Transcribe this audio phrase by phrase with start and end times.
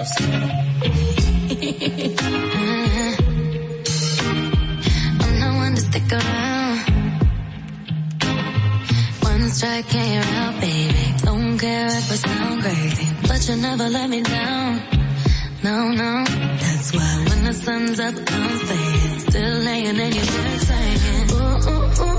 [0.00, 0.06] Oh,
[9.62, 9.82] i
[11.22, 14.80] don't care if i sound crazy but you'll never let me down
[15.62, 16.24] no no
[16.80, 19.18] that's why when the Sun's up, I'm staying.
[19.18, 22.09] Still laying in your bed, saying, ooh, ooh, ooh.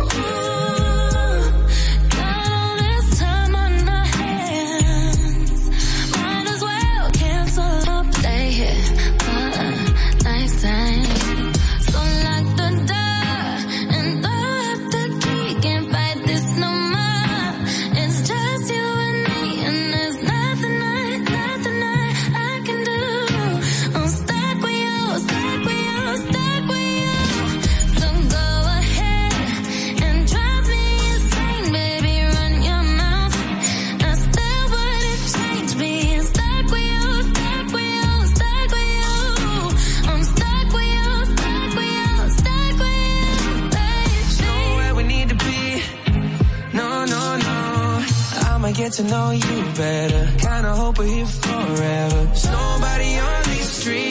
[48.91, 50.27] get to know you better.
[50.37, 52.25] Kinda hope we're here forever.
[52.25, 54.01] There's nobody on these streets.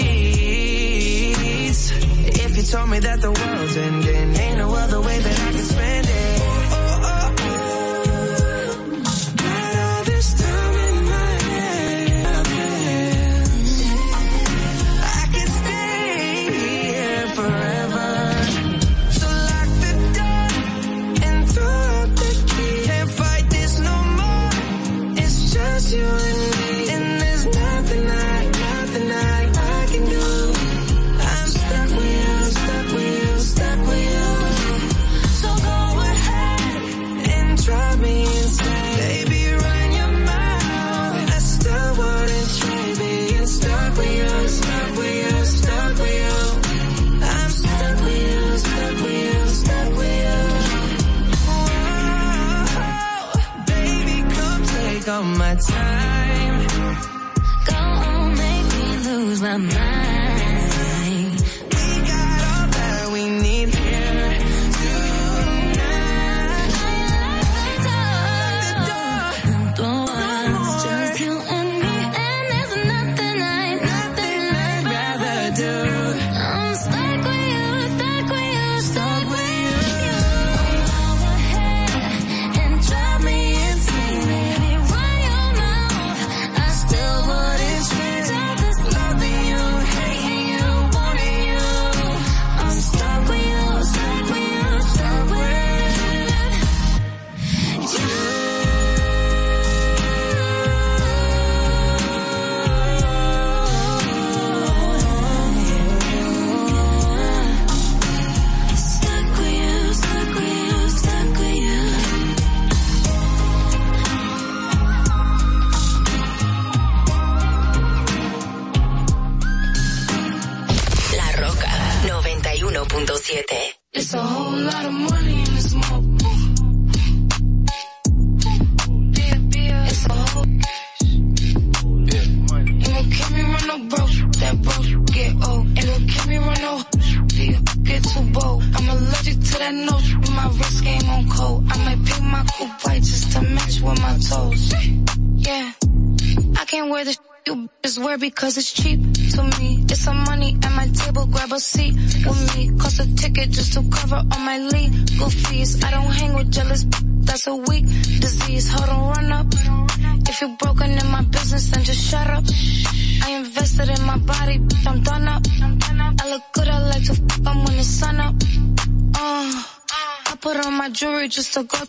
[2.45, 4.40] If you told me that the world's ending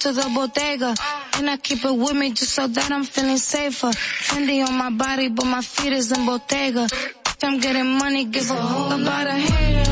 [0.02, 0.96] to the bodega.
[1.36, 3.88] And I keep it with me just so that I'm feeling safer.
[3.88, 6.88] Fendi on my body, but my feet is in Bottega.
[7.44, 9.91] I'm getting money, give a whole about a haters.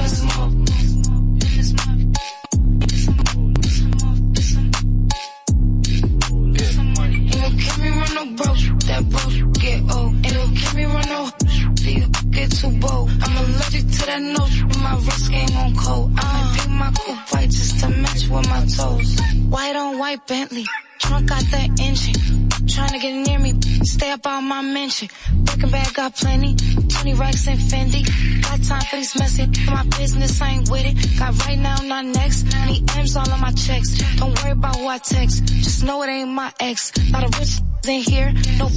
[20.28, 20.66] Bentley,
[21.00, 22.50] trunk got that engine.
[22.68, 25.10] Trying to get near me, stay up on my mention.
[25.32, 28.04] Breaking bag got plenty, 20 racks and Fendi.
[28.42, 31.20] Got time for these messy, my business I ain't with it.
[31.20, 32.44] Got right now, not next.
[32.66, 33.98] Need M's all on my checks.
[34.18, 36.92] Don't worry about who I text, just know it ain't my ex.
[37.12, 38.68] Lot of rich in here, no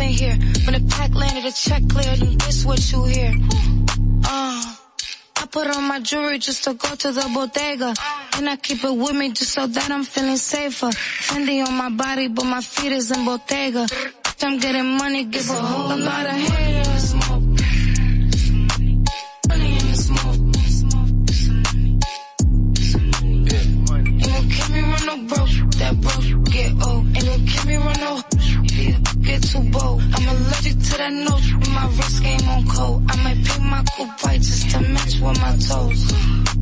[0.00, 0.36] in here.
[0.64, 3.34] When the pack landed, the check cleared, and this what you hear.
[4.24, 4.81] Uh.
[5.52, 7.92] Put on my jewelry just to go to the bodega.
[8.36, 10.86] And I keep it with me just so that I'm feeling safer.
[10.86, 13.86] Fendi on my body, but my feet is in Bottega.
[14.40, 17.12] I'm getting money, give a whole lot of haters.
[25.78, 27.06] That broke get old.
[27.16, 28.31] Ain't gon' keep me run no
[29.40, 30.02] too bold.
[30.14, 33.04] I'm allergic to that note, my wrist game on cold.
[33.08, 36.61] I might pick my coupe white just to match with my toes.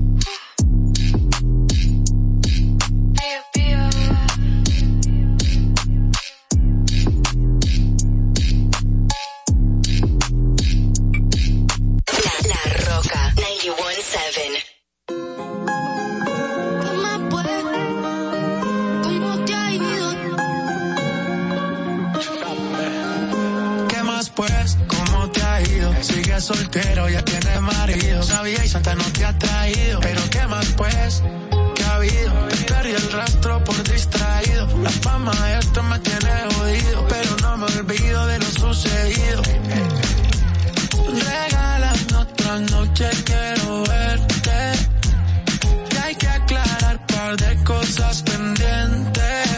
[26.40, 28.22] Soltero, ya tienes marido.
[28.22, 30.00] Sabía y Santa no te ha traído.
[30.00, 31.22] Pero ¿qué más pues?
[31.74, 32.33] ¿Qué ha habido?
[32.48, 34.66] Te perdí el rastro por distraído.
[34.83, 37.07] La fama esto me tiene jodido.
[37.09, 39.42] Pero no me olvido de lo sucedido.
[41.29, 44.72] Regálame otra noche, quiero verte.
[45.92, 49.50] Y hay que aclarar par de cosas pendientes.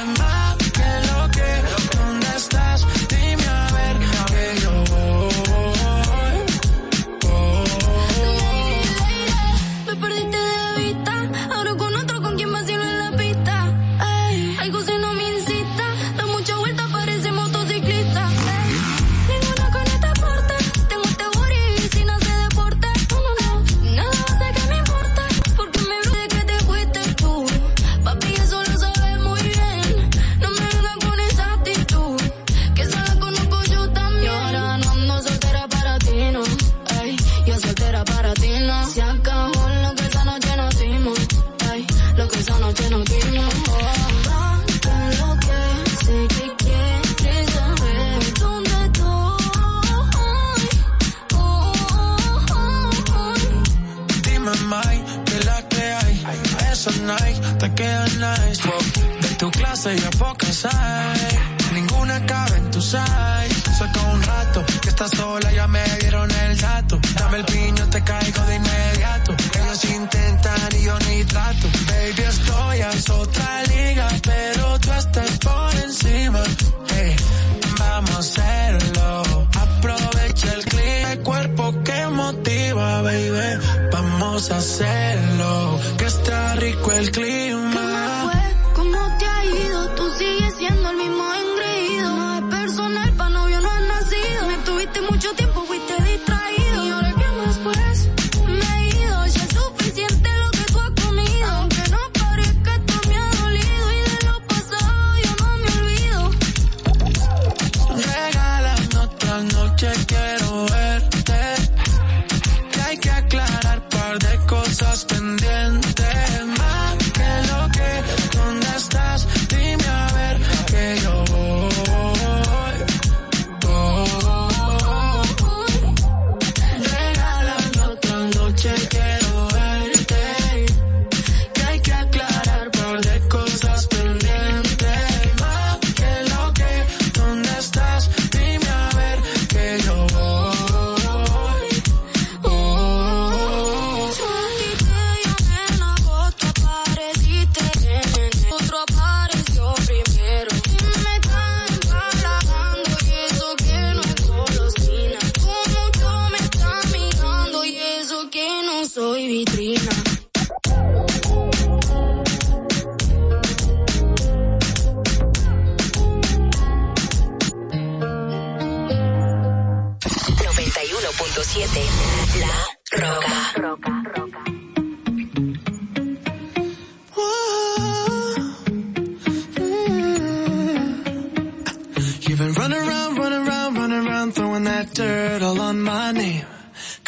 [60.64, 61.38] Hay.
[61.74, 63.31] Ninguna cabe en tu size.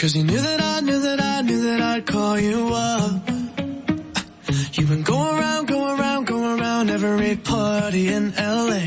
[0.04, 3.26] Cause you knew that I knew that I knew that I'd call you up.
[4.74, 8.82] You've been going around, going around, going around every party in LA.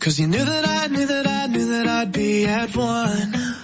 [0.00, 3.59] Cause you knew that I knew that I knew that I'd be at one.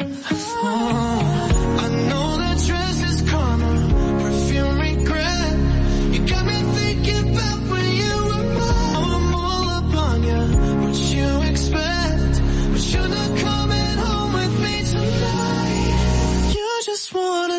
[16.97, 17.56] just wanna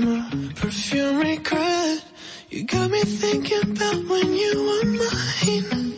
[0.00, 2.04] aroma, perfume regret.
[2.50, 5.94] You got me thinking about when you were mine.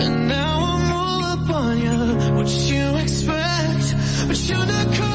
[0.00, 3.94] And now I'm all up on you, what you expect,
[4.28, 5.07] but you're not coming.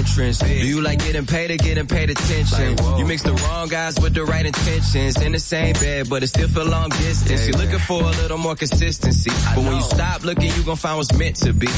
[0.00, 0.38] Entrance.
[0.38, 2.76] Do you like getting paid or getting paid attention?
[2.98, 5.20] You mix the wrong guys with the right intentions.
[5.20, 7.46] In the same bed, but it still for long distance.
[7.46, 9.30] You're looking for a little more consistency.
[9.54, 11.68] But when you stop looking, you gon' find what's meant to be.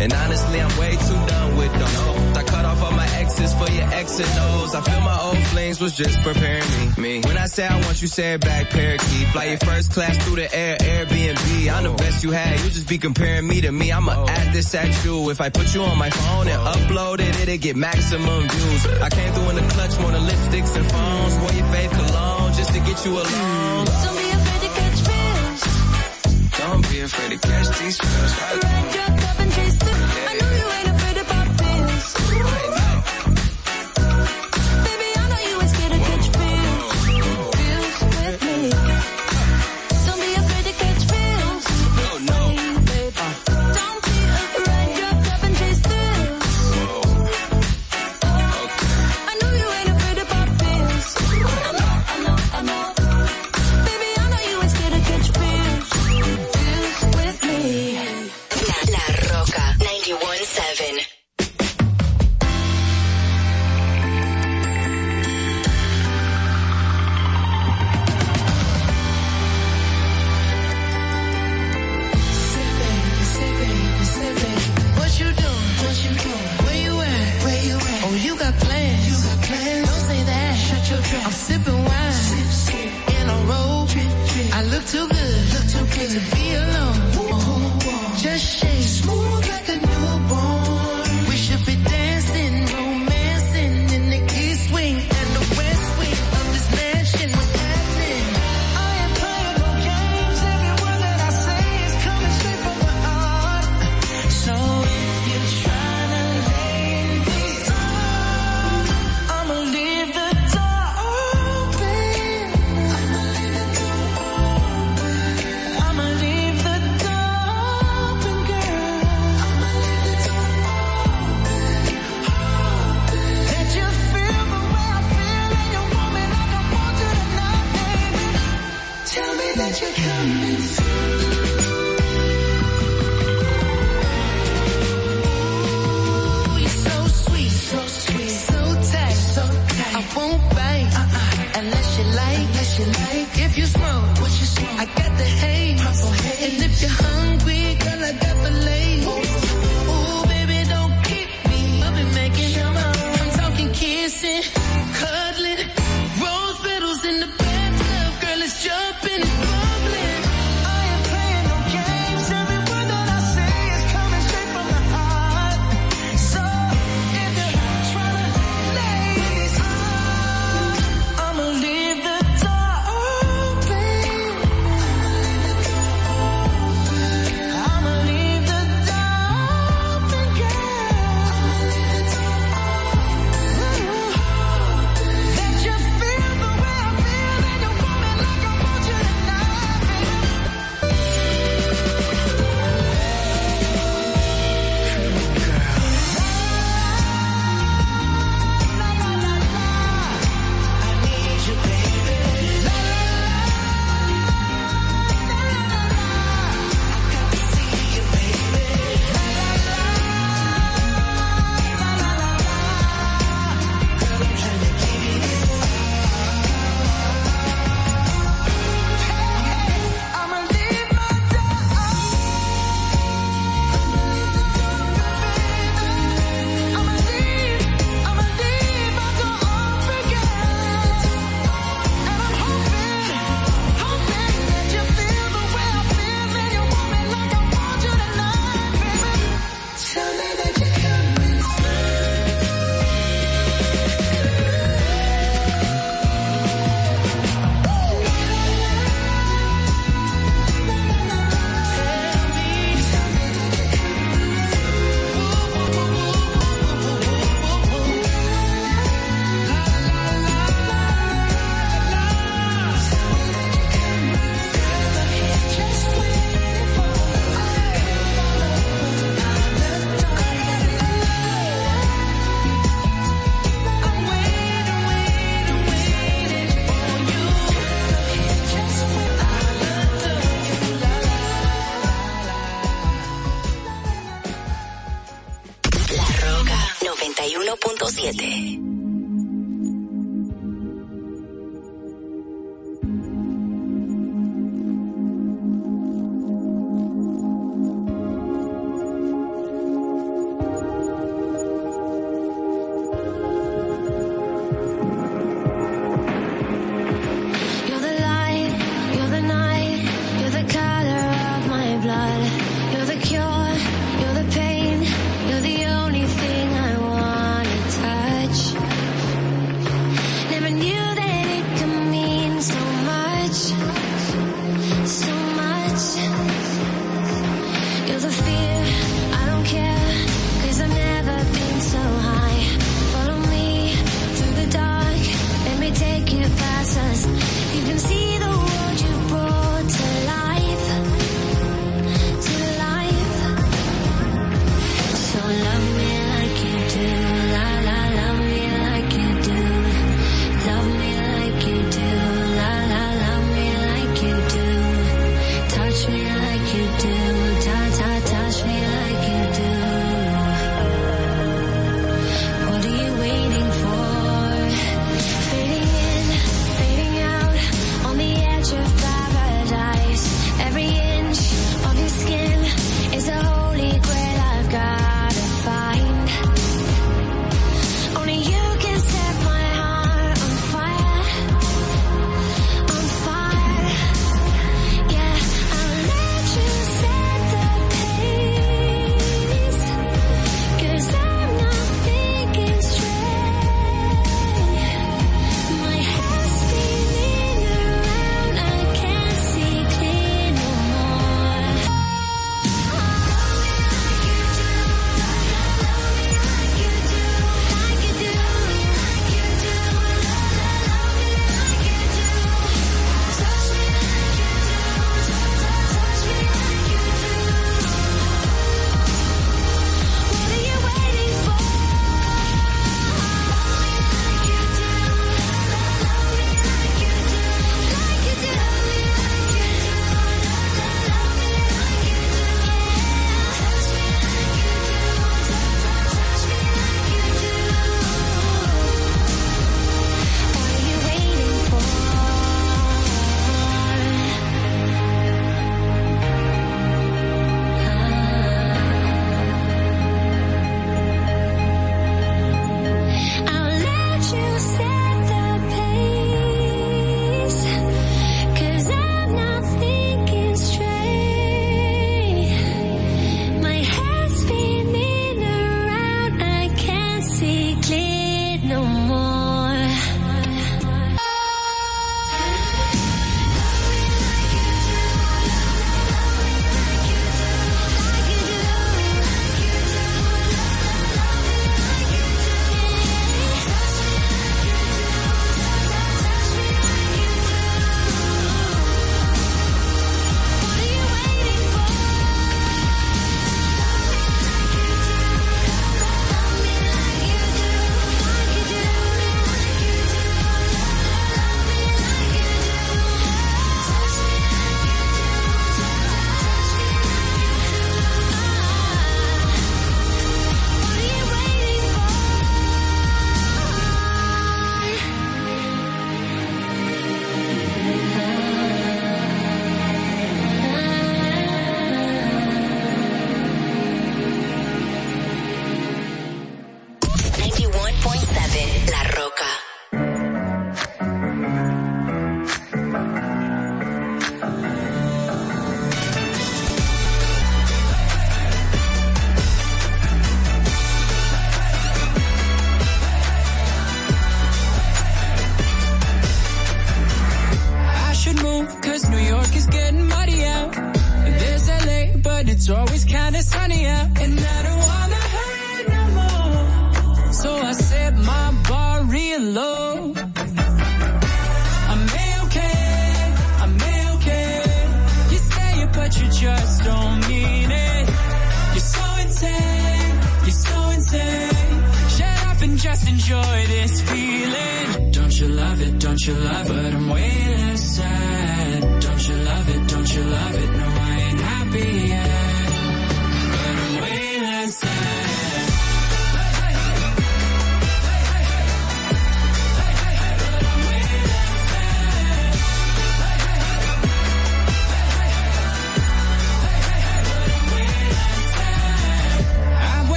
[0.00, 2.11] And honestly, I'm way too done with the
[3.24, 3.38] hoes.
[3.38, 4.74] I cut off all my exes for your X and O's.
[4.74, 7.02] I feel my old flings was just preparing me.
[7.02, 7.20] me.
[7.20, 9.28] When I say I want you, say it back, parakeet.
[9.28, 11.72] Fly your first class through the air, Airbnb.
[11.72, 12.60] I'm the best you had.
[12.60, 13.92] You just be comparing me to me.
[13.92, 15.30] I'ma add this at you.
[15.30, 18.86] If I put you on my phone and upload it, it'll get maximum views.
[19.00, 21.34] I came through in the clutch more than lipsticks and phones.
[21.38, 23.84] Wore your faith cologne just to get you alone.
[23.86, 25.62] Don't be afraid to catch fish.
[26.58, 29.78] Don't be afraid to catch these your cup and chase.
[29.82, 30.91] I know you ain't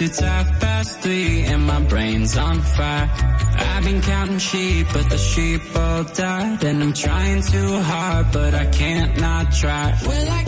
[0.00, 3.08] It's half past three and my brain's on fire.
[3.56, 6.64] I've been counting sheep, but the sheep all died.
[6.64, 9.96] And I'm trying too hard, but I can't not try.
[10.04, 10.42] Well, I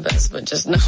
[0.00, 0.78] but just know.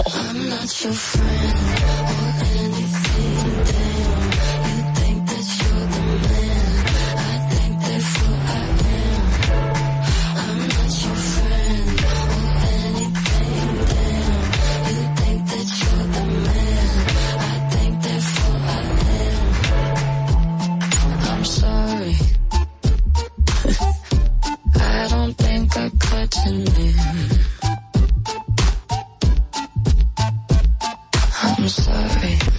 [32.00, 32.49] love.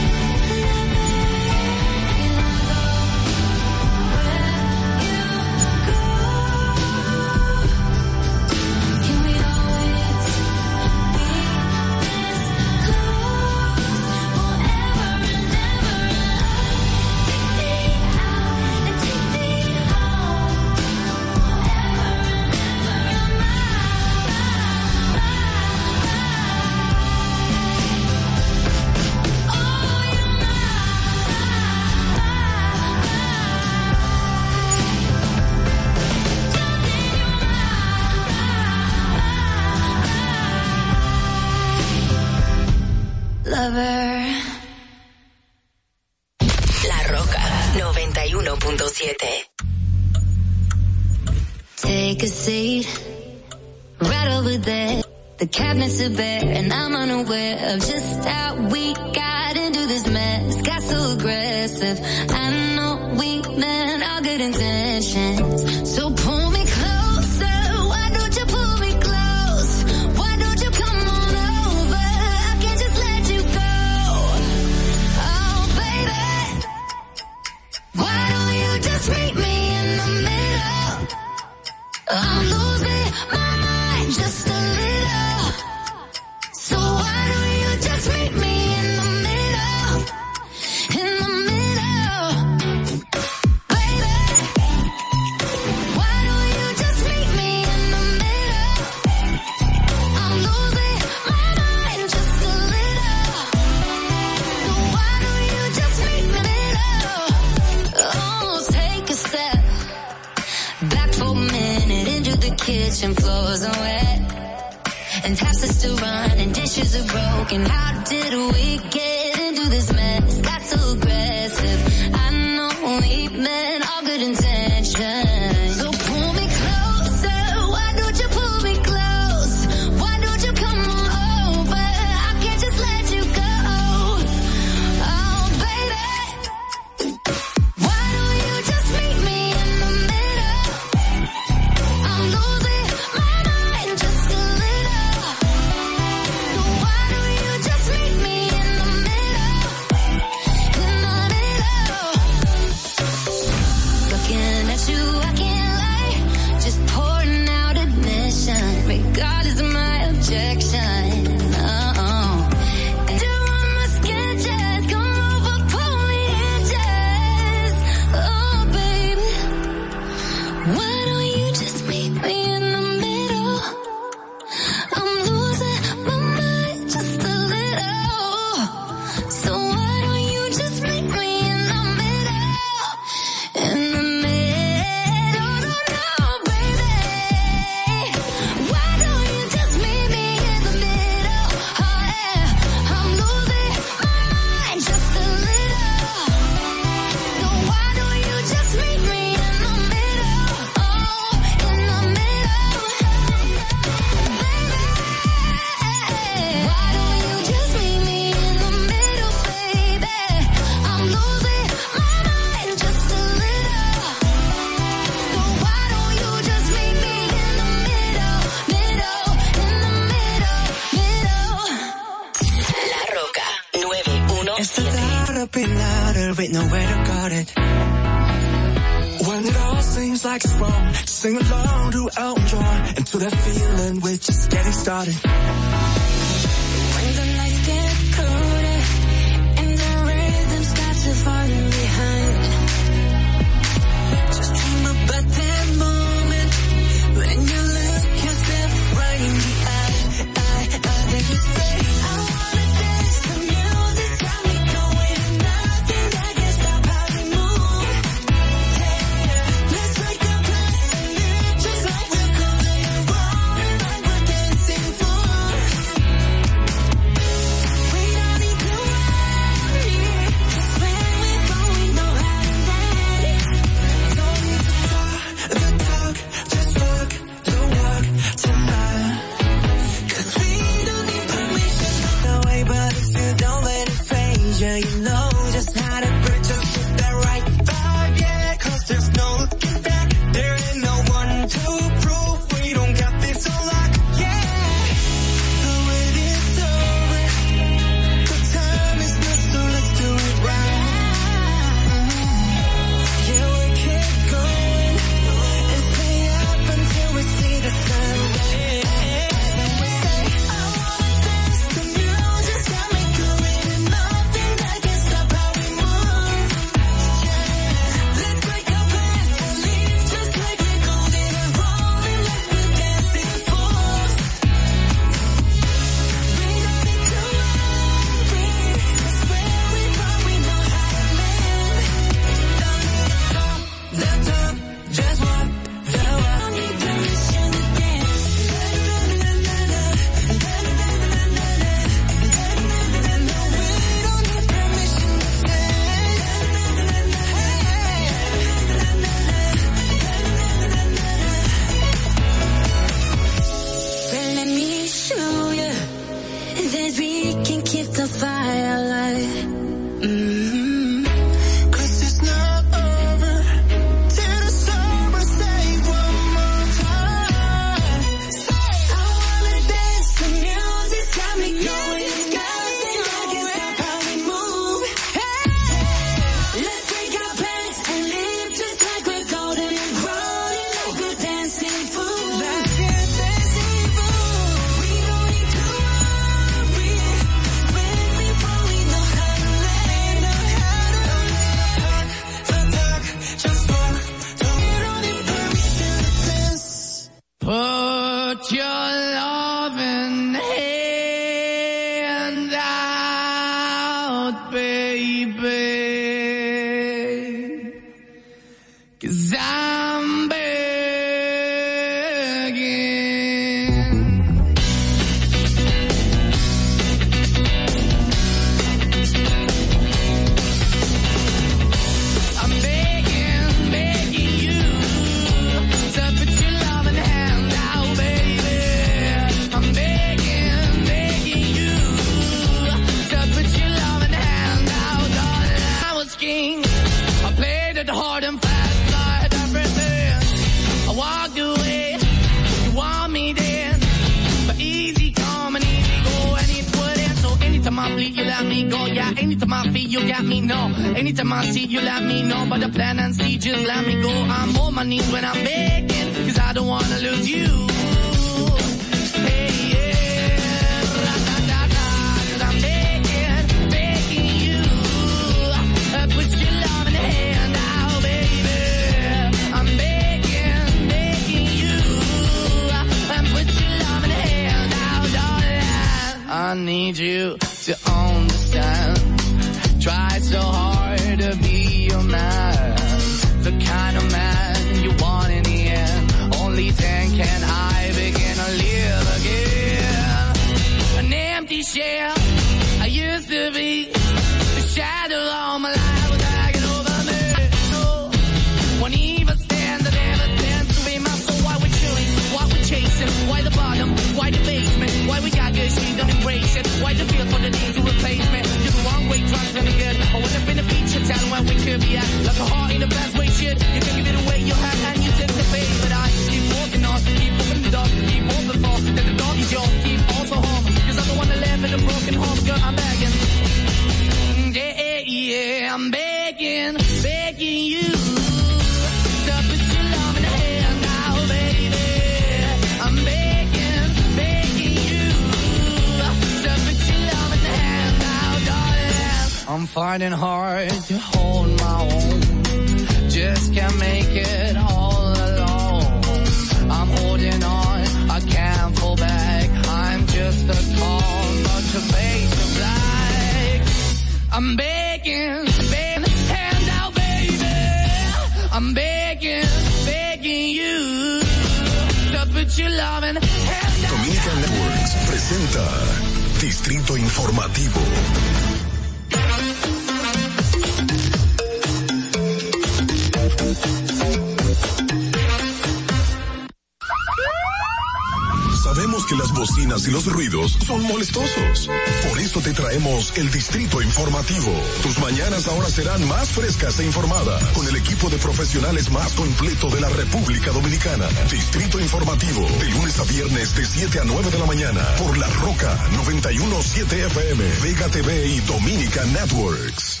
[588.90, 591.08] Más completo de la República Dominicana.
[591.30, 595.26] Distrito Informativo, de lunes a viernes de 7 a 9 de la mañana por La
[595.28, 600.00] Roca 917 FM, Vega TV y Dominica Networks.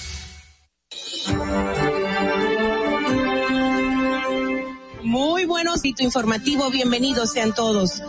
[5.02, 8.02] Muy buenos sitio informativo, bienvenidos sean todos.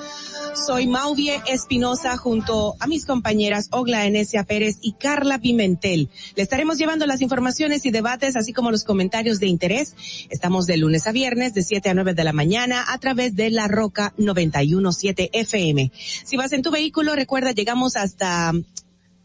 [0.65, 6.09] Soy Mauvie Espinosa junto a mis compañeras Ogla Enesia Pérez y Carla Pimentel.
[6.35, 9.93] Le estaremos llevando las informaciones y debates, así como los comentarios de interés.
[10.29, 13.49] Estamos de lunes a viernes, de 7 a 9 de la mañana, a través de
[13.49, 15.91] La Roca 917 FM.
[16.23, 18.53] Si vas en tu vehículo, recuerda, llegamos hasta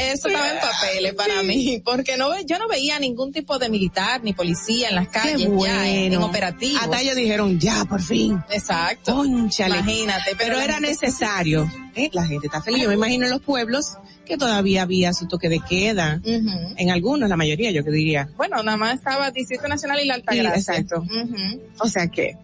[0.00, 4.22] eso estaba en papeles para mí, porque no yo no veía ningún tipo de militar
[4.22, 6.26] ni policía en las calles Qué ya en, en bueno.
[6.26, 6.80] operativos.
[6.82, 8.42] Hasta ellos dijeron, ya, por fin.
[8.50, 9.24] Exacto.
[9.24, 11.70] Imagínate, pero, era necesario.
[11.96, 12.10] ¿Eh?
[12.12, 12.82] La gente está feliz.
[12.82, 16.20] Yo me imagino en los pueblos que todavía había su toque de queda.
[16.24, 18.28] En algunos, la mayoría, yo que diría.
[18.36, 20.74] Bueno, nada más estaba Distrito Nacional y la Sí, Altagracia.
[20.76, 21.02] exacto.
[21.02, 21.60] Ujú.
[21.80, 22.36] O sea que,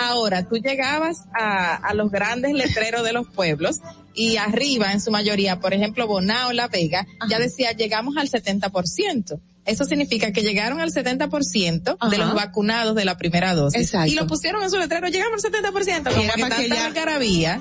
[0.00, 3.78] Ahora, tú llegabas a, a los grandes letreros de los pueblos
[4.14, 9.40] y arriba, en su mayoría, por ejemplo, Bonao, La Vega, ya decía, llegamos al 70%.
[9.68, 12.16] Eso significa que llegaron al 70% de Ajá.
[12.16, 13.80] los vacunados de la primera dosis.
[13.82, 14.10] Exacto.
[14.10, 16.10] Y lo pusieron en su letrero, llegamos al 70%.
[16.10, 17.60] Como era que para que ya-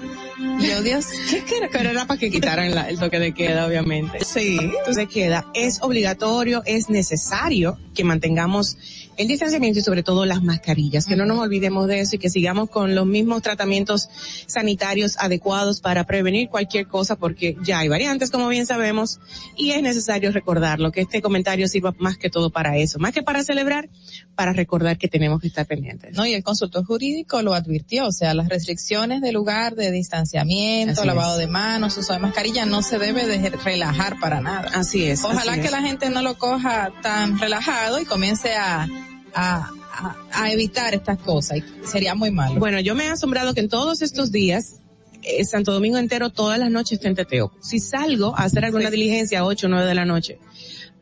[0.60, 1.70] yo, Dios, ¿qué, qué era?
[1.72, 4.24] pero era para que quitaran la- el toque de queda, obviamente.
[4.26, 4.58] Sí.
[4.80, 8.78] Entonces queda, es obligatorio, es necesario que mantengamos
[9.18, 12.30] el distanciamiento y sobre todo las mascarillas, que no nos olvidemos de eso y que
[12.30, 14.10] sigamos con los mismos tratamientos
[14.46, 19.20] sanitarios adecuados para prevenir cualquier cosa porque ya hay variantes, como bien sabemos,
[19.56, 23.24] y es necesario recordarlo, que este comentario sirva más que todo para eso, más que
[23.24, 23.90] para celebrar,
[24.36, 26.14] para recordar que tenemos que estar pendientes.
[26.16, 31.02] No, y el consultor jurídico lo advirtió, o sea, las restricciones de lugar de distanciamiento,
[31.02, 31.40] Así lavado es.
[31.40, 34.70] de manos, uso de mascarilla, no se debe de relajar para nada.
[34.74, 35.24] Así es.
[35.24, 35.72] Ojalá así que es.
[35.72, 38.88] la gente no lo coja tan relajado y comience a,
[39.34, 41.58] a, a, a evitar estas cosas.
[41.60, 42.60] Y sería muy malo.
[42.60, 44.82] Bueno, yo me he asombrado que en todos estos días,
[45.24, 47.52] eh, Santo Domingo entero, todas las noches está en teteo.
[47.62, 50.40] Si salgo a hacer alguna diligencia a 8 o 9 de la noche,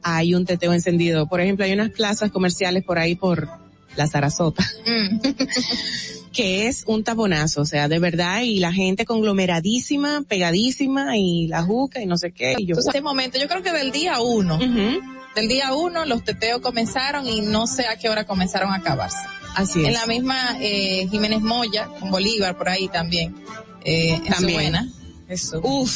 [0.08, 1.28] hay un teteo encendido.
[1.28, 3.50] Por ejemplo, hay unas plazas comerciales por ahí por
[3.96, 5.20] la Sarasota, Mm.
[6.32, 11.64] que es un taponazo, o sea, de verdad, y la gente conglomeradísima, pegadísima, y la
[11.64, 12.52] juca, y no sé qué.
[12.58, 16.24] Y yo, Entonces, este momento, yo creo que del día uno, del día uno los
[16.24, 19.18] teteos comenzaron y no sé a qué hora comenzaron a acabarse.
[19.56, 19.88] así es.
[19.88, 23.34] En la misma eh, Jiménez Moya, con Bolívar por ahí también.
[23.88, 24.60] Eh, También.
[24.62, 24.90] Suena.
[25.30, 25.62] Eso.
[25.64, 25.90] Uf,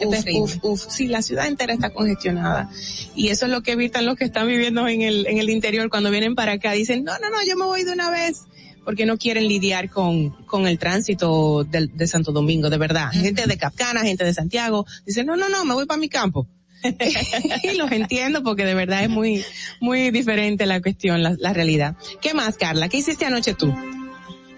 [0.00, 0.84] uf, uf, uf.
[0.88, 2.70] Sí, la ciudad entera está congestionada.
[3.14, 5.88] Y eso es lo que evitan los que están viviendo en el, en el interior
[5.90, 6.72] cuando vienen para acá.
[6.72, 8.42] Dicen, no, no, no, yo me voy de una vez.
[8.84, 13.10] Porque no quieren lidiar con, con el tránsito del- de, Santo Domingo, de verdad.
[13.12, 14.84] Gente de Capcana, gente de Santiago.
[15.06, 16.46] Dicen, no, no, no, me voy para mi campo.
[17.62, 19.42] y los entiendo porque de verdad es muy,
[19.80, 21.96] muy diferente la cuestión, la, la realidad.
[22.20, 22.90] ¿Qué más, Carla?
[22.90, 23.74] ¿Qué hiciste anoche tú?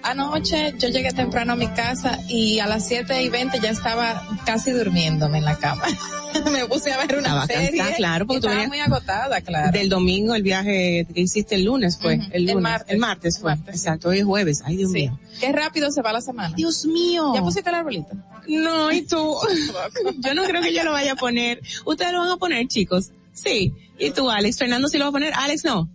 [0.07, 4.23] Anoche yo llegué temprano a mi casa y a las 7 y 20 ya estaba
[4.47, 5.83] casi durmiéndome en la cama.
[6.53, 7.79] me puse a ver una Estaba serie.
[7.79, 9.73] cansada, claro, porque tú estaba muy agotada, claro.
[9.73, 12.91] Del domingo, el viaje que hiciste el lunes fue, el el lunes, martes.
[12.93, 14.99] el martes fue, El martes, exacto, hoy es jueves, ay Dios Sí.
[15.01, 15.19] mío.
[15.41, 16.55] Qué rápido se va la semana.
[16.55, 17.33] Dios mío.
[17.35, 18.15] ¿Ya pusiste el arbolito?
[18.49, 19.35] No, y tú.
[20.21, 21.61] yo no creo que yo lo vaya a poner.
[21.85, 23.11] Ustedes lo van a poner, chicos.
[23.33, 23.73] Sí.
[23.99, 24.57] Y tú, Alex.
[24.59, 25.33] Fernando sí lo va a poner.
[25.35, 25.91] Alex no.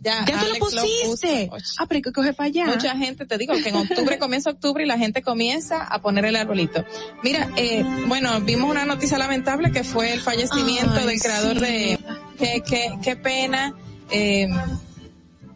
[0.00, 1.48] Ya, Ya tú Alex lo pusiste.
[1.50, 1.64] puso.
[1.78, 2.66] ah, pero hay que coger para allá.
[2.66, 6.24] Mucha gente, te digo que en octubre comienza octubre y la gente comienza a poner
[6.26, 6.84] el arbolito.
[7.22, 11.64] Mira, eh, bueno, vimos una noticia lamentable que fue el fallecimiento Ay, del creador sí.
[11.64, 11.98] de,
[12.38, 13.74] qué, qué, qué pena,
[14.10, 14.48] eh,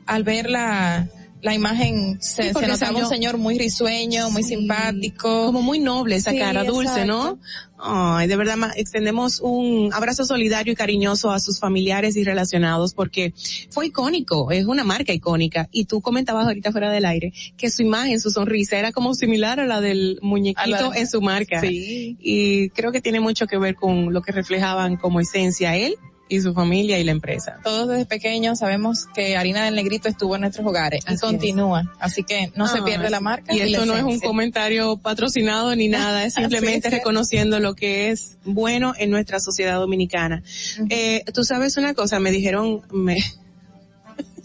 [0.06, 1.06] al ver la,
[1.42, 4.50] la imagen se, se porque notaba un señor muy risueño, muy Sí.
[4.56, 5.46] simpático.
[5.46, 7.38] Como muy noble esa Sí, cara dulce, ¿no?
[7.82, 13.32] Ay, de verdad, extendemos un abrazo solidario y cariñoso a sus familiares y relacionados porque
[13.70, 15.66] fue icónico, es una marca icónica.
[15.72, 19.60] Y tú comentabas ahorita fuera del aire que su imagen, su sonrisa era como similar
[19.60, 21.62] a la del muñequito la- en su marca.
[21.62, 22.18] Sí.
[22.20, 25.94] Y creo que tiene mucho que ver con lo que reflejaban como esencia él
[26.30, 27.58] y su familia y la empresa.
[27.62, 31.92] Todos desde pequeños sabemos que Harina del Negrito estuvo en nuestros hogares y continúa.
[31.98, 33.52] Así que no se Ah, pierde la marca.
[33.54, 36.96] Y esto no es un comentario patrocinado ni nada, es simplemente sí.
[36.96, 40.42] reconociendo lo que es bueno en nuestra sociedad dominicana.
[40.88, 43.18] eh, Tú sabes una cosa, me dijeron, me...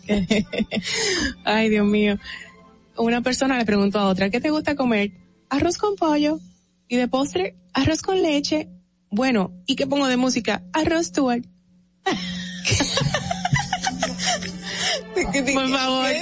[1.46, 2.18] ay Dios mío,
[2.98, 5.12] una persona le preguntó a otra, ¿qué te gusta comer?
[5.50, 6.40] Arroz con pollo
[6.88, 8.70] y de postre, arroz con leche.
[9.10, 10.64] Bueno, ¿y qué pongo de música?
[10.74, 11.46] Arroz Stuart.
[15.54, 16.10] Por favor.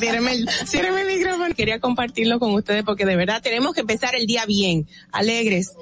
[0.00, 1.54] El, ciérreme el micrófono.
[1.54, 5.72] Quería compartirlo con ustedes porque de verdad tenemos que empezar el día bien, alegres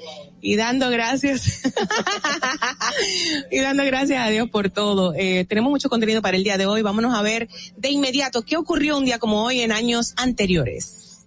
[0.41, 1.63] y dando gracias.
[3.51, 5.15] y dando gracias a Dios por todo.
[5.15, 6.83] Eh, tenemos mucho contenido para el día de hoy.
[6.83, 11.27] Vámonos a ver de inmediato qué ocurrió un día como hoy en años anteriores.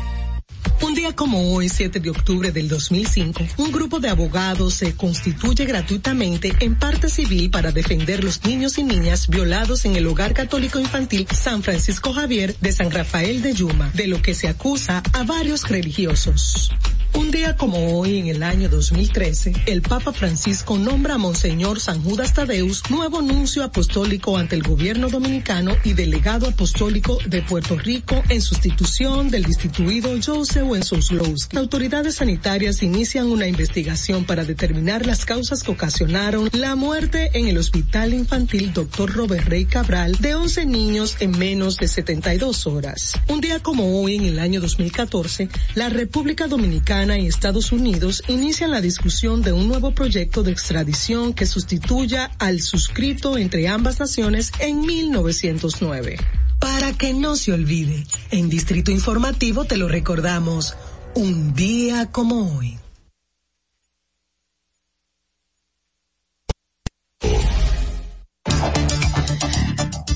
[1.15, 6.75] Como hoy, 7 de octubre del 2005, un grupo de abogados se constituye gratuitamente en
[6.75, 11.63] parte civil para defender los niños y niñas violados en el hogar católico infantil San
[11.63, 16.71] Francisco Javier de San Rafael de Yuma, de lo que se acusa a varios religiosos.
[17.13, 22.01] Un día como hoy, en el año 2013, el Papa Francisco nombra a Monseñor San
[22.01, 28.23] Judas Tadeus nuevo nuncio apostólico ante el gobierno dominicano y delegado apostólico de Puerto Rico
[28.29, 30.63] en sustitución del destituido Joseph
[31.01, 31.57] Wenceslawski.
[31.57, 37.57] Autoridades sanitarias inician una investigación para determinar las causas que ocasionaron la muerte en el
[37.57, 39.11] hospital infantil Dr.
[39.11, 43.13] Robert Rey Cabral de 11 niños en menos de 72 horas.
[43.27, 48.71] Un día como hoy, en el año 2014, la República Dominicana y Estados Unidos inician
[48.71, 54.51] la discusión de un nuevo proyecto de extradición que sustituya al suscrito entre ambas naciones
[54.59, 56.17] en 1909.
[56.61, 60.75] Para que no se olvide, en Distrito Informativo te lo recordamos,
[61.15, 62.77] un día como hoy.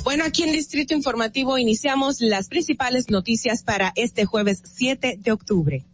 [0.04, 5.86] Bueno, aquí en Distrito Informativo iniciamos las principales noticias para este jueves 7 de octubre.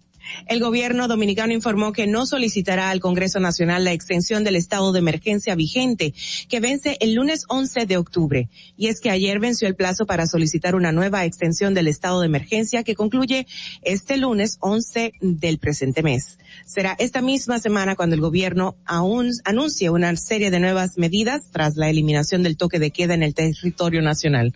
[0.48, 5.00] El gobierno dominicano informó que no solicitará al Congreso Nacional la extensión del estado de
[5.00, 6.14] emergencia vigente,
[6.50, 8.50] que vence el lunes 11 de octubre.
[8.78, 12.28] Y es que ayer venció el plazo para solicitar una nueva extensión del estado de
[12.28, 13.48] emergencia que concluye
[13.82, 16.38] este lunes 11 del presente mes.
[16.66, 21.76] Será esta misma semana cuando el gobierno aún anuncie una serie de nuevas medidas tras
[21.76, 24.54] la eliminación del toque de queda en el territorio nacional.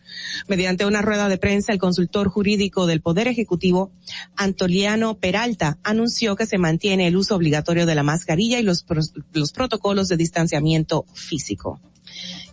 [0.48, 3.92] Mediante una rueda de prensa, el consultor jurídico del Poder Ejecutivo,
[4.36, 9.02] Antoliano Peralta, anunció que se mantiene el uso obligatorio de la mascarilla y los, pro-
[9.34, 11.80] los protocolos de distanciamiento físico.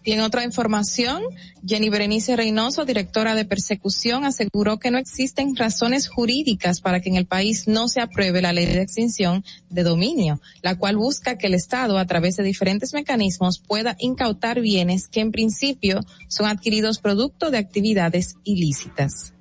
[0.04, 1.22] Y en otra información,
[1.64, 7.14] Jenny Berenice Reynoso, directora de persecución, aseguró que no existen razones jurídicas para que en
[7.14, 11.46] el país no se apruebe la ley de extinción de dominio, la cual busca que
[11.46, 16.98] el Estado, a través de diferentes mecanismos, pueda incautar bienes que en principio son adquiridos
[16.98, 19.34] producto de actividades ilícitas.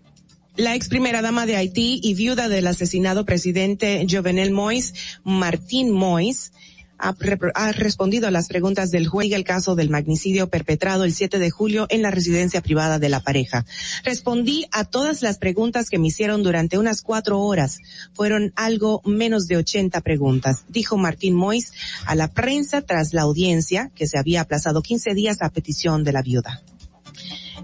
[0.57, 4.93] La ex primera dama de Haití y viuda del asesinado presidente Jovenel Moïse,
[5.23, 6.51] Martín Moïse,
[6.97, 7.15] ha,
[7.55, 11.39] ha respondido a las preguntas del juez y el caso del magnicidio perpetrado el 7
[11.39, 13.65] de julio en la residencia privada de la pareja.
[14.03, 17.79] Respondí a todas las preguntas que me hicieron durante unas cuatro horas.
[18.13, 21.71] Fueron algo menos de 80 preguntas, dijo Martín Mois
[22.05, 26.11] a la prensa tras la audiencia que se había aplazado 15 días a petición de
[26.11, 26.61] la viuda.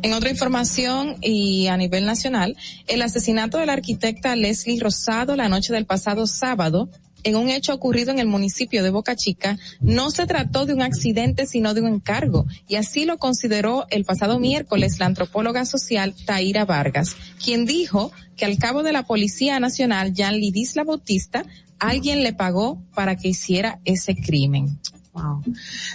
[0.03, 2.55] En otra información y a nivel nacional,
[2.87, 6.89] el asesinato de la arquitecta Leslie Rosado la noche del pasado sábado
[7.23, 10.81] en un hecho ocurrido en el municipio de Boca Chica, no se trató de un
[10.81, 16.13] accidente, sino de un encargo, y así lo consideró el pasado miércoles la antropóloga social
[16.25, 21.43] Taira Vargas, quien dijo que al cabo de la Policía Nacional, Jean Lidisla Bautista,
[21.79, 24.79] alguien le pagó para que hiciera ese crimen.
[25.17, 25.41] Wow.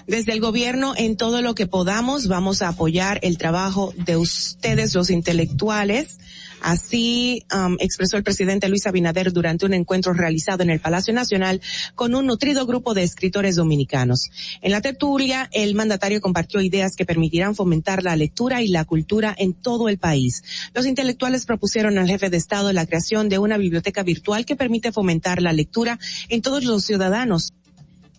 [0.08, 4.94] Desde el gobierno, en todo lo que podamos, vamos a apoyar el trabajo de ustedes,
[4.94, 6.18] los intelectuales.
[6.60, 11.60] Así um, expresó el presidente Luis Abinader durante un encuentro realizado en el Palacio Nacional
[11.96, 14.30] con un nutrido grupo de escritores dominicanos.
[14.60, 19.34] En la tertulia, el mandatario compartió ideas que permitirán fomentar la lectura y la cultura
[19.36, 20.44] en todo el país.
[20.72, 24.92] Los intelectuales propusieron al jefe de Estado la creación de una biblioteca virtual que permite
[24.92, 25.98] fomentar la lectura
[26.28, 27.52] en todos los ciudadanos.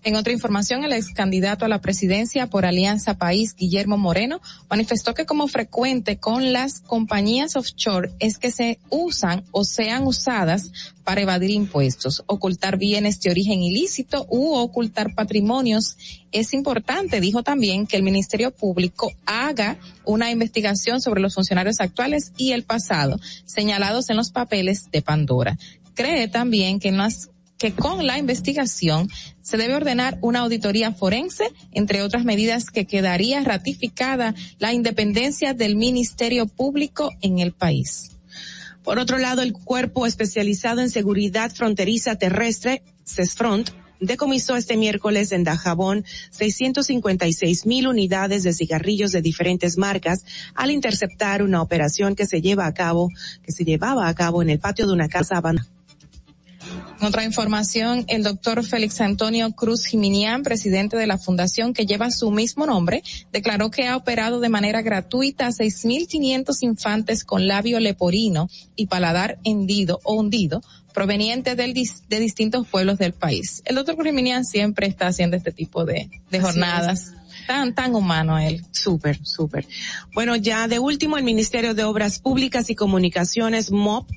[0.05, 5.13] En otra información, el ex candidato a la presidencia por Alianza País, Guillermo Moreno, manifestó
[5.13, 10.71] que como frecuente con las compañías offshore es que se usan o sean usadas
[11.05, 15.95] para evadir impuestos, ocultar bienes de origen ilícito u ocultar patrimonios.
[16.33, 22.33] Es importante, dijo también, que el Ministerio Público haga una investigación sobre los funcionarios actuales
[22.35, 25.57] y el pasado, señalados en los papeles de Pandora.
[25.93, 29.09] Cree también que en las que con la investigación
[29.41, 35.75] se debe ordenar una auditoría forense, entre otras medidas que quedaría ratificada la independencia del
[35.75, 38.11] Ministerio Público en el país.
[38.83, 43.69] Por otro lado, el Cuerpo Especializado en Seguridad Fronteriza Terrestre, CESFRONT,
[44.05, 50.25] decomisó este miércoles en Dajabón 656 mil unidades de cigarrillos de diferentes marcas
[50.55, 53.09] al interceptar una operación que se lleva a cabo,
[53.41, 55.72] que se llevaba a cabo en el patio de una casa abandonada.
[56.99, 62.11] En otra información, el doctor Félix Antonio Cruz Jiminián, presidente de la fundación que lleva
[62.11, 67.79] su mismo nombre, declaró que ha operado de manera gratuita a 6.500 infantes con labio
[67.79, 70.61] leporino y paladar hendido o hundido
[70.93, 73.61] provenientes de distintos pueblos del país.
[73.65, 77.13] El doctor Cruz Jiminián siempre está haciendo este tipo de, de jornadas.
[77.47, 78.63] Tan, tan humano él.
[78.71, 79.67] Súper, súper.
[80.13, 84.07] Bueno, ya de último, el Ministerio de Obras Públicas y Comunicaciones, MOP,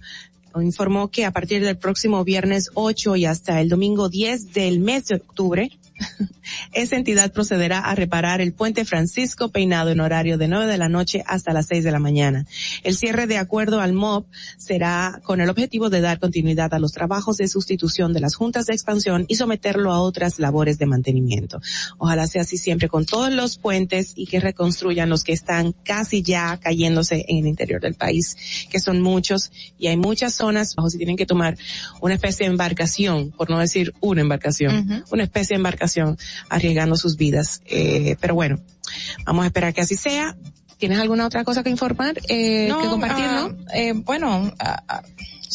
[0.63, 5.07] informó que a partir del próximo viernes 8 y hasta el domingo 10 del mes
[5.07, 5.71] de octubre,
[6.73, 10.89] esa entidad procederá a reparar el puente Francisco Peinado en horario de 9 de la
[10.89, 12.47] noche hasta las 6 de la mañana.
[12.83, 14.27] El cierre de acuerdo al MOB
[14.59, 18.67] será con el objetivo de dar continuidad a los trabajos de sustitución de las juntas
[18.67, 21.61] de expansión y someterlo a otras labores de mantenimiento.
[21.99, 26.23] Ojalá sea así siempre con todos los puentes y que reconstruyan los que están casi
[26.23, 28.37] ya cayéndose en el interior del país,
[28.71, 31.57] que son muchos y hay muchas zonas bajo si tienen que tomar
[32.01, 35.05] una especie de embarcación, por no decir una embarcación, uh -huh.
[35.11, 35.86] una especie de embarcación
[36.49, 37.63] arriesgando sus vidas.
[37.67, 38.61] Eh, pero bueno,
[39.25, 40.37] vamos a esperar que así sea.
[40.79, 43.57] ¿Tienes alguna otra cosa que informar, eh, no, que compartir, uh, no?
[43.73, 45.07] Eh, bueno, uh,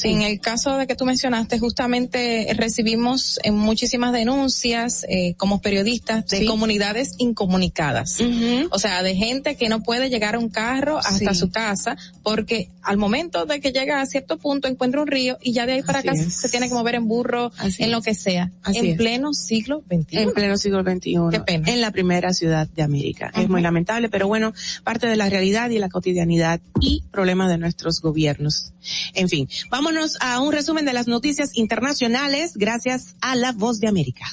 [0.01, 0.09] Sí.
[0.09, 6.25] En el caso de que tú mencionaste, justamente recibimos eh, muchísimas denuncias eh, como periodistas
[6.27, 6.45] de sí.
[6.45, 8.19] comunidades incomunicadas.
[8.19, 8.67] Uh -huh.
[8.71, 11.39] O sea, de gente que no puede llegar a un carro hasta sí.
[11.39, 15.53] su casa porque al momento de que llega a cierto punto encuentra un río y
[15.53, 16.33] ya de ahí para Así acá es.
[16.33, 17.95] se tiene que mover en burro, Así en es.
[17.95, 18.51] lo que sea.
[18.63, 18.97] Así en es.
[18.97, 20.17] pleno siglo XXI.
[20.17, 21.15] En pleno siglo XXI.
[21.31, 21.69] Qué pena.
[21.71, 23.31] En la primera ciudad de América.
[23.33, 23.43] Uh -huh.
[23.43, 24.53] Es muy lamentable, pero bueno,
[24.83, 28.73] parte de la realidad y la cotidianidad y problemas de nuestros gobiernos.
[29.13, 29.47] En fin,
[29.91, 34.25] vámonos a un resumen de las noticias internacionales gracias a La Voz de América.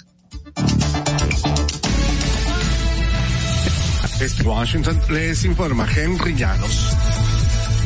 [4.20, 6.92] Desde Washington les informa Henry Llanos.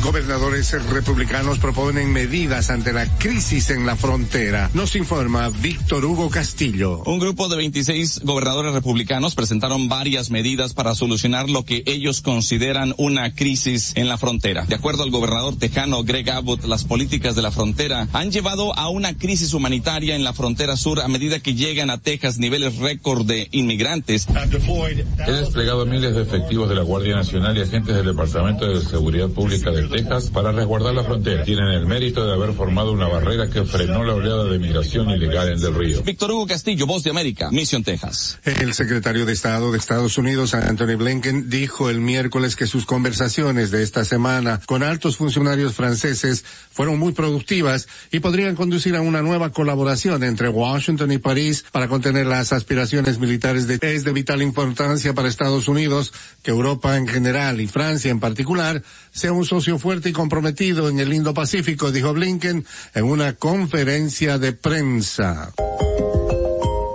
[0.03, 4.69] Gobernadores republicanos proponen medidas ante la crisis en la frontera.
[4.73, 7.01] Nos informa Víctor Hugo Castillo.
[7.05, 12.93] Un grupo de 26 gobernadores republicanos presentaron varias medidas para solucionar lo que ellos consideran
[12.97, 14.65] una crisis en la frontera.
[14.65, 18.89] De acuerdo al gobernador tejano Greg Abbott, las políticas de la frontera han llevado a
[18.89, 23.25] una crisis humanitaria en la frontera sur a medida que llegan a Texas niveles récord
[23.25, 24.27] de inmigrantes.
[24.27, 29.29] He desplegado miles de efectivos de la Guardia Nacional y agentes del Departamento de Seguridad
[29.29, 31.43] Pública de Texas para resguardar la frontera.
[31.43, 35.49] Tienen el mérito de haber formado una barrera que frenó la oleada de migración ilegal
[35.49, 36.01] en Del Río.
[36.01, 38.39] Víctor Hugo Castillo, Voz de América, Misión Texas.
[38.43, 43.69] El secretario de Estado de Estados Unidos, Anthony Blinken, dijo el miércoles que sus conversaciones
[43.69, 49.21] de esta semana con altos funcionarios franceses fueron muy productivas y podrían conducir a una
[49.21, 54.41] nueva colaboración entre Washington y París para contener las aspiraciones militares de es de vital
[54.41, 59.77] importancia para Estados Unidos que Europa en general y Francia en particular sea un socio
[59.83, 65.51] fuerte y comprometido en el Indo-Pacífico, dijo Blinken en una conferencia de prensa.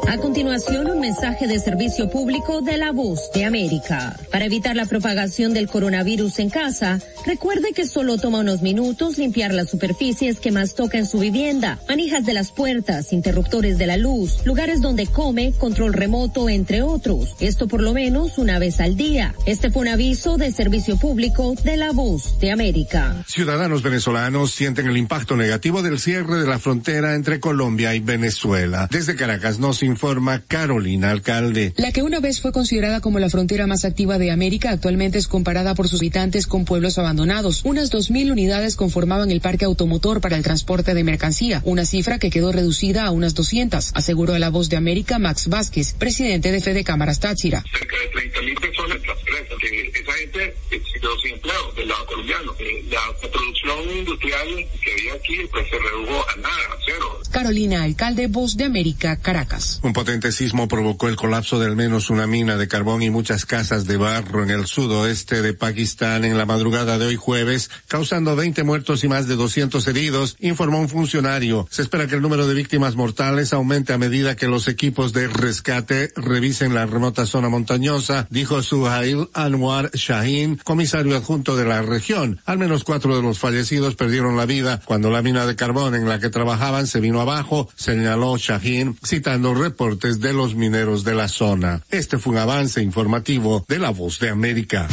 [0.09, 4.16] A continuación, un mensaje de servicio público de la voz de América.
[4.32, 9.52] Para evitar la propagación del coronavirus en casa, recuerde que solo toma unos minutos limpiar
[9.52, 13.98] las superficies que más toca en su vivienda, manijas de las puertas, interruptores de la
[13.98, 17.36] luz, lugares donde come, control remoto, entre otros.
[17.39, 19.35] Esto por lo menos una vez al día.
[19.44, 23.24] Este fue un aviso de servicio público de la voz de América.
[23.26, 28.89] Ciudadanos venezolanos sienten el impacto negativo del cierre de la frontera entre Colombia y Venezuela.
[28.90, 29.98] Desde Caracas nos informa
[30.47, 31.73] Carolina Alcalde.
[31.77, 35.29] La que una vez fue considerada como la frontera más activa de América actualmente es
[35.29, 37.62] comparada por sus habitantes con pueblos abandonados.
[37.65, 42.31] Unas 2.000 unidades conformaban el parque automotor para el transporte de mercancía, una cifra que
[42.31, 46.61] quedó reducida a unas 200, aseguró a la voz de América Max Vázquez, presidente de
[46.61, 47.62] Fede Cámaras Táchira.
[47.70, 49.59] cerca de 30 mil personas las presas.
[49.99, 50.83] Esa gente eh,
[51.23, 52.53] sin empleo del lado colombiano.
[52.59, 54.49] Eh, la, la producción industrial
[54.83, 57.20] que había aquí pues se redujo a nada, a cero.
[57.31, 59.81] Carolina Alcalde, voz de América, Caracas.
[59.89, 63.47] Un potente sismo provocó el colapso de al menos una mina de carbón y muchas
[63.47, 68.36] casas de barro en el sudoeste de Pakistán en la madrugada de hoy jueves, causando
[68.36, 71.66] 20 muertos y más de 200 heridos, informó un funcionario.
[71.70, 75.27] Se espera que el número de víctimas mortales aumente a medida que los equipos de
[75.27, 82.43] rescate revisen la remota zona montañosa, dijo Suhail Anwar Shahin, comisario adjunto de la región.
[82.44, 86.10] Al menos cuatro de los fallecidos perdieron la vida cuando la mina de carbón en
[86.10, 91.28] la que trabajaban se vino abajo, señaló Shahin, citando reportes de los mineros de la
[91.28, 91.82] zona.
[91.90, 94.89] Este fue un avance informativo de la voz de América.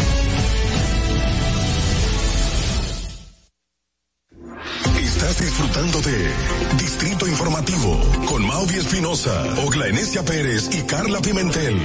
[4.99, 6.17] Estás disfrutando de
[6.77, 9.33] Distrito Informativo con Maudie Espinosa,
[9.65, 11.79] Ogla Enesia Pérez y Carla Pimentel.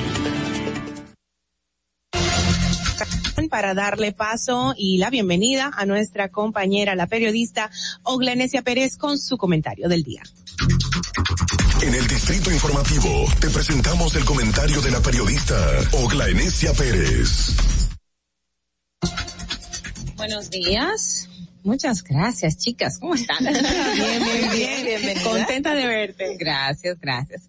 [3.48, 7.68] para darle paso y la bienvenida a nuestra compañera, la periodista
[8.04, 10.22] Oglenesia Pérez, con su comentario del día.
[11.90, 15.56] En el Distrito Informativo te presentamos el comentario de la periodista
[16.04, 17.56] Ogla Enesia Pérez.
[20.14, 21.28] Buenos días.
[21.64, 22.96] Muchas gracias, chicas.
[23.00, 23.38] ¿Cómo están?
[23.42, 24.84] bien, bien, bien.
[24.84, 25.24] Bienvenida.
[25.24, 26.36] Contenta de verte.
[26.38, 27.48] Gracias, gracias.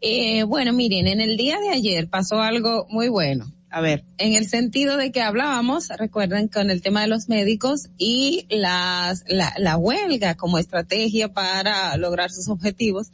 [0.00, 3.52] Eh, bueno, miren, en el día de ayer pasó algo muy bueno.
[3.70, 4.04] A ver.
[4.18, 9.24] En el sentido de que hablábamos, recuerden, con el tema de los médicos y las,
[9.28, 13.10] la, la huelga como estrategia para lograr sus objetivos.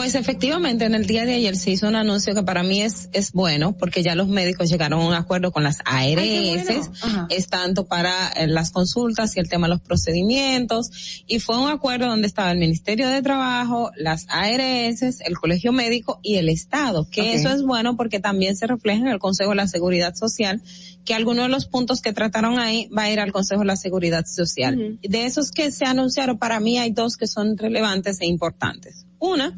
[0.00, 3.10] Pues efectivamente en el día de ayer se hizo un anuncio que para mí es,
[3.12, 7.26] es bueno porque ya los médicos llegaron a un acuerdo con las ARS, bueno.
[7.28, 10.90] es tanto para eh, las consultas y el tema de los procedimientos
[11.26, 16.18] y fue un acuerdo donde estaba el Ministerio de Trabajo, las ARS, el Colegio Médico
[16.22, 19.56] y el Estado, que eso es bueno porque también se refleja en el Consejo de
[19.56, 20.62] la Seguridad Social
[21.04, 23.76] que algunos de los puntos que trataron ahí va a ir al Consejo de la
[23.76, 24.98] Seguridad Social.
[25.02, 29.04] De esos que se anunciaron, para mí hay dos que son relevantes e importantes.
[29.20, 29.54] Una,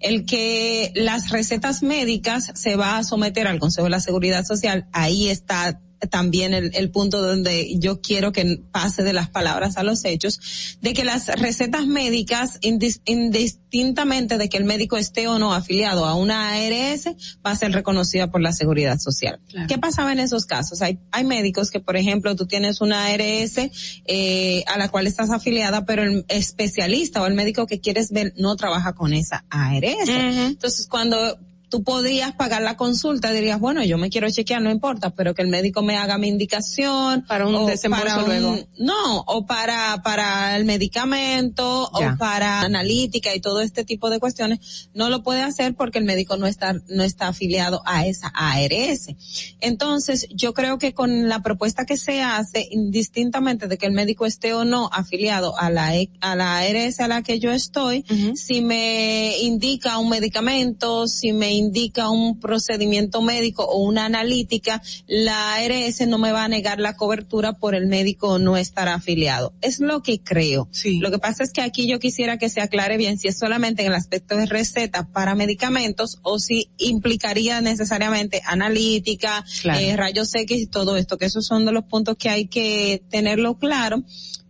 [0.00, 4.86] el que las recetas médicas se va a someter al Consejo de la Seguridad Social.
[4.92, 5.80] Ahí está
[6.10, 10.40] también el, el punto donde yo quiero que pase de las palabras a los hechos,
[10.80, 16.04] de que las recetas médicas, indis- indistintamente de que el médico esté o no afiliado
[16.06, 17.06] a una ARS,
[17.44, 19.40] va a ser reconocida por la Seguridad Social.
[19.68, 20.82] ¿Qué pasaba en esos casos?
[20.82, 23.58] Hay, hay médicos que, por ejemplo, tú tienes una ARS
[24.06, 28.34] eh, a la cual estás afiliada, pero el especialista o el médico que quieres ver
[28.36, 30.08] no trabaja con esa ARS.
[30.08, 31.38] Entonces, cuando
[31.72, 35.40] tú podías pagar la consulta, dirías, bueno, yo me quiero chequear, no importa, pero que
[35.40, 37.24] el médico me haga mi indicación.
[37.26, 38.58] Para un desembolso luego.
[38.78, 42.12] No, o para, para el medicamento, Ya.
[42.12, 46.04] o para analítica y todo este tipo de cuestiones, no lo puede hacer porque el
[46.04, 49.06] médico no está, no está afiliado a esa ARS.
[49.62, 54.26] Entonces, yo creo que con la propuesta que se hace, indistintamente de que el médico
[54.26, 58.04] esté o no afiliado a la, E- a la ARS a la que yo estoy,
[58.34, 65.54] si me indica un medicamento, si me indica un procedimiento médico o una analítica, la
[65.54, 69.52] ARS no me va a negar la cobertura por el médico no estar afiliado.
[69.60, 70.68] Es lo que creo.
[71.00, 73.82] Lo que pasa es que aquí yo quisiera que se aclare bien si es solamente
[73.82, 79.80] en el aspecto de receta para medicamentos o si implicaría necesariamente analítica, Claro.
[79.80, 83.02] eh, rayos X y todo esto, que esos son de los puntos que hay que
[83.10, 84.02] tenerlo claro.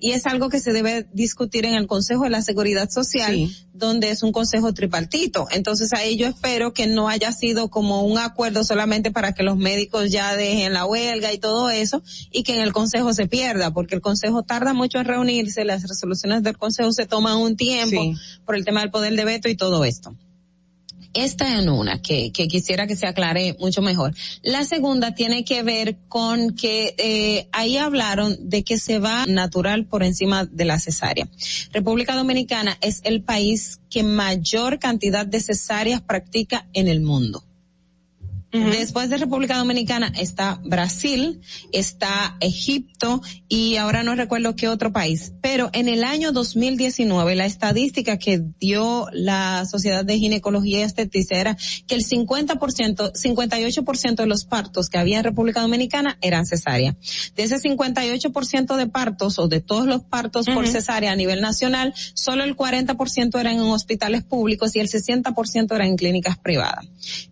[0.04, 4.10] Y es algo que se debe discutir en el Consejo de la Seguridad Social, donde
[4.10, 5.46] es un consejo tripartito.
[5.52, 9.56] Entonces ahí yo espero que no haya sido como un acuerdo solamente para que los
[9.56, 12.02] médicos ya dejen la huelga y todo eso,
[12.32, 15.84] y que en el consejo se pierda, porque el consejo tarda mucho en reunirse, las
[15.86, 18.14] resoluciones del consejo se toman un tiempo Sí.
[18.44, 20.16] por el tema del poder de veto y todo esto.
[21.14, 24.14] Esta en una que, que quisiera que se aclare mucho mejor.
[24.42, 29.86] La segunda tiene que ver con que eh, ahí hablaron de que se va natural
[29.86, 31.28] por encima de la cesárea.
[31.72, 37.44] República Dominicana es el país que mayor cantidad de cesáreas practica en el mundo.
[38.52, 41.40] Después de República Dominicana está Brasil,
[41.72, 45.32] está Egipto y ahora no recuerdo qué otro país.
[45.40, 51.40] Pero en el año 2019 la estadística que dio la Sociedad de Ginecología y Esteticia
[51.40, 51.56] era
[51.86, 56.94] que el 50%, 58% de los partos que había en República Dominicana eran cesárea.
[57.34, 61.94] De ese 58% de partos o de todos los partos por cesárea a nivel nacional,
[62.12, 66.86] solo el 40% eran en hospitales públicos y el 60% eran en clínicas privadas.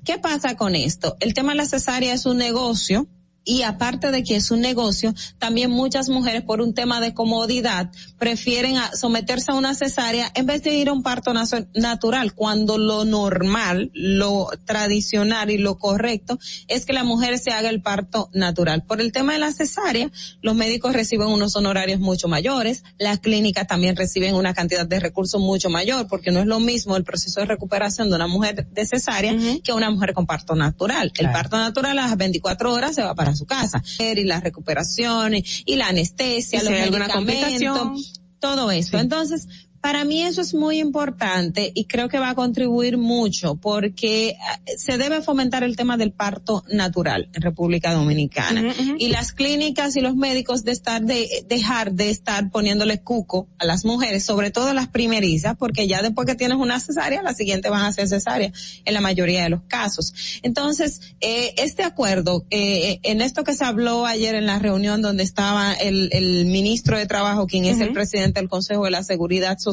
[0.04, 1.09] ¿Qué pasa con esto?
[1.20, 3.08] El tema de la cesárea es un negocio.
[3.42, 7.90] Y aparte de que es un negocio, también muchas mujeres por un tema de comodidad
[8.18, 11.32] prefieren a- someterse a una cesárea en vez de ir a un parto
[11.74, 16.38] natural, cuando lo normal, lo tradicional y lo correcto
[16.68, 18.84] es que la mujer se haga el parto natural.
[18.84, 20.10] Por el tema de la cesárea,
[20.42, 25.40] los médicos reciben unos honorarios mucho mayores, las clínicas también reciben una cantidad de recursos
[25.40, 28.86] mucho mayor, porque no es lo mismo el proceso de recuperación de una mujer de
[28.86, 31.10] cesárea que una mujer con parto natural.
[31.16, 33.82] El parto natural a las 24 horas se va para su casa.
[33.98, 38.98] Y la recuperación y, la anestesia, Y los medicamentos, todo eso.
[38.98, 39.46] Entonces,
[39.80, 44.60] para mí eso es muy importante y creo que va a contribuir mucho porque ah,
[44.76, 48.74] se debe fomentar el tema del parto natural en República Dominicana.
[48.98, 53.64] Y las clínicas y los médicos de estar de dejar de estar poniéndole cuco a
[53.64, 57.70] las mujeres, sobre todo las primerizas, porque ya después que tienes una cesárea, la siguiente
[57.70, 58.52] van a ser cesárea
[58.84, 60.12] en la mayoría de los casos.
[60.42, 65.22] Entonces, eh, este acuerdo, eh, en esto que se habló ayer en la reunión donde
[65.22, 69.58] estaba el, el ministro de Trabajo, quien es el presidente del Consejo de la Seguridad
[69.58, 69.69] Social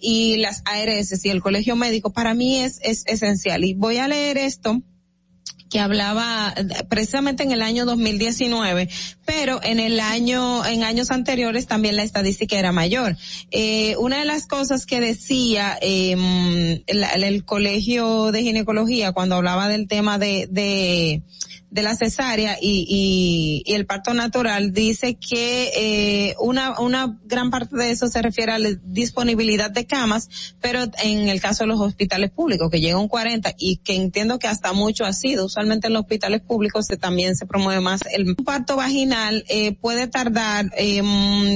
[0.00, 3.64] y las ARS y el Colegio Médico, para mí es, es esencial.
[3.64, 4.82] Y voy a leer esto
[5.72, 6.54] que hablaba
[6.90, 8.90] precisamente en el año 2019,
[9.24, 13.16] pero en el año, en años anteriores también la estadística era mayor.
[13.50, 16.12] Eh, una de las cosas que decía eh,
[16.86, 21.22] el, el colegio de ginecología cuando hablaba del tema de, de
[21.72, 27.50] de la cesárea y, y, y el parto natural dice que eh, una, una gran
[27.50, 30.28] parte de eso se refiere a la disponibilidad de camas,
[30.60, 34.38] pero en el caso de los hospitales públicos, que llega un 40 y que entiendo
[34.38, 38.02] que hasta mucho ha sido, usualmente en los hospitales públicos se, también se promueve más.
[38.12, 41.00] El parto vaginal eh, puede tardar eh,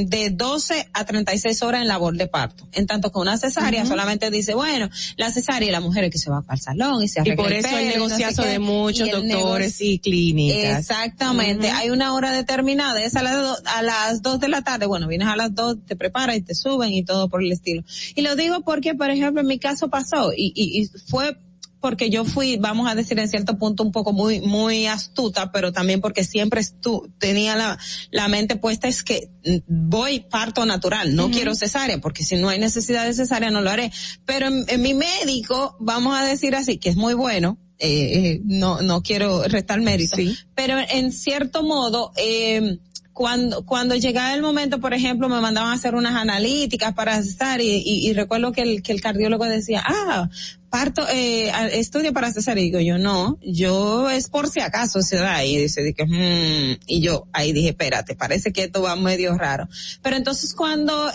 [0.06, 4.30] de 12 a 36 horas en labor de parto, en tanto que una cesárea solamente
[4.30, 4.88] dice, bueno,
[5.18, 7.20] la cesárea y la mujer es que se va para el salón y se Y
[7.20, 9.80] arregla por el eso el pelo y no sé negociazo qué, de muchos y doctores
[9.82, 10.78] y clínicas.
[10.80, 14.86] Exactamente, hay una hora determinada, es a las, do- a las dos de la tarde,
[14.86, 17.82] bueno, vienes a las dos, te preparas y te suben y todo por el estilo.
[18.14, 21.36] Y lo digo porque, por ejemplo, en mi caso pasó y, y, y fue
[21.78, 25.72] porque yo fui, vamos a decir en cierto punto un poco muy, muy astuta, pero
[25.72, 27.78] también porque siempre estu tenía la,
[28.10, 29.28] la mente puesta es que
[29.68, 33.70] voy parto natural, no quiero cesárea, porque si no hay necesidad de cesárea no lo
[33.70, 33.92] haré.
[34.24, 38.40] Pero en, en mi médico, vamos a decir así, que es muy bueno, eh, eh,
[38.44, 40.16] no, no quiero restar mérito,
[40.54, 42.78] pero en cierto modo, eh,
[43.12, 47.60] cuando, cuando llegaba el momento, por ejemplo, me mandaban a hacer unas analíticas para cesar
[47.60, 50.28] y, y, y recuerdo que el, que el cardiólogo decía, ah,
[50.76, 52.58] parto, eh, estudio para cesar.
[52.58, 55.42] Y digo yo, no, yo es por si acaso se da.
[55.42, 59.68] Y dice, que, "Hmm", y yo ahí dije, espérate, parece que esto va medio raro.
[60.02, 61.10] Pero entonces cuando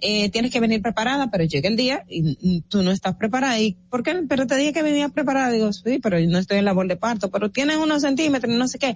[0.00, 3.58] eh, tienes que venir preparada, pero llega el día y mm, tú no estás preparada.
[3.58, 4.14] ¿Y por qué?
[4.28, 5.52] Pero te dije que venía preparada.
[5.52, 8.68] Digo, sí, pero yo no estoy en labor de parto, pero tienes unos centímetros, no
[8.68, 8.94] sé qué.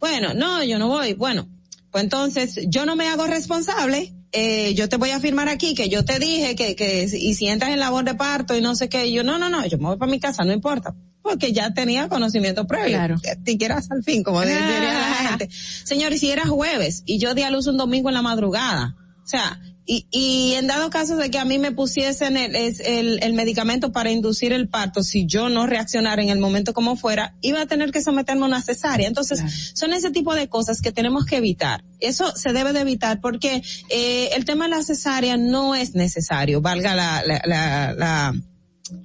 [0.00, 1.12] Bueno, no, yo no voy.
[1.12, 1.46] Bueno,
[1.90, 4.14] pues entonces yo no me hago responsable.
[4.32, 7.48] Eh, yo te voy a firmar aquí que yo te dije que, que, y si
[7.48, 9.76] entras en labor de parto y no sé qué, y yo no, no, no, yo
[9.76, 10.94] me voy para mi casa, no importa.
[11.22, 12.96] Porque ya tenía conocimiento previo.
[12.96, 13.16] Claro.
[13.44, 15.48] Te quieras al fin, como diría la gente.
[15.84, 18.96] Señor, y si era jueves y yo di a luz un domingo en la madrugada,
[19.22, 23.18] o sea, y, y en dado caso de que a mí me pusiesen el, el,
[23.22, 27.34] el medicamento para inducir el parto, si yo no reaccionara en el momento como fuera,
[27.40, 29.08] iba a tener que someterme a una cesárea.
[29.08, 31.84] Entonces, son ese tipo de cosas que tenemos que evitar.
[31.98, 36.60] Eso se debe de evitar porque eh, el tema de la cesárea no es necesario,
[36.60, 38.34] valga la, la, la, la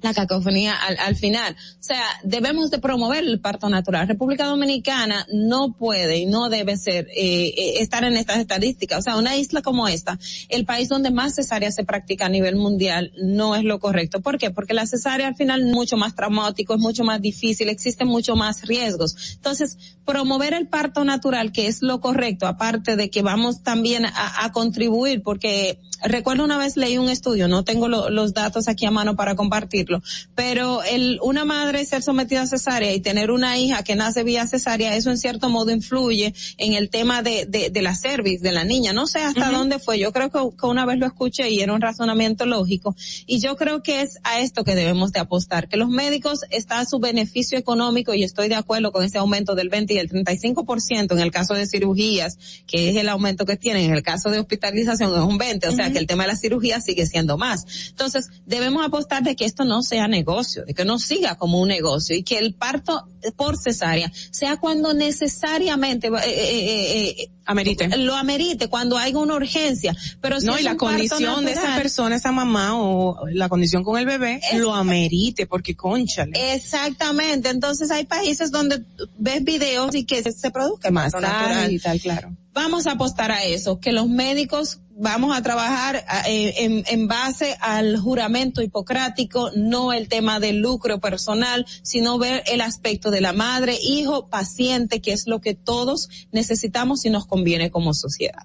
[0.02, 1.54] la cacofonía al, al final.
[1.54, 4.06] O sea, debemos de promover el parto natural.
[4.08, 9.00] República Dominicana no puede y no debe ser, eh, eh, estar en estas estadísticas.
[9.00, 12.56] O sea, una isla como esta, el país donde más cesárea se practica a nivel
[12.56, 14.20] mundial, no es lo correcto.
[14.20, 14.50] ¿Por qué?
[14.50, 18.36] Porque la cesárea al final es mucho más traumático, es mucho más difícil, existen mucho
[18.36, 19.34] más riesgos.
[19.34, 24.44] Entonces, promover el parto natural, que es lo correcto, aparte de que vamos también a,
[24.44, 28.86] a contribuir, porque recuerdo una vez leí un estudio, no tengo lo- los datos aquí
[28.86, 29.34] a mano para
[29.78, 30.02] compartirlo,
[30.34, 34.46] pero el, una madre ser sometida a cesárea y tener una hija que nace vía
[34.46, 38.52] cesárea, eso en cierto modo influye en el tema de, de, de la cervix de
[38.52, 38.92] la niña.
[38.92, 41.72] No sé hasta dónde fue, yo creo que, que una vez lo escuché y era
[41.72, 42.94] un razonamiento lógico.
[43.26, 46.80] Y yo creo que es a esto que debemos de apostar, que los médicos está
[46.80, 50.08] a su beneficio económico y estoy de acuerdo con ese aumento del 20 y el
[50.10, 54.30] 35% en el caso de cirugías, que es el aumento que tienen, en el caso
[54.30, 57.36] de hospitalización es un 20, o sea que el tema de la cirugía sigue siendo
[57.36, 57.88] más.
[57.90, 61.68] Entonces, debemos apostar de que esto no sea negocio, de que no siga como un
[61.68, 67.88] negocio y que el parto por cesárea sea cuando necesariamente eh, eh, eh, Amerite.
[67.98, 69.96] lo amerite, cuando haya una urgencia.
[70.20, 73.48] Pero si no, es y la condición de esa natural- persona, esa mamá o la
[73.48, 76.54] condición con el bebé, lo amerite, porque conchale.
[76.54, 77.48] Exactamente.
[77.50, 78.82] Entonces hay países donde
[79.18, 81.72] ves videos y que se, se produzca más natural.
[81.72, 82.36] y tal, claro.
[82.60, 87.96] Vamos a apostar a eso, que los médicos vamos a trabajar eh, en base al
[87.98, 93.78] juramento hipocrático, no el tema del lucro personal, sino ver el aspecto de la madre,
[93.80, 98.42] hijo, paciente, que es lo que todos necesitamos y nos conviene como sociedad.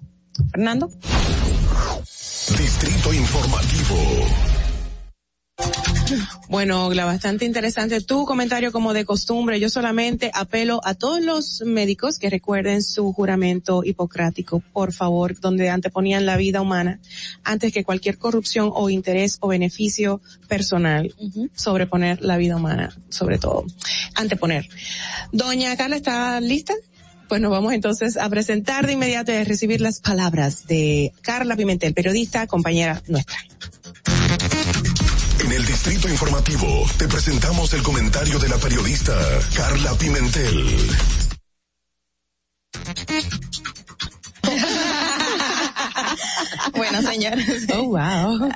[0.51, 0.91] Fernando.
[2.55, 4.52] Distrito Informativo.
[6.49, 9.59] Bueno, bastante interesante tu comentario como de costumbre.
[9.59, 15.69] Yo solamente apelo a todos los médicos que recuerden su juramento hipocrático, por favor, donde
[15.69, 16.99] anteponían la vida humana
[17.43, 21.13] antes que cualquier corrupción o interés o beneficio personal.
[21.55, 23.65] Sobreponer la vida humana, sobre todo.
[24.15, 24.67] Anteponer.
[25.31, 26.73] Doña Carla, ¿está lista?
[27.29, 31.55] Pues nos vamos entonces a presentar de inmediato y a recibir las palabras de Carla
[31.55, 33.37] Pimentel, periodista, compañera nuestra.
[35.39, 39.13] En el Distrito Informativo te presentamos el comentario de la periodista
[39.55, 40.65] Carla Pimentel.
[46.75, 47.67] bueno, señores.
[47.73, 48.49] Oh, wow.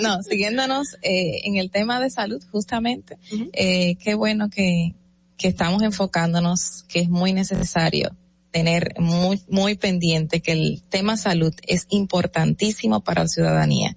[0.00, 3.18] No, siguiéndonos eh, en el tema de salud, justamente,
[3.52, 4.94] eh, qué bueno que,
[5.36, 8.10] que estamos enfocándonos, que es muy necesario
[8.50, 13.96] tener muy, muy pendiente que el tema salud es importantísimo para la ciudadanía.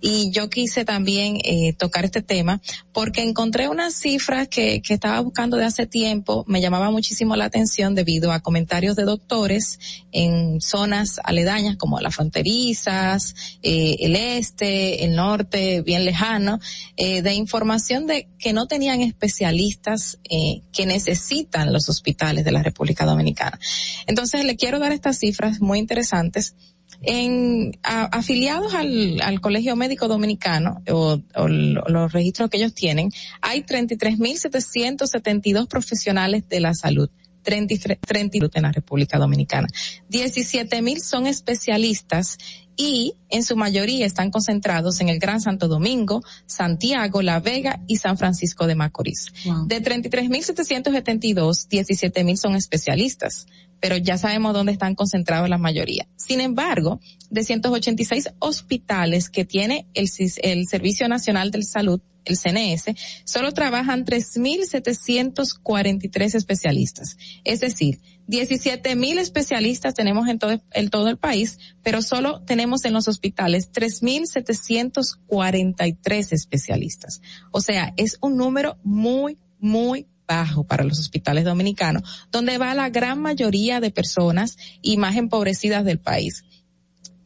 [0.00, 2.60] Y yo quise también eh, tocar este tema
[2.92, 7.46] porque encontré unas cifras que, que estaba buscando de hace tiempo, me llamaba muchísimo la
[7.46, 9.78] atención debido a comentarios de doctores
[10.12, 16.60] en zonas aledañas como las fronterizas, eh, el este, el norte, bien lejano,
[16.96, 22.62] eh, de información de que no tenían especialistas eh, que necesitan los hospitales de la
[22.62, 23.58] República Dominicana.
[24.06, 26.54] Entonces le quiero dar estas cifras muy interesantes.
[27.02, 33.10] En afiliados al, al Colegio Médico Dominicano o, o lo- los registros que ellos tienen,
[33.40, 37.08] hay 33.772 profesionales de la salud.
[37.42, 39.66] 33 32 en la República Dominicana.
[40.10, 42.36] 17 mil son especialistas
[42.80, 47.98] y en su mayoría están concentrados en el Gran Santo Domingo, Santiago, La Vega y
[47.98, 49.26] San Francisco de Macorís.
[49.66, 53.44] De 33.772, 17 mil son especialistas,
[53.80, 56.08] pero ya sabemos dónde están concentrados la mayoría.
[56.16, 60.08] Sin embargo, de 186 hospitales que tiene el,
[60.42, 62.94] el Servicio Nacional de Salud, el CNS,
[63.24, 67.18] solo trabajan 3.743 especialistas.
[67.44, 68.00] Es decir,
[68.30, 73.08] 17 mil especialistas tenemos en todo, en todo el país, pero solo tenemos en los
[73.08, 77.22] hospitales 3.743 especialistas.
[77.50, 82.88] O sea, es un número muy, muy bajo para los hospitales dominicanos, donde va la
[82.88, 86.44] gran mayoría de personas y más empobrecidas del país.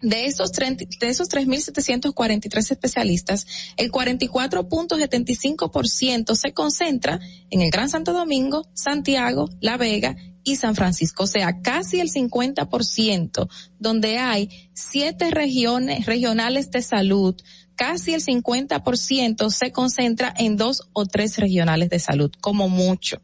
[0.01, 3.47] De esos, 30 de esos 3.743 especialistas,
[3.77, 7.19] el 44.75% se concentra
[7.51, 11.25] en el Gran Santo Domingo, Santiago, La Vega y San Francisco.
[11.25, 13.49] O sea, casi el 50%,
[13.79, 17.35] donde hay siete regiones, regionales de salud,
[17.75, 23.21] casi el 50% se concentra en dos o tres regionales de salud, como mucho.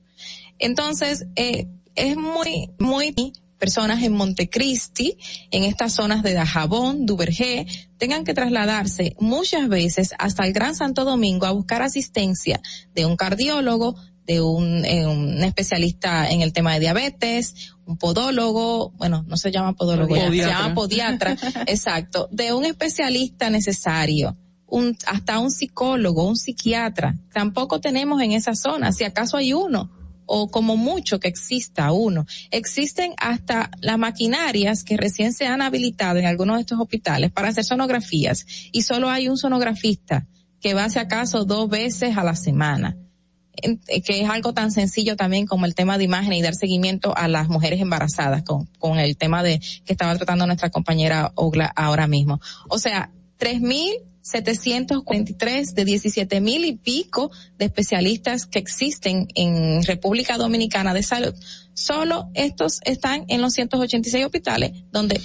[0.59, 3.13] Entonces, eh, es muy, muy
[3.61, 5.17] personas en Montecristi,
[5.53, 7.67] en estas zonas de Dajabón, Duvergé,
[7.99, 12.61] tengan que trasladarse muchas veces hasta el Gran Santo Domingo a buscar asistencia
[12.95, 13.95] de un cardiólogo,
[14.27, 19.51] de un, eh, un especialista en el tema de diabetes, un podólogo, bueno, no se
[19.51, 24.37] llama podólogo, ya, se llama podiatra, exacto, de un especialista necesario.
[24.67, 27.17] Un, hasta un psicólogo, un psiquiatra.
[27.33, 29.91] Tampoco tenemos en esa zona, si acaso hay uno,
[30.33, 32.25] o como mucho que exista uno.
[32.53, 37.49] Existen hasta las maquinarias que recién se han habilitado en algunos de estos hospitales para
[37.49, 40.29] hacer sonografías y solo hay un sonografista
[40.61, 42.97] que va si acaso dos veces a la semana
[43.61, 47.13] eh, que es algo tan sencillo también como el tema de imagen y dar seguimiento
[47.17, 51.73] a las mujeres embarazadas con, con el tema de que estaba tratando nuestra compañera Ogla
[51.75, 52.41] ahora mismo.
[52.69, 53.11] O sea,
[54.39, 61.35] 3.743 de 17 mil y pico de especialistas que existen en República Dominicana de salud.
[61.75, 65.21] Solo estos están en los 186 hospitales donde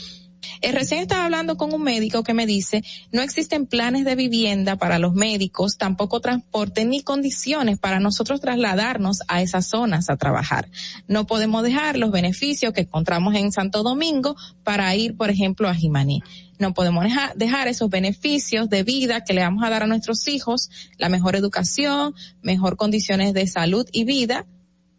[0.61, 4.76] eh, recién estaba hablando con un médico que me dice, no existen planes de vivienda
[4.77, 10.69] para los médicos, tampoco transporte ni condiciones para nosotros trasladarnos a esas zonas a trabajar.
[11.07, 15.76] No podemos dejar los beneficios que encontramos en Santo Domingo para ir, por ejemplo, a
[15.76, 16.22] Jimaní.
[16.60, 20.27] No podemos deja- dejar esos beneficios de vida que le vamos a dar a nuestros
[20.27, 24.45] hijos, la mejor educación, mejor condiciones de salud y vida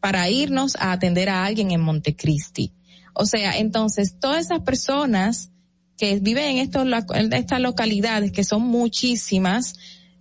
[0.01, 2.73] para irnos a atender a alguien en Montecristi.
[3.15, 5.51] O sea, entonces todas esas personas
[5.97, 6.70] que viven en,
[7.15, 9.74] en estas localidades, que son muchísimas,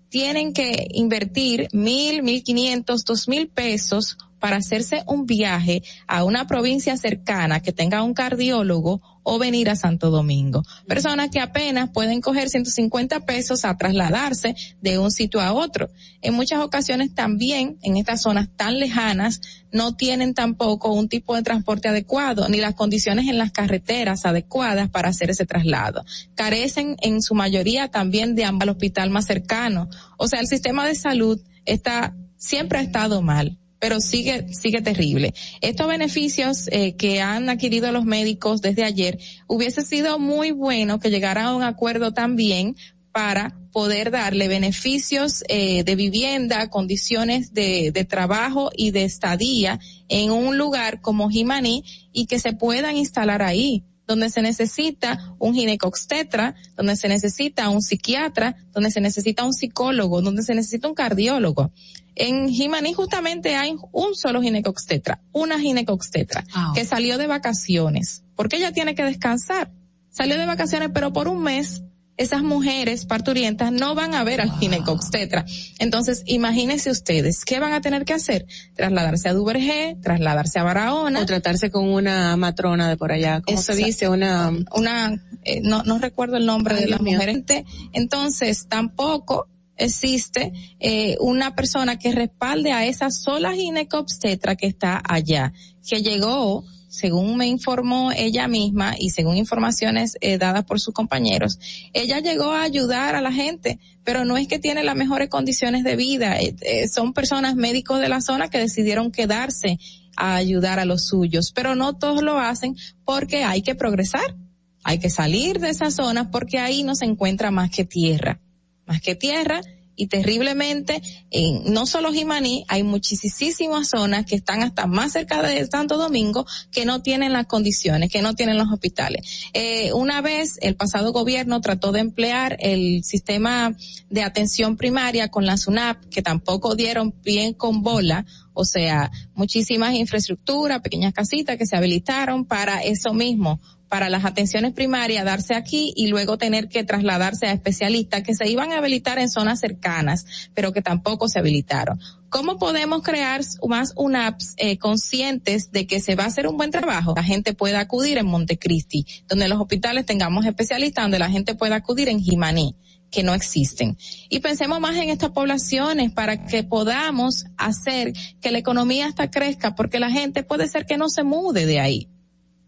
[0.10, 6.48] tienen que invertir mil, mil quinientos, dos mil pesos para hacerse un viaje a una
[6.48, 10.64] provincia cercana que tenga un cardiólogo o venir a Santo Domingo.
[10.88, 15.90] Personas que apenas pueden coger 150 pesos a trasladarse de un sitio a otro.
[16.22, 19.41] En muchas ocasiones también en estas zonas tan lejanas
[19.72, 24.90] no tienen tampoco un tipo de transporte adecuado ni las condiciones en las carreteras adecuadas
[24.90, 26.06] para hacer ese traslado.
[26.36, 29.90] Carecen en su mayoría también de ambas al hospital más cercano.
[30.18, 35.36] O sea, el sistema de salud está siempre ha estado mal pero sigue sigue terrible.
[35.62, 41.12] Estos beneficios eh, que han adquirido los médicos desde ayer hubiese sido muy bueno que
[41.12, 42.76] llegara a un acuerdo también
[43.12, 49.80] para poder darle beneficios eh, de vivienda, condiciones de, de trabajo y de estadía
[50.10, 55.53] en un lugar como Jimaní y que se puedan instalar ahí donde se necesita un
[55.53, 60.95] ginecobstetra, donde se necesita un psiquiatra, donde se necesita un psicólogo, donde se necesita un
[60.95, 61.72] cardiólogo.
[62.16, 68.72] En Jimaní justamente hay un solo ginecobstetra, una ginecobstetra, que salió de vacaciones, porque ella
[68.72, 69.72] tiene que descansar.
[70.10, 71.84] Salió de vacaciones, pero por un mes
[72.18, 75.46] esas mujeres parturientas no van a ver al ginecobstetra.
[75.80, 78.46] Entonces, imagínense ustedes, ¿qué van a tener que hacer?
[78.76, 81.22] Trasladarse a Duvergé, trasladarse a Barahona.
[81.22, 83.42] O tratarse con una matrona de por allá.
[83.42, 83.86] ¿Cómo se Exacto.
[83.86, 84.10] dice?
[84.10, 87.44] Una, una, eh, no, no recuerdo el nombre Ay, de la mujer.
[87.92, 95.53] Entonces, tampoco existe eh, una persona que respalde a esa sola ginecobstetra que está allá,
[95.88, 96.64] que llegó,
[96.95, 101.60] según me informó ella misma y según informaciones eh, dadas por sus compañeros,
[101.93, 105.84] ella llegó a ayudar a la gente, pero no es que tiene las mejores condiciones
[105.84, 109.77] de vida, eh, eh, son personas médicos de la zona que decidieron quedarse
[110.15, 114.35] a ayudar a los suyos, pero no todos lo hacen porque hay que progresar,
[114.84, 118.39] hay que salir de esa zona porque ahí no se encuentra más que tierra
[118.86, 119.62] más que tierra
[119.95, 121.02] y terriblemente
[121.32, 126.45] en no solo Jimaní, hay muchísimas zonas que están hasta más cerca de Santo Domingo
[126.72, 129.49] que no tienen las condiciones, que no tienen los hospitales.
[129.53, 133.76] Eh, una vez el pasado gobierno trató de emplear el sistema
[134.10, 139.94] de atención primaria con la SUNAP, que tampoco dieron bien con bola, o sea, muchísimas
[139.95, 143.60] infraestructuras, pequeñas casitas que se habilitaron para eso mismo,
[143.90, 148.49] para las atenciones primarias darse aquí y luego tener que trasladarse a especialistas que se
[148.49, 151.99] iban a habilitar en zonas cercanas, pero que tampoco se habilitaron.
[152.30, 156.72] ¿Cómo podemos crear más UNAPs eh, conscientes de que se va a hacer un buen
[156.72, 157.14] trabajo?
[157.16, 161.76] La gente pueda acudir en Montecristi, donde los hospitales tengamos especialistas, donde la gente pueda
[161.76, 162.76] acudir en Jimaní
[163.12, 163.98] que no existen.
[164.30, 169.74] Y pensemos más en estas poblaciones para que podamos hacer que la economía hasta crezca,
[169.74, 172.10] porque la gente puede ser que no se mude de ahí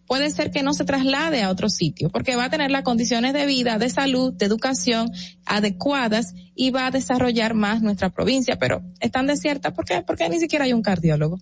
[0.08, 3.34] puede ser que no se traslade a otro sitio, porque va a tener las condiciones
[3.34, 5.12] de vida, de salud, de educación
[5.46, 10.02] adecuadas y va a desarrollar más nuestra provincia, pero están desiertas, ¿por qué?
[10.06, 11.40] Porque ni siquiera hay un cardiólogo.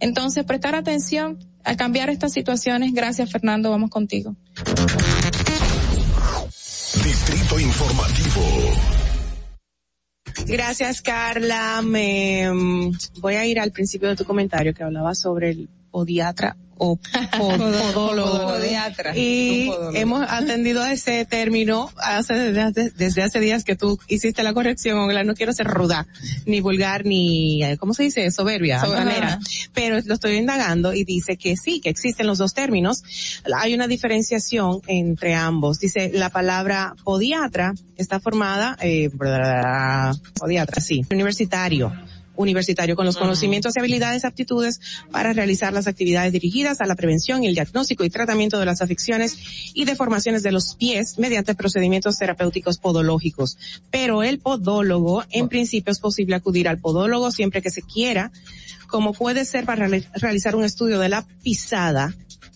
[0.00, 2.92] Entonces, prestar atención a cambiar estas situaciones.
[2.92, 4.36] Gracias, Fernando, vamos contigo.
[7.02, 8.42] Distrito Informativo.
[10.46, 11.80] Gracias, Carla.
[11.82, 16.56] Me mm, voy a ir al principio de tu comentario que hablaba sobre el podiatra
[16.78, 16.96] o
[17.38, 17.48] po-
[17.94, 18.52] podólogo.
[19.14, 24.42] Y hemos atendido a ese término hace, desde, hace- desde hace días que tú hiciste
[24.42, 25.08] la corrección.
[25.26, 26.06] No quiero ser ruda,
[26.46, 28.30] ni vulgar, ni, eh, ¿cómo se dice?
[28.30, 28.80] Soberbia.
[28.80, 29.38] Altanera.
[29.72, 33.02] Pero lo estoy indagando y dice que sí, que existen los dos términos.
[33.56, 35.78] Hay una diferenciación entre ambos.
[35.78, 39.10] Dice, la palabra podiatra está formada, eh,
[40.38, 41.92] podiatra, sí, universitario
[42.36, 44.80] universitario con los conocimientos y habilidades aptitudes
[45.10, 48.82] para realizar las actividades dirigidas a la prevención y el diagnóstico y tratamiento de las
[48.82, 49.36] afecciones
[49.74, 53.56] y deformaciones de los pies mediante procedimientos terapéuticos podológicos.
[53.90, 58.32] Pero el podólogo, en principio es posible acudir al podólogo siempre que se quiera,
[58.86, 62.14] como puede ser para reali- realizar un estudio de la pisada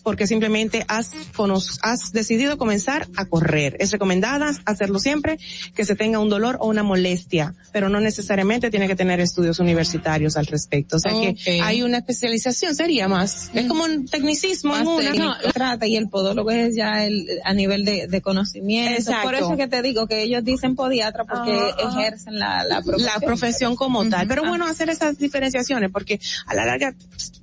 [0.09, 3.77] porque simplemente has, cono- has decidido comenzar a correr.
[3.79, 5.37] Es recomendada hacerlo siempre
[5.75, 9.59] que se tenga un dolor o una molestia, pero no necesariamente tiene que tener estudios
[9.59, 10.95] universitarios al respecto.
[10.95, 11.35] O sea Ok.
[11.45, 13.51] que hay una especialización, sería más.
[13.53, 15.11] Es como un tecnicismo en Más una.
[15.11, 15.25] técnico.
[15.45, 18.97] No, trata y el podólogo es ya el, a nivel de, de conocimiento.
[18.99, 19.25] Exacto.
[19.27, 21.99] Por eso que te digo que ellos dicen podiatra porque Ah, ah.
[21.99, 23.11] ejercen la, la profesión.
[23.13, 24.27] la profesión como tal.
[24.27, 26.95] Pero bueno, hacer esas diferenciaciones porque a la larga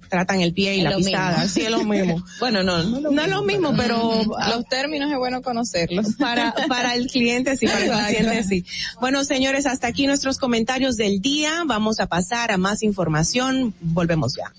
[0.09, 1.31] tratan el pie y Es la pisada.
[1.43, 1.49] mismo.
[1.49, 2.25] Sí, es lo mismo.
[2.41, 6.15] bueno, no, No es lo mismo, pero los términos es bueno conocerlos.
[6.19, 8.65] para, para el cliente sí, para el paciente sí.
[9.01, 11.63] Bueno, señores, hasta aquí nuestros comentarios del día.
[11.67, 13.75] Vamos a pasar a más información.
[13.81, 14.53] Volvemos ya.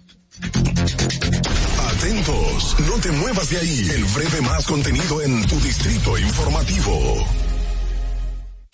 [1.90, 3.88] Atentos, no te muevas de ahí.
[3.96, 7.26] El breve más contenido en tu distrito informativo.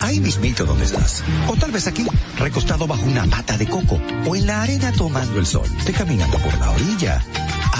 [0.04, 1.24] Ahí mismito donde estás.
[1.48, 2.04] O tal vez aquí,
[2.38, 3.98] recostado bajo una mata de coco.
[4.26, 5.66] O en la arena tomando el sol.
[5.86, 7.22] Te caminando por la orilla.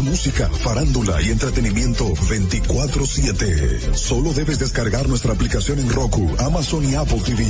[0.00, 3.94] música, farándula y entretenimiento 24/7.
[3.94, 7.44] Solo debes descargar nuestra aplicación en Roku, Amazon y Apple TV.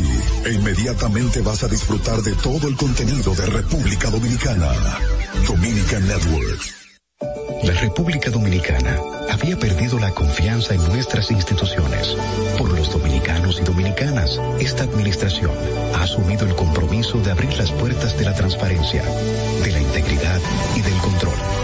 [0.44, 4.73] E inmediatamente vas a disfrutar de todo el contenido de República Dominicana.
[5.47, 6.74] Dominican Networks.
[7.62, 8.98] La República Dominicana
[9.31, 12.16] había perdido la confianza en nuestras instituciones.
[12.59, 15.52] Por los dominicanos y dominicanas, esta administración
[15.94, 19.02] ha asumido el compromiso de abrir las puertas de la transparencia,
[19.62, 20.40] de la integridad
[20.77, 21.64] y del control.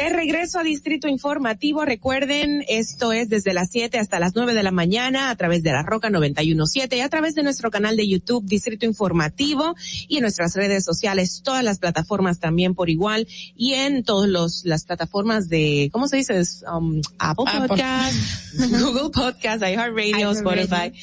[0.00, 4.62] De regreso a Distrito Informativo, recuerden, esto es desde las 7 hasta las 9 de
[4.62, 8.08] la mañana a través de la Roca 917 y a través de nuestro canal de
[8.08, 9.74] YouTube Distrito Informativo
[10.08, 14.62] y en nuestras redes sociales, todas las plataformas también por igual y en todas los
[14.64, 16.40] las plataformas de, ¿cómo se dice?
[16.66, 17.68] Um, Apple Apple.
[17.68, 18.16] Podcast,
[18.80, 20.94] Google Podcast, iHeartRadio, Spotify.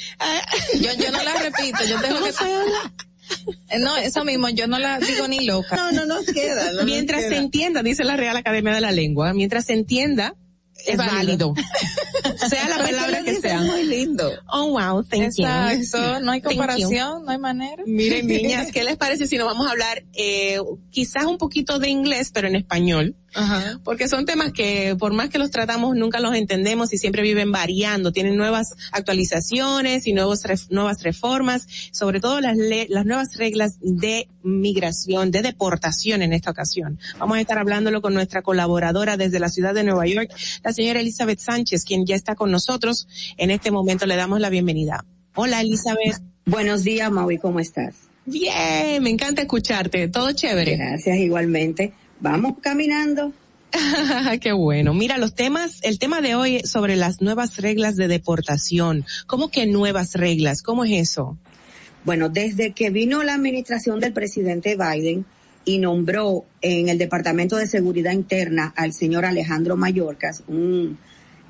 [0.73, 2.31] Yo, yo no la repito, yo tengo que...
[3.69, 5.75] Eh, No, eso mismo, yo no la digo ni loca.
[5.75, 6.71] No, no nos queda.
[6.71, 7.31] no nos mientras queda.
[7.31, 10.35] se entienda, dice la Real Academia de la Lengua, mientras se entienda,
[10.85, 11.53] es válido.
[12.49, 13.61] sea la palabra que sea.
[13.61, 14.31] muy lindo.
[14.51, 15.45] Oh, wow, thank you.
[15.45, 17.83] Exacto, no hay comparación, no hay manera.
[17.85, 20.59] Miren, niñas, ¿qué les parece si nos vamos a hablar eh,
[20.91, 23.15] quizás un poquito de inglés, pero en español?
[23.37, 23.79] Ajá.
[23.83, 27.51] Porque son temas que por más que los tratamos nunca los entendemos y siempre viven
[27.51, 33.29] variando, tienen nuevas actualizaciones y nuevos ref- nuevas reformas, sobre todo las, le- las nuevas
[33.37, 36.99] reglas de migración, de deportación en esta ocasión.
[37.19, 40.31] Vamos a estar hablándolo con nuestra colaboradora desde la ciudad de Nueva York,
[40.63, 43.07] la señora Elizabeth Sánchez, quien ya está con nosotros.
[43.37, 45.05] En este momento le damos la bienvenida.
[45.35, 46.21] Hola Elizabeth.
[46.45, 47.95] Buenos días, Maui, ¿cómo estás?
[48.25, 50.75] Bien, me encanta escucharte, todo chévere.
[50.77, 51.93] Gracias, igualmente.
[52.19, 53.33] Vamos caminando.
[54.41, 54.93] Qué bueno.
[54.93, 59.05] Mira, los temas, el tema de hoy es sobre las nuevas reglas de deportación.
[59.27, 60.61] ¿Cómo que nuevas reglas?
[60.61, 61.37] ¿Cómo es eso?
[62.03, 65.25] Bueno, desde que vino la administración del presidente Biden
[65.65, 70.97] y nombró en el Departamento de Seguridad Interna al señor Alejandro Mayorkas, un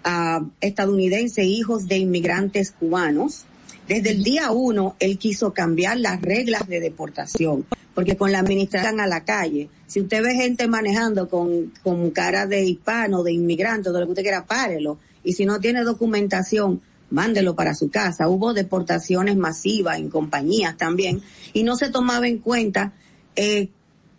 [0.04, 3.44] a estadounidenses, hijos de inmigrantes cubanos.
[3.88, 7.66] Desde el día uno, él quiso cambiar las reglas de deportación,
[7.98, 12.46] porque con la administración a la calle, si usted ve gente manejando con, con cara
[12.46, 15.00] de hispano, de inmigrante, de lo que usted quiera, párelo.
[15.24, 16.80] Y si no tiene documentación,
[17.10, 18.30] mándelo para su casa.
[18.30, 22.94] Hubo deportaciones masivas en compañías también, y no se tomaba en cuenta
[23.36, 23.70] eh,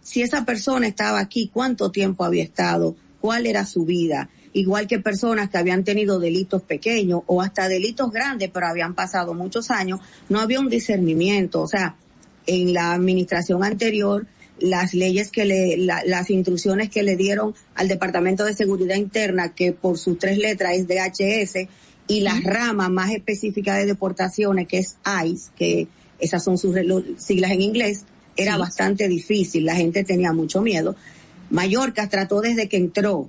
[0.03, 4.99] si esa persona estaba aquí, cuánto tiempo había estado, cuál era su vida igual que
[4.99, 10.01] personas que habían tenido delitos pequeños o hasta delitos grandes, pero habían pasado muchos años,
[10.29, 11.63] no había un discernimiento.
[11.63, 11.95] O sea,
[12.49, 14.27] en la administración anterior,
[14.59, 19.55] las leyes que le, la- las instrucciones que le dieron al Departamento de Seguridad Interna,
[19.55, 21.69] que por sus tres letras es DHS,
[22.09, 25.89] y la rama más específica de deportaciones, que es ICE, que
[26.19, 26.75] esas son sus
[27.19, 28.05] siglas en inglés,
[28.37, 28.59] era Sí.
[28.61, 30.97] bastante difícil, la gente tenía mucho miedo.
[31.51, 33.29] Mallorca trató desde que entró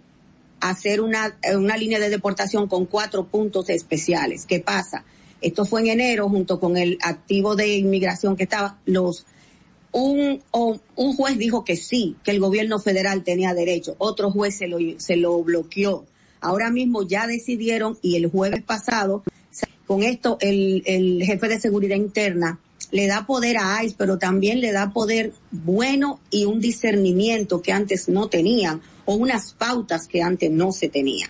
[0.61, 4.45] a hacer una, una línea de deportación con cuatro puntos especiales.
[4.45, 5.03] ¿Qué pasa?
[5.41, 9.25] Esto fue en enero junto con el activo de inmigración que estaba, los,
[9.91, 14.67] un, un juez dijo que sí, que el gobierno federal tenía derecho, otro juez se
[14.67, 16.05] lo, se lo bloqueó.
[16.41, 19.23] Ahora mismo ya decidieron y el jueves pasado,
[19.85, 22.59] con esto el, el jefe de seguridad interna
[22.91, 27.71] le da poder a ICE, pero también le da poder bueno y un discernimiento que
[27.71, 31.29] antes no tenían o unas pautas que antes no se tenían.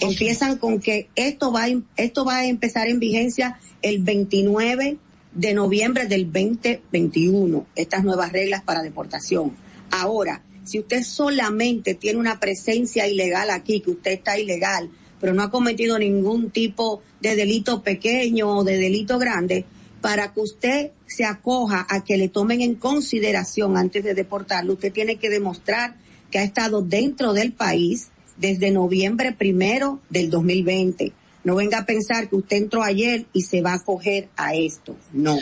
[0.00, 4.96] Empiezan con que esto va, em- esto va a empezar en vigencia el 29
[5.34, 9.56] de noviembre del 2021, estas nuevas reglas para deportación.
[9.90, 15.42] Ahora, si usted solamente tiene una presencia ilegal aquí, que usted está ilegal, pero no
[15.42, 19.64] ha cometido ningún tipo de delito pequeño o de delito grande,
[20.00, 24.92] para que usted se acoja a que le tomen en consideración antes de deportarlo, usted
[24.92, 25.96] tiene que demostrar
[26.30, 28.08] que ha estado dentro del país
[28.38, 31.12] desde noviembre primero del 2020.
[31.44, 34.96] No venga a pensar que usted entró ayer y se va a acoger a esto.
[35.12, 35.38] No.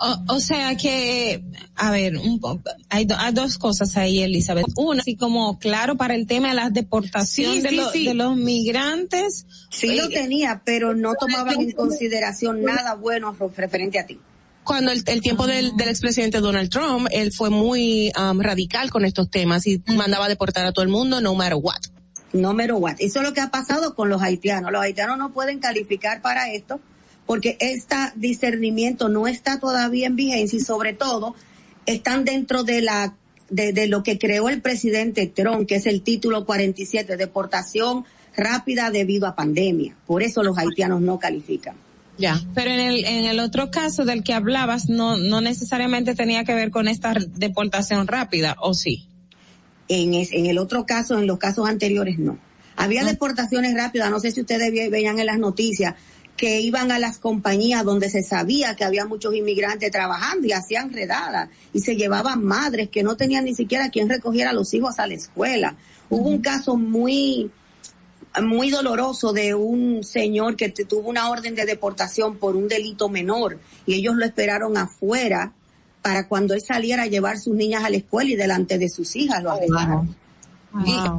[0.00, 1.42] O, o sea que,
[1.74, 4.66] a ver, un po- hay, do- hay dos cosas ahí, Elizabeth.
[4.76, 8.04] Una, así como claro para el tema de la deportación Sí, de, sí, lo- sí.
[8.06, 9.44] de los migrantes.
[9.70, 14.20] Sí lo tenía, pero no tomaban en consideración nada bueno referente a ti.
[14.68, 19.06] Cuando el, el tiempo del, del expresidente Donald Trump, él fue muy um, radical con
[19.06, 21.80] estos temas y mandaba a deportar a todo el mundo, no matter what.
[22.34, 22.96] No matter what.
[22.98, 24.70] Eso es lo que ha pasado con los haitianos.
[24.70, 26.80] Los haitianos no pueden calificar para esto
[27.24, 31.34] porque este discernimiento no está todavía en vigencia y sobre todo
[31.86, 33.14] están dentro de la
[33.48, 38.04] de, de lo que creó el presidente Trump, que es el título 47, deportación
[38.36, 39.96] rápida debido a pandemia.
[40.06, 41.87] Por eso los haitianos no califican.
[42.18, 42.40] Ya.
[42.54, 46.52] Pero en el, en el otro caso del que hablabas, no, no necesariamente tenía que
[46.54, 49.06] ver con esta deportación rápida, ¿o sí?
[49.88, 52.38] En, es- en el otro caso, en los casos anteriores, no.
[52.76, 55.94] Había deportaciones rápidas, no sé si ustedes ve- veían en las noticias,
[56.36, 60.92] que iban a las compañías donde se sabía que había muchos inmigrantes trabajando y hacían
[60.92, 65.00] redadas y se llevaban madres que no tenían ni siquiera quien recogiera a los hijos
[65.00, 65.74] a la escuela.
[66.08, 67.50] Hubo un caso muy,
[68.40, 73.58] muy doloroso de un señor que tuvo una orden de deportación por un delito menor
[73.86, 75.52] y ellos lo esperaron afuera
[76.02, 79.16] para cuando él saliera a llevar sus niñas a la escuela y delante de sus
[79.16, 80.14] hijas lo arrestaron.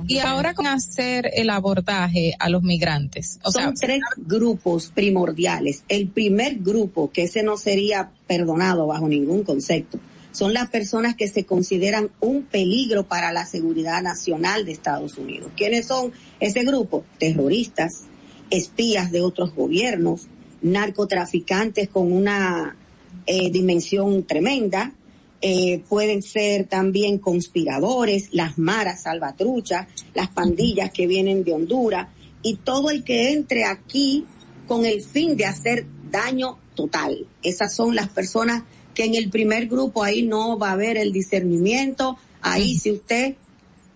[0.08, 3.40] Y, y ahora con hacer el abordaje a los migrantes.
[3.44, 5.84] O Son sea, tres grupos primordiales.
[5.88, 10.00] El primer grupo, que ese no sería perdonado bajo ningún concepto,
[10.40, 15.52] son las personas que se consideran un peligro para la seguridad nacional de Estados Unidos.
[15.58, 17.04] ¿Quiénes son ese grupo?
[17.20, 18.06] Terroristas,
[18.50, 20.28] espías de otros gobiernos,
[20.62, 22.78] narcotraficantes con una
[23.26, 24.94] eh, dimensión tremenda,
[25.42, 32.08] eh, pueden ser también conspiradores, las maras salvatruchas, las pandillas que vienen de Honduras
[32.44, 34.24] y todo el que entre aquí
[34.70, 37.28] con el fin de hacer daño total.
[37.44, 38.64] Esas son las personas
[39.00, 42.18] que en el primer grupo ahí no va a haber el discernimiento.
[42.42, 43.36] Ahí si usted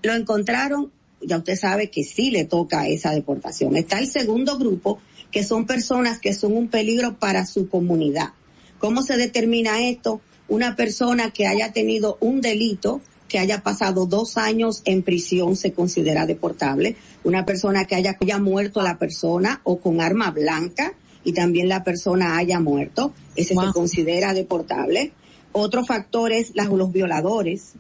[0.02, 3.76] lo encontraron, ya usted sabe que sí le toca esa deportación.
[3.76, 8.30] Está el segundo grupo, que son personas que son un peligro para su comunidad.
[8.80, 10.22] ¿Cómo se determina esto?
[10.48, 15.74] Una persona que haya tenido un delito, que haya pasado dos años en prisión se
[15.74, 16.96] considera deportable.
[17.26, 20.94] Una persona que haya, haya muerto la persona o con arma blanca
[21.24, 25.12] y también la persona haya muerto, ese se considera deportable.
[25.52, 27.74] Otro factor es las, los violadores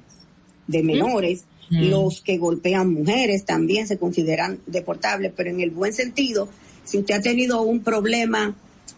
[0.67, 1.89] de menores, Mm.
[1.89, 6.49] los que golpean mujeres también se consideran deportables, pero en el buen sentido,
[6.83, 8.55] si usted ha tenido un problema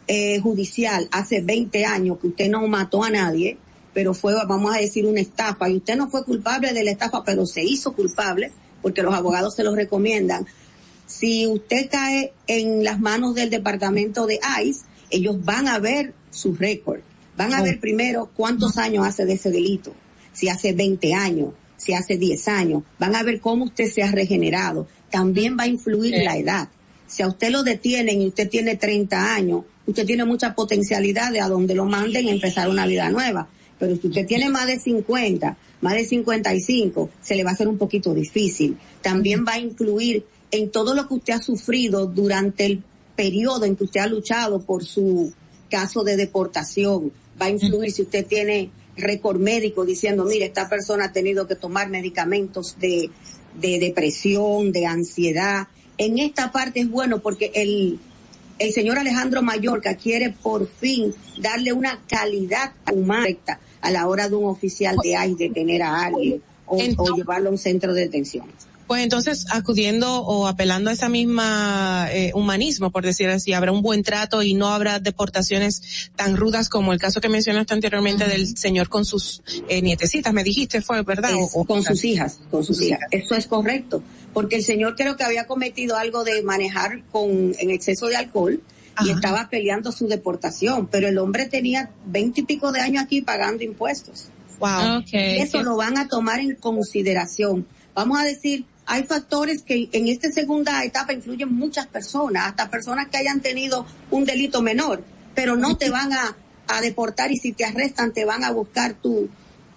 [0.07, 3.57] eh, judicial hace 20 años que usted no mató a nadie,
[3.93, 7.23] pero fue, vamos a decir, una estafa, y usted no fue culpable de la estafa,
[7.23, 8.51] pero se hizo culpable,
[8.81, 10.45] porque los abogados se lo recomiendan,
[11.05, 16.55] Si usted cae en las manos del departamento de ICE, ellos van a ver su
[16.55, 17.01] récord.
[17.37, 19.93] Van a ver primero cuántos años hace de ese delito.
[20.33, 22.83] Si hace 20 años, si hace 10 años.
[22.99, 24.87] Van a ver cómo usted se ha regenerado.
[25.09, 26.69] También va a influir la edad.
[27.07, 31.41] Si a usted lo detienen y usted tiene 30 años, usted tiene mucha potencialidad de
[31.41, 33.47] a donde lo manden empezar una vida nueva.
[33.77, 37.67] Pero si usted tiene más de 50, más de 55, se le va a hacer
[37.67, 38.77] un poquito difícil.
[39.01, 42.83] También va a incluir en todo lo que usted ha sufrido durante el
[43.15, 45.33] periodo en que usted ha luchado por su
[45.69, 47.11] caso de deportación.
[47.41, 51.55] Va a influir si usted tiene récord médico diciendo, mire, esta persona ha tenido que
[51.55, 53.09] tomar medicamentos de,
[53.59, 55.67] de depresión, de ansiedad.
[55.97, 57.99] En esta parte es bueno porque el,
[58.59, 64.35] el señor Alejandro Mallorca quiere por fin darle una calidad humana a la hora de
[64.35, 68.47] un oficial de ICE detener a alguien o, o llevarlo a un centro de detención.
[68.87, 73.81] Pues entonces, acudiendo o apelando a esa misma eh, humanismo, por decir así, habrá un
[73.81, 78.55] buen trato y no habrá deportaciones tan rudas como el caso que mencionaste anteriormente del
[78.55, 81.31] señor con sus eh, nietecitas, me dijiste, fue verdad.
[81.31, 82.99] Es O- o- con sus hijas, con sus hijas.
[83.09, 84.03] Eso es correcto,
[84.33, 88.61] porque el señor creo que había cometido algo de manejar con en exceso de alcohol
[89.03, 93.21] y estaba peleando su deportación, pero el hombre tenía veinte y pico de años aquí
[93.21, 94.27] pagando impuestos.
[94.59, 95.03] Wow.
[95.11, 97.67] Y eso lo van a tomar en consideración.
[97.93, 103.07] Vamos a decir, hay factores que en esta segunda etapa influyen muchas personas, hasta personas
[103.09, 105.03] que hayan tenido un delito menor,
[105.33, 106.37] pero no te van a,
[106.67, 109.29] a deportar y si te arrestan te van a buscar tu,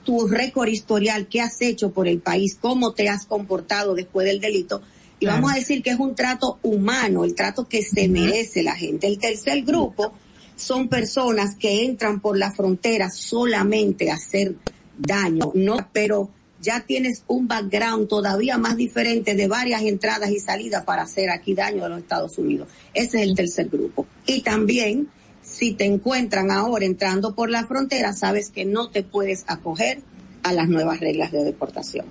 [0.04, 4.40] tu récord historial, qué has hecho por el país, cómo te has comportado después del
[4.40, 4.82] delito.
[5.20, 5.38] Y Claro.
[5.42, 9.08] vamos a decir que es un trato humano, el trato que se merece la gente.
[9.08, 10.12] El tercer grupo
[10.54, 14.54] son personas que entran por la frontera solamente a hacer
[14.96, 16.30] daño, no, pero
[16.60, 21.54] ya tienes un background todavía más diferente de varias entradas y salidas para hacer aquí
[21.54, 22.68] daño a los Estados Unidos.
[22.94, 24.06] Ese es el tercer grupo.
[24.26, 25.08] Y también,
[25.42, 30.00] si te encuentran ahora entrando por la frontera, sabes que no te puedes acoger
[30.42, 32.06] a las nuevas reglas de deportación.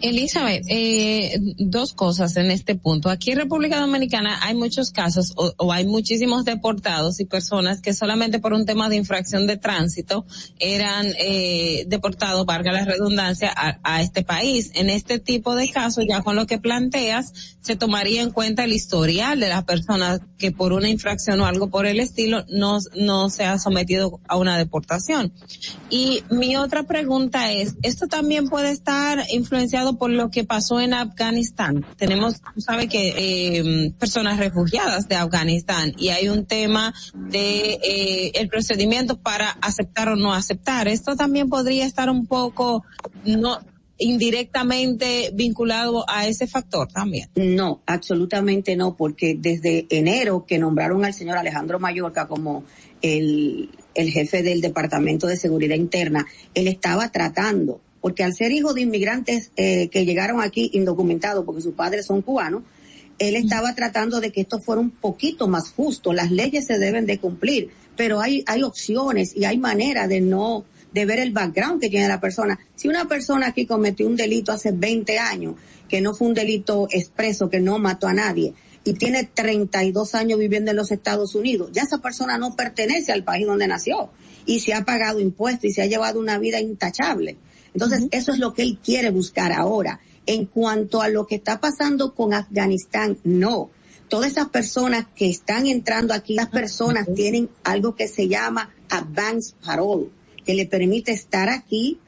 [0.00, 3.08] Elizabeth, eh, dos cosas en este punto.
[3.08, 7.94] Aquí en República Dominicana hay muchos casos o, o hay muchísimos deportados y personas que
[7.94, 10.26] solamente por un tema de infracción de tránsito
[10.58, 14.70] eran eh, deportados, valga la redundancia, a, a este país.
[14.74, 18.72] En este tipo de casos, ya con lo que planteas, se tomaría en cuenta el
[18.72, 23.30] historial de las personas que por una infracción o algo por el estilo no, no
[23.30, 25.32] se ha sometido a una deportación.
[25.90, 30.92] Y mi otra pregunta es, ¿esto también puede estar influenciado por lo que pasó en
[30.92, 31.86] Afganistán?
[31.96, 38.32] Tenemos, tú sabes que eh, personas refugiadas de Afganistán y hay un tema de eh,
[38.34, 40.88] el procedimiento para aceptar o no aceptar.
[40.88, 42.84] Esto también podría estar un poco
[43.24, 43.60] no
[43.98, 47.30] indirectamente vinculado a ese factor también.
[47.34, 52.64] No, absolutamente no, porque desde enero que nombraron al señor Alejandro Mallorca como
[53.02, 58.72] el, el jefe del Departamento de Seguridad Interna, él estaba tratando, porque al ser hijo
[58.72, 62.62] de inmigrantes eh, que llegaron aquí indocumentados, porque sus padres son cubanos,
[63.18, 66.12] él estaba tratando de que esto fuera un poquito más justo.
[66.12, 70.64] Las leyes se deben de cumplir, pero hay, hay opciones y hay manera de no,
[70.92, 72.56] de ver el background que tiene la persona.
[72.76, 75.56] Si una persona aquí cometió un delito hace 20 años,
[75.88, 78.54] que no fue un delito expreso, que no mató a nadie,
[78.84, 83.24] y tiene 32 años viviendo en los Estados Unidos, ya esa persona no pertenece al
[83.24, 84.10] país donde nació
[84.46, 87.36] y se ha pagado impuestos y se ha llevado una vida intachable.
[87.76, 90.00] Entonces, eso es lo que él quiere buscar ahora.
[90.24, 93.68] En cuanto a lo que está pasando con Afganistán, no.
[94.08, 99.54] Todas esas personas que están entrando aquí, las personas tienen algo que se llama advance
[99.62, 100.06] parole,
[100.46, 101.98] que le permite estar aquí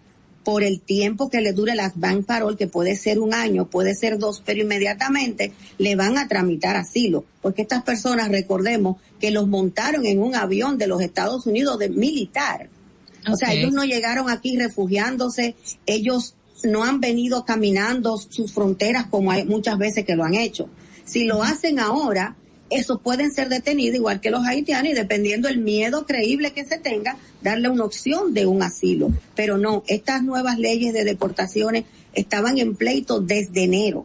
[0.42, 3.94] por el tiempo que le dure el advance parole, que puede ser un año, puede
[3.94, 9.46] ser dos, pero inmediatamente le van a tramitar asilo, porque estas personas, recordemos, que los
[9.46, 12.70] montaron en un avión de los Estados Unidos de militar.
[13.32, 15.54] O sea, ellos no llegaron aquí refugiándose,
[15.86, 16.34] ellos
[16.64, 20.68] no han venido caminando sus fronteras como hay muchas veces que lo han hecho.
[21.04, 22.36] Si lo hacen ahora,
[22.70, 26.78] esos pueden ser detenidos igual que los haitianos y dependiendo el miedo creíble que se
[26.78, 29.10] tenga, darle una opción de un asilo.
[29.34, 34.04] Pero no, estas nuevas leyes de deportaciones estaban en pleito desde enero.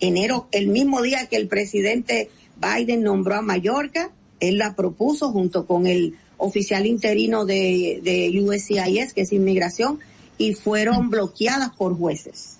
[0.00, 2.28] Enero, el mismo día que el presidente
[2.60, 9.12] Biden nombró a Mallorca, él la propuso junto con el oficial interino de, de USCIS,
[9.14, 10.00] que es inmigración,
[10.38, 12.58] y fueron bloqueadas por jueces.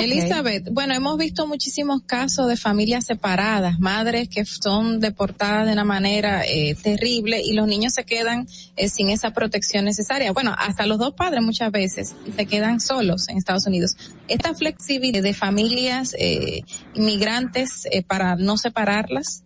[0.00, 5.84] Elizabeth, bueno, hemos visto muchísimos casos de familias separadas, madres que son deportadas de una
[5.84, 10.32] manera eh, terrible y los niños se quedan eh, sin esa protección necesaria.
[10.32, 13.96] Bueno, hasta los dos padres muchas veces se quedan solos en Estados Unidos.
[14.28, 16.62] Esta flexibilidad de familias eh,
[16.94, 19.44] inmigrantes eh, para no separarlas.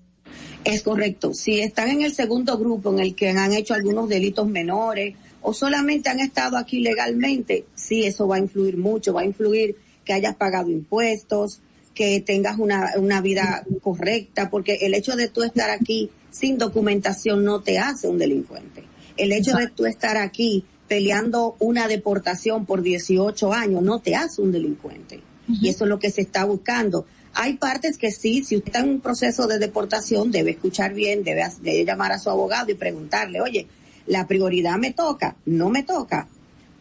[0.64, 1.32] Es correcto.
[1.34, 5.54] Si están en el segundo grupo en el que han hecho algunos delitos menores o
[5.54, 10.12] solamente han estado aquí legalmente, sí, eso va a influir mucho, va a influir que
[10.12, 11.60] hayas pagado impuestos,
[11.94, 17.44] que tengas una, una vida correcta, porque el hecho de tú estar aquí sin documentación
[17.44, 18.84] no te hace un delincuente.
[19.16, 24.42] El hecho de tú estar aquí peleando una deportación por 18 años no te hace
[24.42, 25.20] un delincuente.
[25.48, 27.06] Y eso es lo que se está buscando.
[27.34, 31.22] Hay partes que sí, si usted está en un proceso de deportación, debe escuchar bien,
[31.22, 33.66] debe, debe llamar a su abogado y preguntarle, oye,
[34.06, 36.28] la prioridad me toca, no me toca.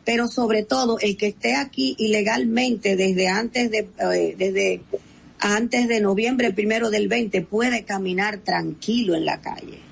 [0.06, 4.82] Pero sobre todo, el que esté aquí ilegalmente desde antes de, eh, desde
[5.40, 9.89] antes de noviembre primero del 20 puede caminar tranquilo en la calle.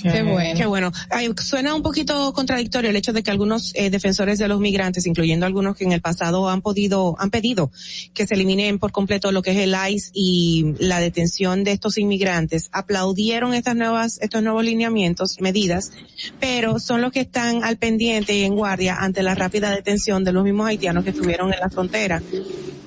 [0.00, 0.58] Qué bueno.
[0.58, 0.92] Qué bueno.
[1.10, 5.06] Ay, suena un poquito contradictorio el hecho de que algunos eh, defensores de los migrantes,
[5.06, 7.70] incluyendo algunos que en el pasado han podido, han pedido
[8.14, 11.98] que se eliminen por completo lo que es el ICE y la detención de estos
[11.98, 15.92] inmigrantes, aplaudieron estas nuevas, estos nuevos lineamientos, medidas,
[16.40, 20.32] pero son los que están al pendiente y en guardia ante la rápida detención de
[20.32, 22.22] los mismos haitianos que estuvieron en la frontera.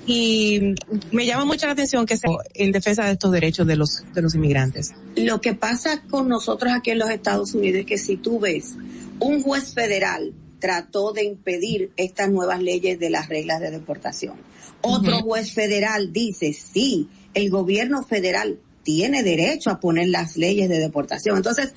[0.05, 0.75] Y
[1.11, 4.21] me llama mucho la atención que sea en defensa de estos derechos de los, de
[4.21, 4.93] los inmigrantes.
[5.15, 8.75] Lo que pasa con nosotros aquí en los Estados Unidos es que si tú ves,
[9.19, 14.35] un juez federal trató de impedir estas nuevas leyes de las reglas de deportación.
[14.81, 20.79] Otro juez federal dice, sí, el gobierno federal tiene derecho a poner las leyes de
[20.79, 21.37] deportación.
[21.37, 21.73] Entonces,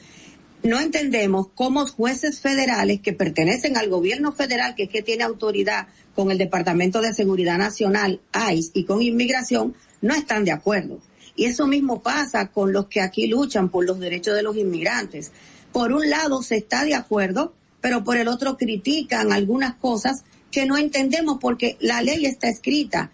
[0.62, 5.88] no entendemos cómo jueces federales que pertenecen al gobierno federal, que es que tiene autoridad
[6.14, 8.20] con el Departamento de Seguridad Nacional,
[8.52, 11.00] ICE, y con inmigración, no están de acuerdo.
[11.36, 15.32] Y eso mismo pasa con los que aquí luchan por los derechos de los inmigrantes.
[15.72, 20.66] Por un lado se está de acuerdo, pero por el otro critican algunas cosas que
[20.66, 23.10] no entendemos porque la ley está escrita.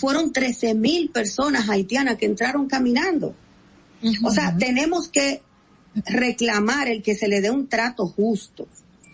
[0.00, 3.34] Fueron 13 mil personas haitianas que entraron caminando.
[4.22, 5.40] O sea, tenemos que
[5.94, 8.66] reclamar el que se le dé un trato justo,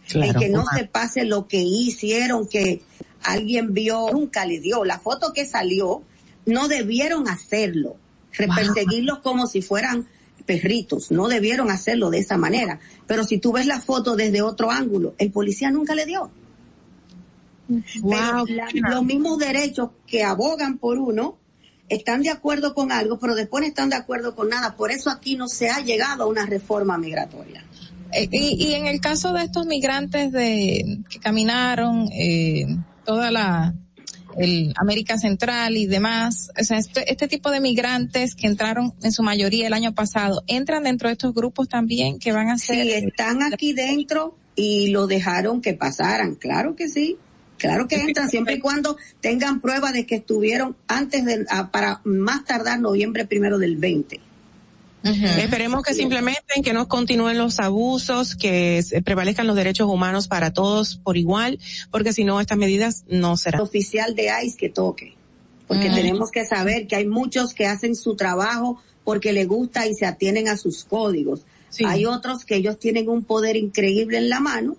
[0.09, 2.83] el Claro, que no se pase lo que hicieron, que
[3.23, 4.85] alguien vio, nunca le dio.
[4.85, 6.03] La foto que salió,
[6.47, 7.97] no debieron hacerlo,
[8.57, 10.07] perseguirlos como si fueran
[10.47, 12.81] perritos, no debieron hacerlo de esa manera.
[13.07, 16.31] Pero si tú ves la foto desde otro ángulo, el policía nunca le dio.
[17.69, 21.39] Pero la- los mismos derechos que abogan por uno
[21.89, 24.77] están de acuerdo con algo, pero después no están de acuerdo con nada.
[24.77, 27.65] Por eso aquí no se ha llegado a una reforma migratoria.
[28.13, 32.67] Eh, y, y en el caso de estos migrantes de que caminaron eh,
[33.05, 33.75] toda la
[34.37, 39.13] el América Central y demás, o sea, este, este tipo de migrantes que entraron en
[39.13, 42.85] su mayoría el año pasado, entran dentro de estos grupos también que van a ser
[42.85, 47.17] Si están aquí dentro y lo dejaron que pasaran, claro que sí.
[47.59, 52.01] Claro que entran siempre y cuando tengan prueba de que estuvieron antes de, ah, para
[52.05, 54.21] más tardar noviembre primero del 20.
[55.03, 60.29] Esperemos que se implementen, que no continúen los abusos, que se- prevalezcan los derechos humanos
[60.29, 61.59] para todos por igual,
[61.91, 63.63] porque si no estas medidas no serán.
[63.63, 65.15] Oficial de ICE que toque,
[65.67, 69.95] porque tenemos que saber que hay muchos que hacen su trabajo porque les gusta y
[69.95, 71.41] se atienen a sus códigos.
[71.87, 74.77] Hay otros que ellos tienen un poder increíble en la mano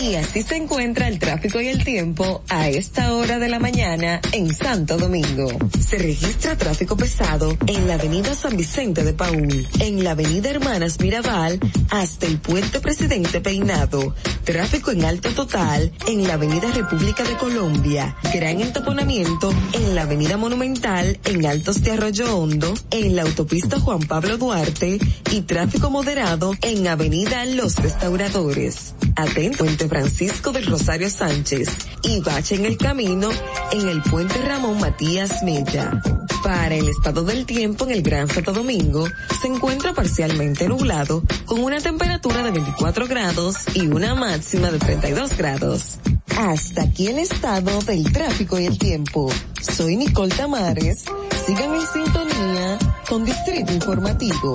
[0.00, 4.20] Y así se encuentra el tráfico y el tiempo a esta hora de la mañana
[4.32, 5.48] en Santo Domingo.
[5.80, 11.00] Se registra tráfico pesado en la avenida San Vicente de Paul, en la avenida Hermanas
[11.00, 11.58] Mirabal
[11.90, 14.14] hasta el puente Presidente Peinado.
[14.44, 18.16] Tráfico en alto total en la avenida República de Colombia.
[18.32, 24.00] Gran entaponamiento en la avenida Monumental en Altos de Arroyo Hondo, en la autopista Juan
[24.00, 24.98] Pablo Duarte
[25.32, 28.94] y tráfico moderado en avenida Los Restauradores.
[29.16, 31.68] Atento Francisco del Rosario Sánchez
[32.02, 33.30] y bache en el camino
[33.72, 36.00] en el puente Ramón Matías Mella.
[36.42, 39.06] Para el estado del tiempo en el Gran Santo Domingo
[39.40, 45.36] se encuentra parcialmente nublado con una temperatura de 24 grados y una máxima de 32
[45.36, 45.98] grados.
[46.36, 49.28] Hasta aquí el estado del tráfico y el tiempo.
[49.60, 51.04] Soy Nicole Tamares.
[51.46, 52.78] Sigan en sintonía
[53.08, 54.54] con Distrito Informativo.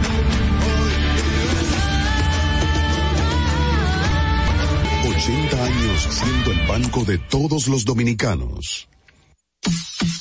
[5.21, 8.90] 80 años siendo el banco de todos los dominicanos.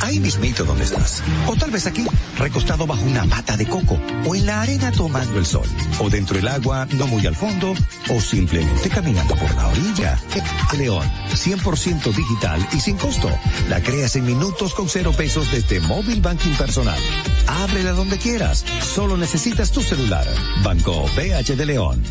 [0.00, 1.22] Ahí mismito donde estás.
[1.46, 2.04] O tal vez aquí,
[2.38, 3.98] recostado bajo una mata de coco.
[4.26, 5.66] O en la arena tomando el sol.
[5.98, 7.74] O dentro del agua, no muy al fondo.
[8.10, 10.18] O simplemente caminando por la orilla.
[10.34, 13.30] Eh, León, 100% digital y sin costo.
[13.68, 16.98] La creas en minutos con cero pesos desde Móvil Banking Personal.
[17.46, 18.64] Ábrela donde quieras.
[18.82, 20.26] Solo necesitas tu celular.
[20.62, 22.04] Banco BH de León.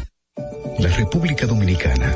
[0.80, 2.16] La República Dominicana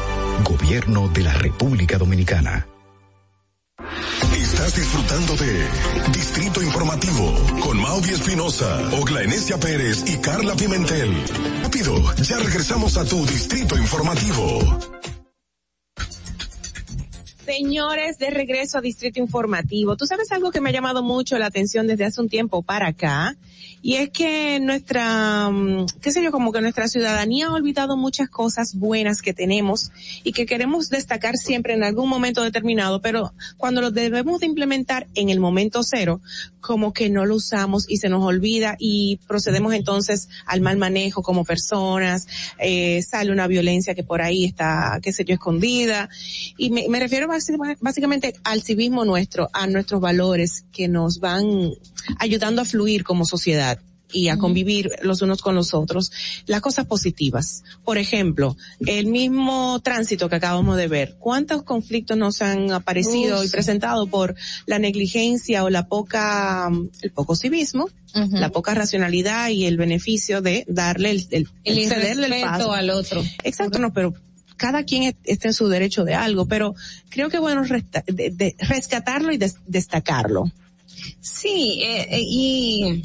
[0.43, 2.67] Gobierno de la República Dominicana.
[4.35, 5.67] Estás disfrutando de
[6.11, 11.15] Distrito Informativo con Mauvi Espinosa, Ogla Enesia Pérez y Carla Pimentel.
[11.63, 14.79] Rápido, ya regresamos a tu Distrito Informativo.
[17.55, 19.97] Señores, de regreso a Distrito Informativo.
[19.97, 22.87] Tú sabes algo que me ha llamado mucho la atención desde hace un tiempo para
[22.87, 23.35] acá,
[23.81, 28.29] y es que nuestra, mm, qué sé yo, como que nuestra ciudadanía ha olvidado muchas
[28.29, 29.91] cosas buenas que tenemos
[30.23, 35.07] y que queremos destacar siempre en algún momento determinado, pero cuando lo debemos de implementar
[35.15, 36.21] en el momento cero,
[36.61, 41.23] como que no lo usamos y se nos olvida y procedemos entonces al mal manejo
[41.23, 42.27] como personas,
[42.59, 46.07] eh, sale una violencia que por ahí está, qué sé yo, escondida.
[46.57, 47.40] Y me, me refiero basi-
[47.79, 51.71] básicamente al civismo nuestro, a nuestros valores que nos van
[52.19, 53.79] ayudando a fluir como sociedad
[54.13, 56.11] y a convivir los unos con los otros,
[56.45, 57.63] las cosas positivas.
[57.83, 63.45] Por ejemplo, el mismo tránsito que acabamos de ver, ¿cuántos conflictos nos han aparecido Uf.
[63.45, 64.35] y presentado por
[64.65, 66.69] la negligencia o la poca,
[67.01, 72.41] el poco civismo, la poca racionalidad y el beneficio de darle el, el, El cederle
[72.41, 73.23] el paso al otro.
[73.43, 74.13] Exacto, no, pero
[74.61, 76.75] cada quien es- está en su derecho de algo, pero
[77.09, 80.51] creo que bueno resta- de- de rescatarlo y des- destacarlo.
[81.19, 83.01] Sí, eh, eh, y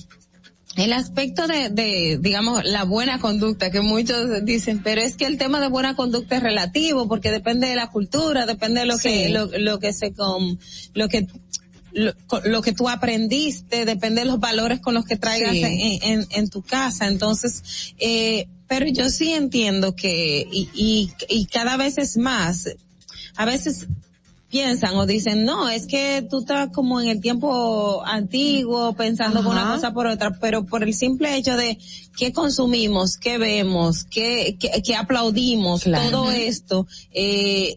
[0.76, 5.38] el aspecto de, de, digamos, la buena conducta, que muchos dicen, pero es que el
[5.38, 9.30] tema de buena conducta es relativo, porque depende de la cultura, depende de lo que,
[9.30, 10.58] lo, lo que se con,
[10.92, 11.26] lo que,
[11.92, 12.12] lo,
[12.44, 15.62] lo que tú aprendiste, depende de los valores con los que traigas Sí.
[15.64, 17.06] en, en, en tu casa.
[17.08, 22.68] Entonces, eh, pero yo sí entiendo que, y, y, y cada vez es más,
[23.36, 23.86] a veces
[24.48, 29.74] piensan o dicen, no, es que tú estás como en el tiempo antiguo pensando una
[29.74, 31.78] cosa por otra, pero por el simple hecho de
[32.16, 36.10] qué consumimos, qué vemos, qué, qué, qué aplaudimos, Claro.
[36.10, 37.76] todo esto, eh,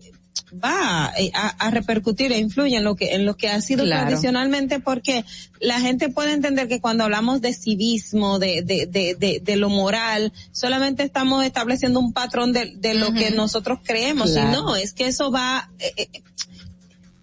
[0.54, 4.08] va a, a repercutir e influye en lo que en lo que ha sido Claro.
[4.08, 5.24] tradicionalmente porque
[5.60, 9.70] la gente puede entender que cuando hablamos de civismo de de, de, de, de lo
[9.70, 14.50] moral solamente estamos estableciendo un patrón de, de lo que nosotros creemos Claro.
[14.50, 16.24] y no es que eso va eh, eh,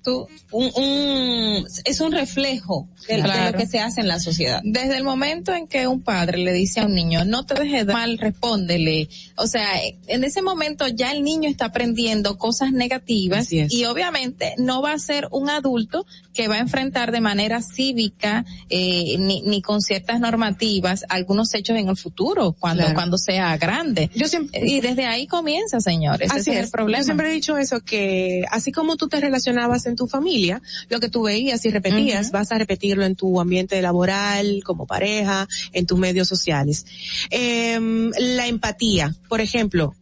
[0.07, 4.61] tú, un, un es un reflejo de, lo que se hace en la sociedad.
[4.65, 7.87] Desde el momento en que un padre le dice a un niño, no te dejes
[7.87, 9.09] mal, respóndele.
[9.37, 9.67] O sea,
[10.07, 14.99] en ese momento ya el niño está aprendiendo cosas negativas y obviamente no va a
[14.99, 16.07] ser un adulto
[16.37, 21.77] que va a enfrentar de manera cívica eh, ni, ni con ciertas normativas algunos hechos
[21.79, 22.95] en el futuro cuando Claro.
[22.95, 24.11] cuando sea grande.
[24.15, 26.31] Yo siempre- y desde ahí comienza, señores.
[26.31, 26.99] Así Ese es, el problema.
[26.99, 30.61] Yo siempre he dicho eso, que así como tú te relacionabas en tu familia,
[30.91, 35.49] lo que tú veías y repetías, vas a repetirlo en tu ambiente laboral, como pareja,
[35.73, 36.85] en tus medios sociales.
[37.31, 39.95] Em, la empatía, por ejemplo,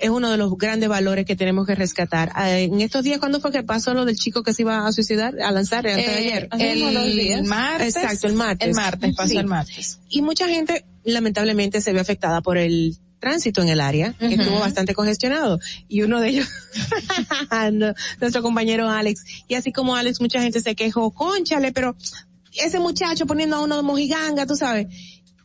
[0.00, 2.32] es uno de los grandes valores que tenemos que rescatar.
[2.34, 4.92] Ah, En estos días, ¿cuándo fue que pasó lo del chico que se iba a
[4.92, 6.48] suicidar, a lanzar antes de Eh, ayer?
[6.58, 7.96] el martes.
[7.96, 8.68] Exacto, el martes.
[8.68, 9.36] El martes, pasó Sí.
[9.36, 9.98] el martes.
[10.08, 14.58] y mucha gente lamentablemente se ve afectada por el tránsito en el área, que estuvo
[14.60, 15.58] bastante congestionado.
[15.88, 16.48] Y uno de ellos,
[18.20, 21.96] nuestro compañero Alex, y así como Alex, mucha gente se quejó, conchale, pero
[22.62, 24.86] ese muchacho poniendo a uno de mojiganga, tú sabes.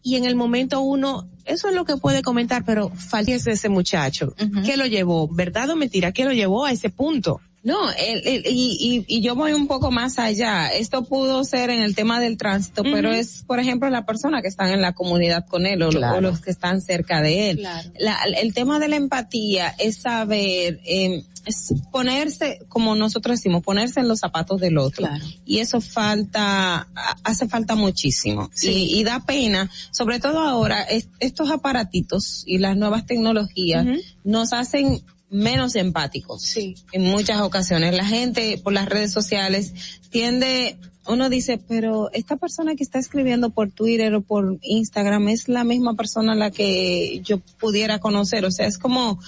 [0.08, 4.36] Y en el momento uno, eso es lo que puede comentar, pero fallece ese muchacho.
[4.64, 5.28] ¿Qué lo llevó?
[5.28, 6.12] ¿Verdad o mentira?
[6.12, 7.42] ¿Qué lo llevó a ese punto?
[7.64, 10.68] No, el- el- y, y, y yo voy un poco más allá.
[10.68, 14.48] Esto pudo ser en el tema del tránsito, pero es, por ejemplo, la persona que
[14.48, 16.18] está en la comunidad con él o, Claro.
[16.20, 17.58] o los que están cerca de él.
[17.58, 17.90] Claro.
[17.98, 24.00] La- el tema de la empatía es saber, eh, es ponerse, como nosotros decimos, ponerse
[24.00, 25.06] en los zapatos del otro.
[25.08, 25.24] Claro.
[25.46, 28.50] Y eso falta, ha- hace falta muchísimo.
[28.62, 33.86] Y, y da pena, sobre todo ahora, es- estos aparatitos y las nuevas tecnologías
[34.24, 36.42] nos hacen menos empáticos.
[36.44, 36.76] Sí.
[36.92, 39.74] En muchas ocasiones la gente por las redes sociales
[40.10, 40.78] tiende,
[41.08, 45.64] uno dice, pero esta persona que está escribiendo por Twitter o por Instagram es la
[45.64, 48.46] misma persona a la que yo pudiera conocer.
[48.46, 49.20] O sea, es como,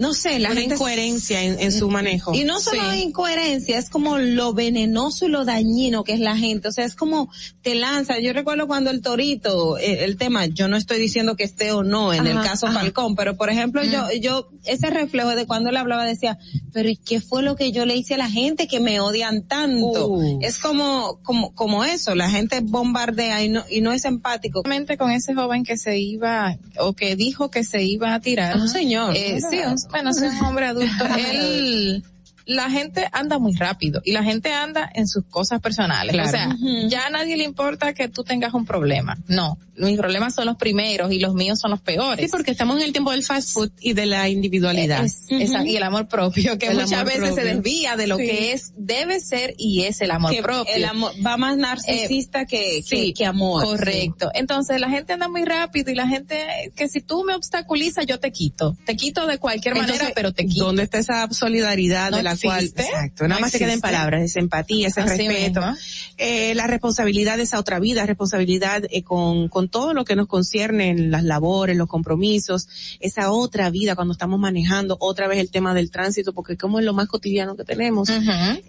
[0.00, 2.34] no sé, la Una gente incoherencia en, en su manejo.
[2.34, 3.02] y no solo Sí.
[3.02, 6.68] incoherencia, es como lo venenoso y lo dañino que es la gente.
[6.68, 7.30] O sea, es como
[7.62, 8.18] te lanza.
[8.18, 11.82] Yo recuerdo cuando el torito, eh, el tema, yo no estoy diciendo que esté o
[11.84, 12.80] no en el caso ajá.
[12.80, 16.38] Falcón, pero por ejemplo, yo, yo, ese reflejo de cuando él hablaba decía,
[16.72, 19.42] pero ¿y qué fue lo que yo le hice a la gente que me odian
[19.46, 20.08] tanto?
[20.08, 20.38] Uh.
[20.40, 24.62] Es como, como, como eso, la gente bombardea y no, y no es empático.
[24.62, 28.56] Con ese joven que se iba o que dijo que se iba a tirar.
[28.56, 29.14] Un señor.
[29.14, 31.04] Eh, sí, un- bueno, es un hombre adulto.
[31.18, 32.04] Él,
[32.46, 36.12] la gente anda muy rápido y la gente anda en sus cosas personales.
[36.12, 36.28] Claro.
[36.28, 36.56] O sea,
[36.88, 39.16] ya a nadie le importa que tú tengas un problema.
[39.28, 42.24] No, mis problemas son los primeros y los míos son los peores.
[42.26, 45.04] Sí, porque estamos en el tiempo del fast food y de la individualidad.
[45.04, 48.26] Es- esa- y el amor propio, que El muchas veces se desvía de lo Sí.
[48.26, 50.74] que es, debe ser y es el amor Que propio.
[50.74, 53.64] el amor va más narcisista que, que, Sí, que amor.
[53.64, 54.30] Correcto.
[54.34, 58.18] Entonces la gente anda muy rápido y la gente que si tú me obstaculizas yo
[58.20, 58.76] te quito.
[58.84, 60.64] Te quito de cualquier manera, pero te quito.
[60.66, 63.80] ¿Dónde está esa solidaridad No de la cual, exacto, nada No más se queda en
[63.80, 65.76] palabras, esa empatía, ese Así respeto, mismo.
[66.18, 70.26] eh, la responsabilidad de esa otra vida, responsabilidad eh, con, con todo lo que nos
[70.26, 72.68] concierne en las labores, los compromisos,
[73.00, 76.84] esa otra vida cuando estamos manejando otra vez el tema del tránsito, porque como es
[76.84, 78.08] lo más cotidiano que tenemos,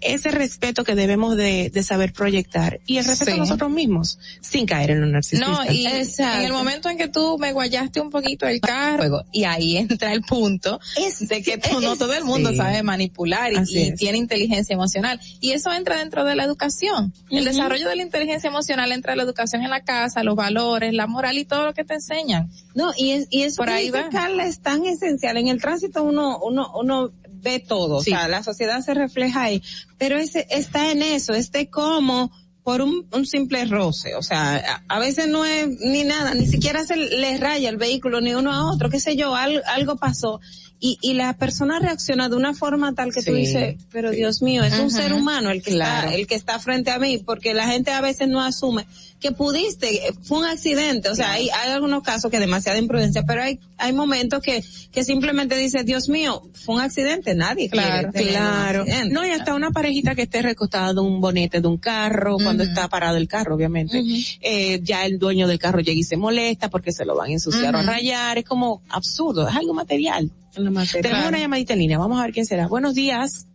[0.00, 3.36] ese respeto que debemos de, de saber proyectar y el respeto Sí.
[3.36, 5.48] a nosotros mismos, sin caer en lo narcisista.
[5.64, 6.40] No, y Exacto.
[6.40, 10.12] en el momento en que tú me guayaste un poquito el carro, y ahí entra
[10.12, 10.80] el punto
[11.20, 12.56] de que tú- no todo el mundo sí.
[12.56, 15.20] sabe manipular y, tiene inteligencia emocional.
[15.40, 17.12] Y eso entra dentro de la educación.
[17.30, 20.92] El desarrollo de la inteligencia emocional entra en la educación en la casa, los valores,
[20.94, 22.50] la moral y todo lo que te enseñan.
[22.74, 24.08] No, y, es, y eso Por ahí va.
[24.10, 25.36] Carla es tan esencial.
[25.36, 28.12] En el tránsito uno, uno, uno ve todo, Sí.
[28.12, 29.62] o sea, la sociedad se refleja ahí,
[29.98, 32.30] pero ese, está en eso, este como
[32.62, 34.54] por un, un simple roce, o sea,
[34.88, 38.32] a, a veces no es ni nada, ni siquiera se le raya el vehículo ni
[38.34, 40.38] uno a otro, qué sé yo, al- algo pasó.
[40.84, 43.38] Y, y la persona reacciona de una forma tal que tú Sí.
[43.42, 46.08] dices, pero Dios mío, es un ser humano el que Claro.
[46.08, 48.84] está, el que está frente a mí, porque la gente a veces no asume
[49.20, 53.44] que pudiste, fue un accidente, o sea, hay, hay algunos casos que demasiada imprudencia, pero
[53.44, 58.30] hay, hay momentos que, que simplemente dice, Dios mío, fue un accidente, nadie Claro, quiere
[58.32, 58.84] Claro.
[59.12, 62.64] No, y hasta una parejita que esté recostada de un bonete de un carro, cuando
[62.64, 64.02] está parado el carro, obviamente.
[64.40, 67.32] eh, ya el dueño del carro llega y se molesta porque se lo van a
[67.34, 67.86] ensuciar o Ujú.
[67.86, 68.38] rayar.
[68.38, 70.28] Es como absurdo, es algo material.
[70.54, 72.66] Tenemos una llamadita en línea, vamos a ver quién será.
[72.66, 73.46] Buenos días.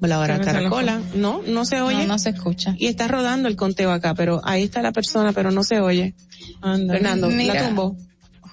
[0.00, 1.00] Caracola.
[1.14, 1.98] No, no se oye.
[1.98, 2.74] No, no se escucha.
[2.78, 6.14] Y está rodando el conteo acá, pero ahí está la persona, pero no se oye.
[6.60, 7.54] Fernando, Mira.
[7.54, 7.96] la tumbo.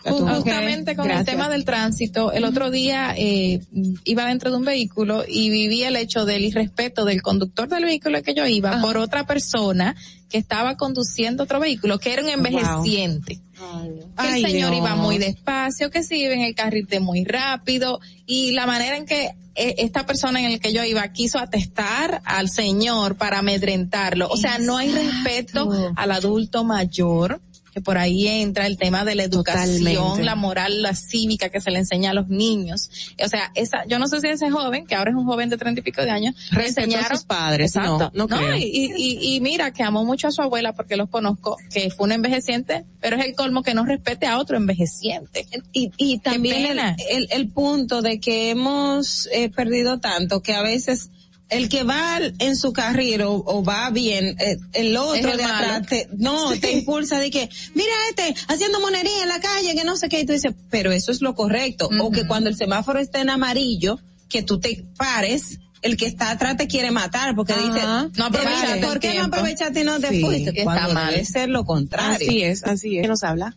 [0.03, 1.27] Justamente con Gracias.
[1.27, 3.59] el tema del tránsito, el otro día eh,
[4.03, 8.21] iba dentro de un vehículo y viví el hecho del irrespeto del conductor del vehículo
[8.21, 9.95] que yo iba por otra persona
[10.29, 13.41] que estaba conduciendo otro vehículo, que era un envejeciente.
[13.55, 14.83] Que el señor Dios.
[14.83, 18.97] iba muy despacio, que se iba en el carril de muy rápido y la manera
[18.97, 23.39] en que eh, esta persona en el que yo iba quiso atestar al señor para
[23.39, 24.27] amedrentarlo.
[24.29, 27.41] O sea, no hay respeto al adulto mayor
[27.75, 30.23] que por ahí entra el tema de la educación, Totalmente.
[30.23, 32.89] la moral, la cívica que se le enseña a los niños.
[33.21, 35.57] O sea, esa, yo no sé si ese joven, que ahora es un joven de
[35.57, 38.11] treinta y pico de años, Respetó a enseñaron sus padres, Exacto.
[38.13, 38.55] no, no creo.
[38.55, 42.05] y, y, y mira que amó mucho a su abuela porque los conozco, que fue
[42.05, 45.45] un envejeciente, pero es el colmo que no respete a otro envejeciente.
[45.73, 46.79] Y, y también
[47.09, 51.09] el, el punto de que hemos eh, perdido tanto que a veces
[51.49, 55.43] el que va en su carril o, o va bien, eh, el otro el de
[55.43, 56.59] atrás, te- no, Sí.
[56.59, 60.21] te impulsa de que, mira este, haciendo monería en la calle, que no sé qué,
[60.21, 61.89] y tú dices, pero eso es lo correcto.
[62.01, 66.31] O que cuando el semáforo está en amarillo, que tú te pares, el que está
[66.31, 67.61] atrás te quiere matar porque Ajá.
[68.07, 69.35] dice, No aprovechaste "Vale, ¿por el qué no tiempo".
[69.37, 70.49] aprovechaste y no te Sí, fuiste?
[70.49, 71.11] está Cuando mal.
[71.11, 72.15] debe ser lo contrario.
[72.27, 73.01] Así es, así es.
[73.01, 73.55] ¿Quién nos habla?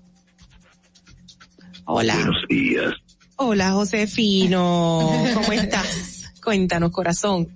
[1.86, 2.14] Hola.
[2.16, 2.92] Buenos días.
[3.36, 5.10] Hola, Josefino.
[5.34, 6.24] ¿Cómo estás?
[6.44, 7.48] Cuéntanos, corazón.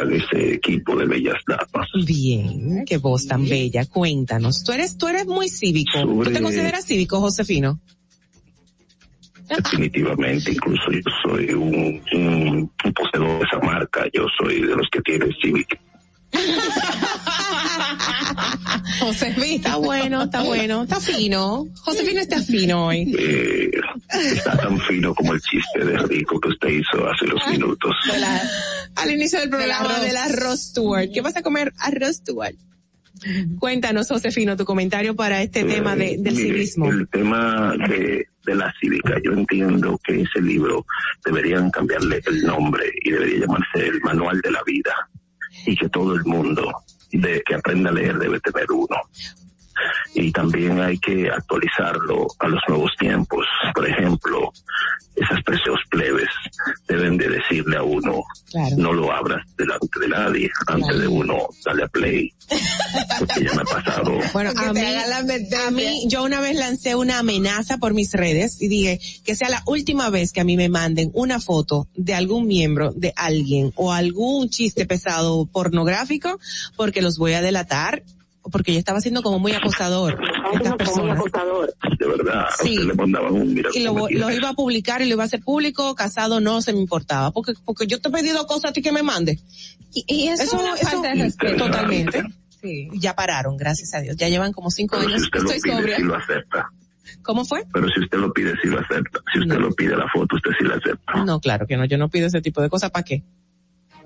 [0.00, 1.88] ¿Cómo está ese equipo de bellas damas?
[2.06, 3.84] Bien, qué voz tan bella.
[3.86, 4.62] Cuéntanos.
[4.64, 6.00] Tú eres, tú eres muy cívico.
[6.00, 7.80] ¿Tú te Sobre- consideras cívico, Josefino?
[9.48, 14.04] Definitivamente, incluso yo soy un, un, un poseedor de esa marca.
[14.12, 15.80] Yo soy de los que tienen Civic.
[19.00, 19.56] Josefino.
[19.56, 21.66] Está bueno, está bueno, está fino.
[21.82, 23.14] Josefino está fino hoy.
[23.18, 23.70] Eh,
[24.32, 27.94] está tan fino como el chiste de rico que usted hizo hace unos minutos.
[28.96, 31.10] Al inicio del programa del arroz Stuart.
[31.12, 31.72] ¿Qué vas a comer?
[31.78, 32.56] Arroz Stuart.
[33.58, 36.88] Cuéntanos, Josefino, tu comentario para este tema de- del Mire, civismo.
[36.90, 40.86] El tema de, de la cívica, yo entiendo que ese libro
[41.24, 44.94] deberían cambiarle el nombre y debería llamarse el Manual de la Vida
[45.66, 46.72] y que todo el mundo
[47.10, 48.96] de que aprenda a leer debe tener uno.
[50.14, 53.46] Y también hay que actualizarlo a los nuevos tiempos.
[53.74, 54.52] Por ejemplo,
[55.20, 56.28] esas precios plebes
[56.86, 58.22] deben de decirle a uno,
[58.76, 62.32] no lo abras delante de nadie, antes de uno darle a play.
[63.18, 64.18] Porque ya me ha pasado.
[64.32, 68.68] Bueno, a mí, a mí, yo una vez lancé una amenaza por mis redes y
[68.68, 72.46] dije que sea la última vez que a mí me manden una foto de algún
[72.46, 76.38] miembro de alguien o algún chiste pesado pornográfico
[76.76, 78.02] porque los voy a delatar
[78.50, 80.18] porque yo estaba siendo como muy acosador
[80.54, 81.20] estas personas.
[81.98, 82.74] De verdad, Sí.
[82.78, 85.26] usted le mandaban un mira Y lo, lo iba a publicar y lo iba a
[85.26, 88.72] hacer público, casado no se me importaba, porque porque yo te he pedido cosas a
[88.72, 89.38] ti que me mande.
[89.92, 91.64] Y, y eso, es una falta de respeto.
[91.66, 92.22] Totalmente.
[92.94, 94.16] Ya pararon, gracias a Dios.
[94.16, 95.22] Ya llevan como cinco Pero si años.
[95.24, 95.96] usted lo Estoy pide, sobria.
[95.96, 96.70] sí lo acepta.
[97.22, 97.64] ¿Cómo fue?
[97.72, 99.20] Pero si usted lo pide, sí lo acepta.
[99.32, 101.24] Si usted lo pide la foto, usted sí la acepta.
[101.24, 101.84] No, claro que no.
[101.84, 102.90] Yo no pido ese tipo de cosas.
[102.90, 103.22] ¿Para qué?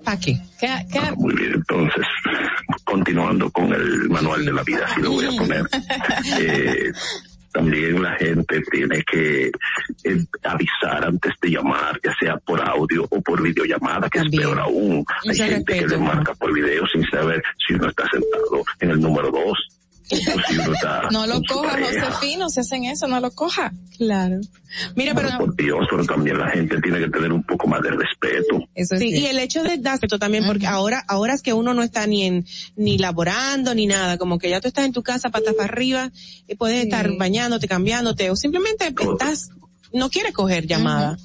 [0.04, 0.38] ¿Para qué?
[0.68, 2.04] Ah, muy bien, entonces,
[2.92, 5.64] continuando con el manual de la vida, así lo voy a poner.
[6.38, 6.92] Eh,
[7.52, 9.48] también la gente tiene que
[10.04, 14.58] eh, avisar antes de llamar, ya sea por audio o por videollamada, que es peor
[14.58, 15.04] aún.
[15.22, 18.90] Hay Mucho gente que le marca por video sin saber si uno está sentado en
[18.90, 19.58] el número dos
[21.10, 22.06] No lo coja, pareja.
[22.10, 23.72] Josefino, si hacen eso, no lo coja.
[23.96, 24.40] Claro.
[24.94, 27.90] Mira, pero Por Dios, pero también la gente tiene que tener un poco más de
[27.90, 28.64] respeto.
[28.98, 31.82] sí, y el hecho de darse esto también, porque ahora, ahora es que uno no
[31.82, 32.46] está ni en,
[32.76, 36.10] ni laborando ni nada, como que ya tú estás en tu casa patas para arriba,
[36.48, 39.50] y puedes estar bañándote, cambiándote, o simplemente estás,
[39.92, 41.16] no quieres coger llamada.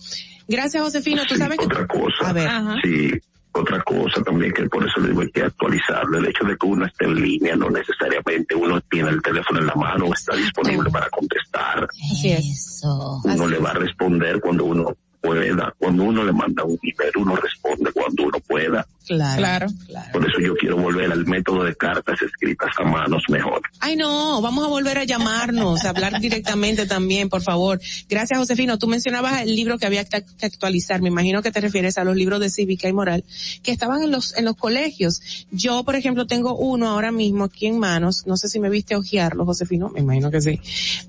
[0.47, 1.23] Gracias, Josefino.
[1.27, 1.65] Tú sabes que.
[1.65, 2.49] Otra cosa, A ver.
[2.83, 3.11] sí,
[3.57, 6.17] otra cosa también que por eso le digo hay que actualizarlo.
[6.17, 9.67] El hecho de que uno esté en línea no necesariamente uno tiene el teléfono en
[9.67, 11.87] la mano o está disponible para contestar.
[12.11, 12.81] Así es.
[13.23, 15.73] Uno le va a responder cuando uno pueda.
[15.77, 18.85] Cuando uno le manda un email, uno responde cuando uno pueda.
[19.07, 19.67] Claro.
[20.11, 23.61] Por eso yo quiero volver al método de cartas escritas a manos mejor.
[23.79, 27.79] Ay, no, vamos a volver a llamarnos, a hablar directamente también, por favor.
[28.09, 28.77] Gracias, Josefino.
[28.77, 31.01] Tú mencionabas el libro que había que actualizar.
[31.01, 33.23] Me imagino que te refieres a los libros de cívica y moral
[33.63, 35.47] que estaban en los, en los colegios.
[35.51, 38.27] Yo, por ejemplo, tengo uno ahora mismo aquí en manos.
[38.27, 39.89] No sé si me viste ojearlo, Josefino.
[39.89, 40.59] Me imagino que sí.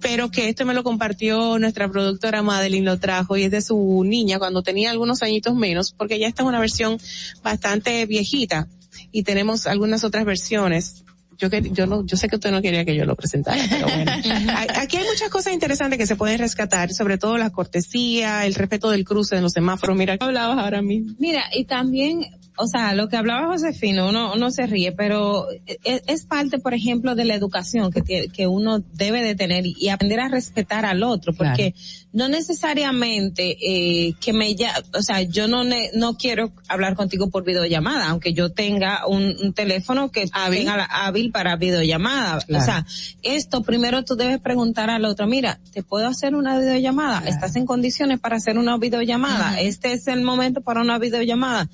[0.00, 3.97] Pero que esto me lo compartió nuestra productora Madeline, lo trajo y es de su
[4.04, 6.98] niña cuando tenía algunos añitos menos, porque ya esta es una versión
[7.42, 8.68] bastante viejita
[9.12, 11.04] y tenemos algunas otras versiones.
[11.38, 13.86] Yo que, yo no, yo sé que usted no quería que yo lo presentara, pero
[13.86, 14.10] bueno.
[14.76, 18.90] Aquí hay muchas cosas interesantes que se pueden rescatar, sobre todo la cortesía, el respeto
[18.90, 19.96] del cruce de los semáforos.
[19.96, 21.14] Mira, ¿qué hablabas ahora mismo?
[21.20, 22.26] Mira, y también
[22.58, 25.46] o sea, lo que hablaba Josefino, uno, uno se ríe, pero
[25.84, 29.64] es, es parte, por ejemplo, de la educación que, tiene- que uno debe de tener
[29.66, 31.74] y, aprender a respetar al otro, porque
[32.12, 37.30] no necesariamente eh, que me ya, o sea, yo no ne- no quiero hablar contigo
[37.30, 40.26] por videollamada, aunque yo tenga un, un teléfono que
[40.60, 42.40] tenga la hábil para videollamada.
[42.40, 42.62] Claro.
[42.62, 42.86] O sea,
[43.22, 47.26] esto primero tú debes preguntar al otro, mira, ¿te puedo hacer una videollamada?
[47.28, 49.60] ¿Estás en condiciones para hacer una videollamada?
[49.60, 51.68] Este es el momento para una videollamada.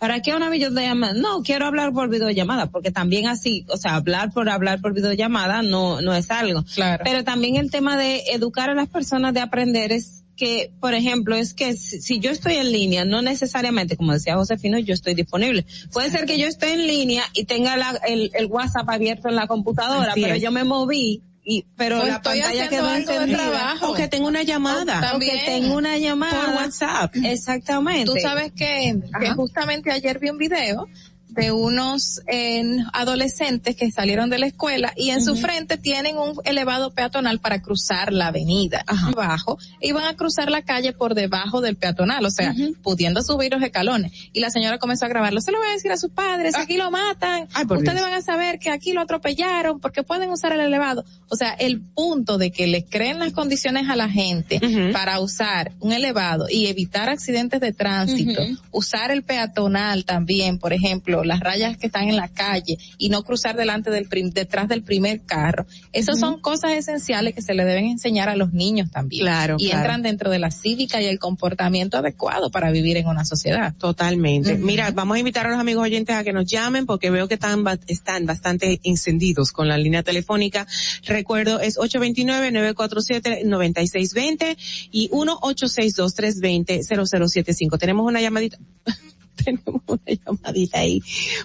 [0.00, 1.12] ¿Para qué una videollamada?
[1.12, 5.62] No, quiero hablar por videollamada, porque también así, o sea, hablar por hablar por videollamada
[5.62, 6.64] no, no es algo.
[6.74, 7.04] Claro.
[7.04, 11.36] Pero también el tema de educar a las personas de aprender es que, por ejemplo,
[11.36, 15.12] es que si, si yo estoy en línea, no necesariamente, como decía Josefino, yo estoy
[15.14, 15.66] disponible.
[15.92, 19.36] Puede ser que yo esté en línea y tenga la- el, el WhatsApp abierto en
[19.36, 20.42] la computadora, Así pero es.
[20.42, 23.74] yo me moví y, pero la pantalla quedó encendida.
[23.82, 25.14] O que tengo una llamada.
[25.16, 26.46] O que tengo una llamada.
[26.46, 27.12] Por WhatsApp.
[27.24, 28.04] Exactamente.
[28.04, 28.96] Tú sabes que,
[29.34, 30.86] justamente ayer vi un video
[31.32, 32.62] de unos eh,
[32.92, 37.60] adolescentes que salieron de la escuela y en su frente tienen un elevado peatonal para
[37.62, 38.84] cruzar la avenida.
[38.86, 43.62] Abajo iban a cruzar la calle por debajo del peatonal, o sea, pudiendo subir los
[43.62, 44.12] escalones.
[44.32, 45.40] Y la señora comenzó a grabarlo.
[45.40, 47.44] Se lo voy a decir a sus padres, aquí lo matan.
[47.44, 48.02] Ustedes Dios.
[48.02, 51.04] van a saber que aquí lo atropellaron porque pueden usar el elevado.
[51.28, 54.60] O sea, el punto de que le creen las condiciones a la gente
[54.92, 61.19] para usar un elevado y evitar accidentes de tránsito, usar el peatonal también, por ejemplo,
[61.26, 64.82] las rayas que están en la calle y no cruzar delante del prim- detrás del
[64.82, 65.66] primer carro.
[65.92, 69.22] Esas son cosas esenciales que se le deben enseñar a los niños también.
[69.22, 69.80] Claro, Y claro.
[69.80, 73.74] entran dentro de la cívica y el comportamiento adecuado para vivir en una sociedad.
[73.78, 74.56] Totalmente.
[74.56, 77.34] Mira, vamos a invitar a los amigos oyentes a que nos llamen porque veo que
[77.34, 80.66] están, están bastante encendidos con la línea telefónica.
[81.04, 84.56] Recuerdo, es 829-947-9620
[84.92, 87.78] y 1-862-320-0075.
[87.78, 88.58] Tenemos una llamadita.
[89.44, 91.02] Tenemos una llamadita ahí.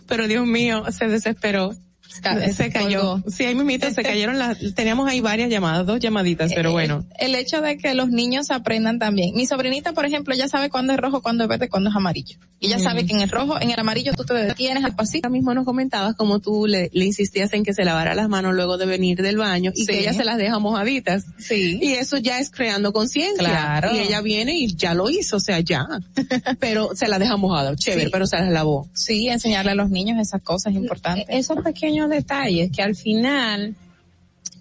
[0.08, 1.74] Pero Dios mío, se desesperó.
[2.22, 3.02] Ca- Se cayó.
[3.02, 3.30] colgó.
[3.30, 7.06] Sí, ahí mimito, se cayeron las, teníamos ahí varias llamadas, dos llamaditas, pero bueno.
[7.12, 9.36] Eh, El hecho de que los niños aprendan también.
[9.36, 12.38] Mi sobrinita, por ejemplo, ya sabe cuándo es rojo, cuándo es verde, cuándo es amarillo.
[12.60, 12.80] Y Mm.
[12.80, 15.30] sabe que en el rojo, en el amarillo tú te detienes al pasito.
[15.30, 18.78] Mismo nos comentabas como tú le, le insistías en que se lavara las manos luego
[18.78, 19.88] de venir del baño y Sí.
[19.88, 21.26] que ella se las deja mojaditas.
[21.38, 21.80] Sí.
[21.82, 23.36] Y eso ya es creando conciencia.
[23.46, 23.94] Claro.
[23.94, 25.86] Y ella viene y ya lo hizo, o sea, ya.
[26.60, 28.10] pero se la deja mojada, chévere, Sí.
[28.12, 28.90] pero se las lavó.
[28.94, 31.26] Sí, enseñarle a los niños esas cosas importantes.
[31.30, 33.76] Esos pequeños detalles que al final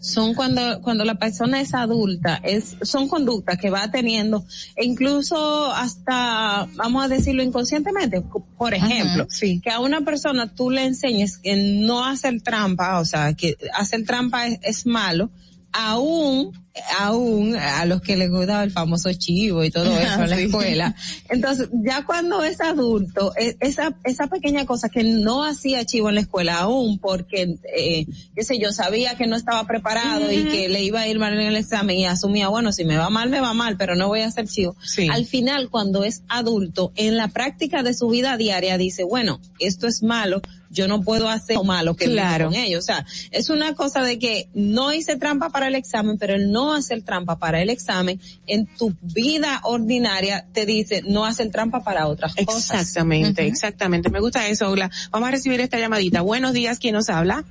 [0.04, 4.44] son cuando cuando la persona es adulta es son conductas que va teniendo
[4.76, 8.22] e incluso hasta vamos a decirlo inconscientemente
[8.58, 9.26] por ejemplo
[9.62, 14.04] que a una persona tú le enseñes que no hacer trampa o sea que hacer
[14.04, 15.30] trampa es, es malo
[15.74, 16.52] aún
[16.98, 20.42] aún a los que les gusta el famoso chivo y todo eso en la Sí.
[20.44, 20.94] escuela.
[21.28, 26.16] Entonces ya cuando es adulto e- esa esa pequeña cosa que no hacía chivo en
[26.16, 30.68] la escuela aún porque eh, qué sé yo sabía que no estaba preparado y que
[30.68, 33.30] le iba a ir mal en el examen y asumía bueno si me va mal
[33.30, 34.74] me va mal pero no voy a hacer chivo
[35.12, 39.86] al final cuando es adulto en la práctica de su vida diaria dice bueno esto
[39.86, 40.40] es malo
[40.74, 42.46] yo no puedo hacer lo malo que Claro.
[42.46, 46.18] con ellos o sea es una cosa de que no hice trampa para el examen
[46.18, 51.24] pero el no hacer trampa para el examen en tu vida ordinaria te dice no
[51.24, 54.10] hacer trampa para otras cosas Exactamente, exactamente.
[54.10, 54.90] Me gusta eso, Ogla.
[55.10, 56.20] Vamos a recibir esta llamadita.
[56.20, 57.44] Buenos días, ¿quién nos habla?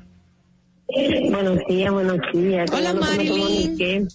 [1.32, 2.70] Buenos días, buenos días.
[2.72, 2.94] Hola,
[3.78, 4.08] Qué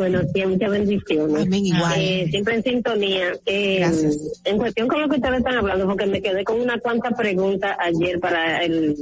[0.00, 1.42] bueno días, muchas bendiciones.
[1.46, 1.94] Amén, igual.
[1.98, 3.32] Eh, siempre en sintonía.
[3.46, 4.16] Eh, Gracias.
[4.44, 7.76] En cuestión con lo que ustedes están hablando, porque me quedé con una cuanta pregunta
[7.80, 8.96] ayer para el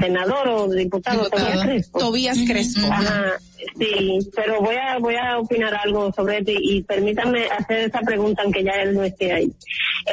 [0.00, 1.30] senador o diputado, Diputado.
[1.50, 1.98] Tobías Crespo.
[1.98, 2.86] Tobías Crespo.
[2.90, 3.32] Ajá,
[3.78, 8.00] sí, pero voy a voy a opinar algo sobre esto y, y permítanme hacer esa
[8.00, 9.52] pregunta aunque ya él no esté ahí.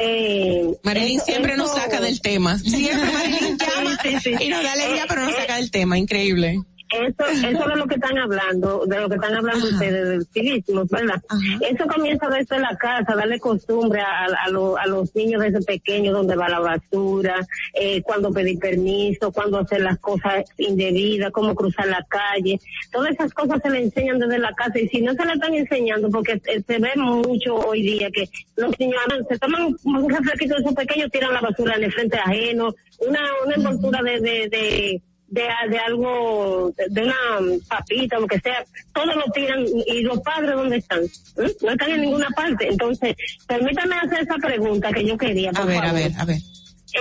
[0.00, 2.58] Eh, Marilyn siempre nos saca del tema.
[2.58, 4.44] Siempre Marilyn llama Sí, sí, sí.
[4.44, 5.98] y nos da alegría, pero nos Eh, saca del tema.
[5.98, 6.60] Increíble.
[6.90, 10.84] Eso, eso de lo que están hablando, de lo que están hablando ustedes, del civismo,
[10.90, 11.22] ¿verdad?
[11.60, 16.14] Eso comienza desde la casa, darle costumbre a, a, lo- a los niños desde pequeños,
[16.14, 21.86] donde va la basura, eh, cuando pedir permiso, cuando hacer las cosas indebidas, cómo cruzar
[21.88, 22.58] la calle.
[22.90, 25.54] Todas esas cosas se le enseñan desde la casa y si no se le están
[25.54, 28.98] enseñando, porque se ve mucho hoy día que los niños
[29.28, 32.74] se toman un refresquito de esos pequeños, tiran la basura en el frente ajeno,
[33.06, 38.40] una, una envoltura de, de, de de, de algo, de, de una papita, lo que
[38.40, 41.56] sea, todos lo tiran y los padres dónde están, ¿Eh?
[41.62, 42.68] no están en ninguna parte.
[42.68, 45.50] Entonces, permítame hacer esa pregunta que yo quería.
[45.50, 46.38] A por ver, a ver, a ver.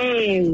[0.02, 0.54] Eh,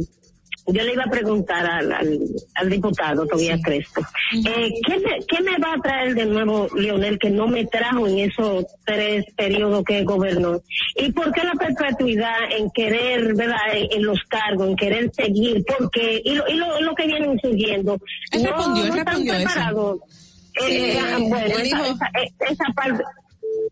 [0.68, 2.20] yo le iba a preguntar al, al,
[2.56, 4.02] al diputado Tobías Crespo,
[4.46, 8.08] eh, ¿qué, me, ¿qué me va a traer de nuevo Leonel que no me trajo
[8.08, 10.62] en esos tres periodos que gobernó?
[10.96, 15.64] ¿Y por qué la perpetuidad en querer, verdad, en, los cargos, en querer seguir?
[15.78, 18.00] Porque, y lo, y lo, lo que vienen subiendo,
[18.32, 19.44] Él no, respondió, él no están respondió eso.
[19.44, 20.00] preparados.
[20.00, 23.04] Eh, Sí, ah, bueno, esa, dijo- esa, esa parte,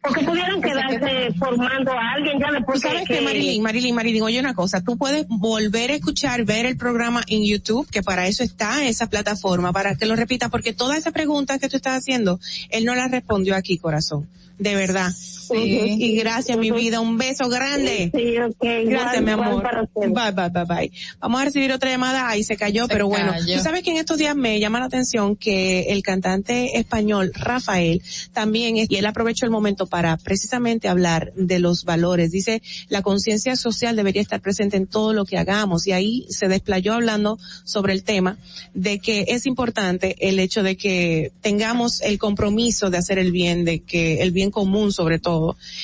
[0.02, 4.40] porque pudieron quedarse formando a alguien ya después sabes que, que Marilyn, Marilyn, Marilyn, oye
[4.40, 8.44] una cosa, tú puedes volver a escuchar, ver el programa en YouTube, que para eso
[8.44, 12.40] está esa plataforma, para que lo repita, porque todas esas preguntas que tú estás haciendo,
[12.70, 14.28] él no las respondió aquí, corazón.
[14.58, 15.12] De verdad.
[15.56, 17.00] Y gracias, mi vida.
[17.00, 18.12] Un beso grande.
[18.14, 18.56] Sí, ok.
[18.86, 19.64] Gracias, igual- mi amor.
[19.96, 20.92] Bye, bye, bye, bye.
[21.20, 22.28] Vamos a recibir otra llamada.
[22.30, 23.32] Ahí se cayó, Se pero bueno.
[23.32, 23.58] cayó.
[23.58, 28.02] Tú sabes que en estos días me llama la atención que el cantante español Rafael
[28.34, 32.32] también, es- y él aprovechó el momento para precisamente hablar de los valores.
[32.32, 35.88] Dice, la conciencia social debería estar presente en todo lo que hagamos.
[35.88, 38.38] Y ahí se desplayó hablando sobre el tema
[38.74, 43.66] de que es importante el hecho de que tengamos el compromiso de hacer el bien,
[43.66, 45.41] de que el bien común sobre todo,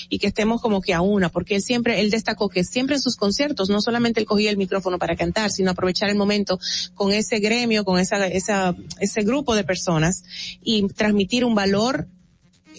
[0.09, 3.01] y que estemos como que a una, porque él siempre, él destacó que siempre en
[3.01, 6.59] sus conciertos, no solamente él cogía el micrófono para cantar, sino aprovechar el momento
[6.95, 10.23] con ese gremio, con esa, esa, ese grupo de personas
[10.61, 12.07] y transmitir un valor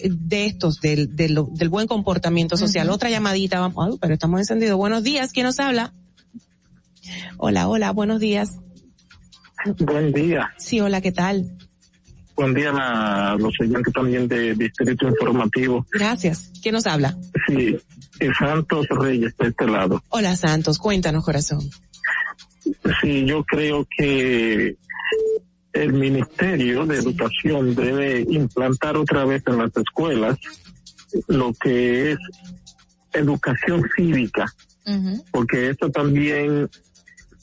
[0.03, 2.89] de estos, del, del, del buen comportamiento social.
[2.89, 4.77] Otra llamadita, vamos, pero estamos encendidos.
[4.77, 5.93] Buenos días, ¿quién nos habla?
[7.37, 8.59] Hola, hola, buenos días.
[9.79, 10.53] Buen día.
[10.57, 11.57] Sí, hola, ¿qué tal?
[12.39, 15.85] Buen día a los oyentes también de Distrito Informativo.
[15.91, 16.53] Gracias.
[16.63, 17.17] ¿Quién nos habla?
[17.45, 17.77] Sí,
[18.39, 20.01] Santos Reyes de este lado.
[20.07, 21.59] Hola, Santos, cuéntanos, corazón.
[23.01, 24.77] Sí, yo creo que
[25.73, 30.39] el Ministerio de Educación debe implantar otra vez en las escuelas
[31.27, 32.19] lo que es
[33.11, 34.45] educación cívica,
[35.31, 36.69] porque esto también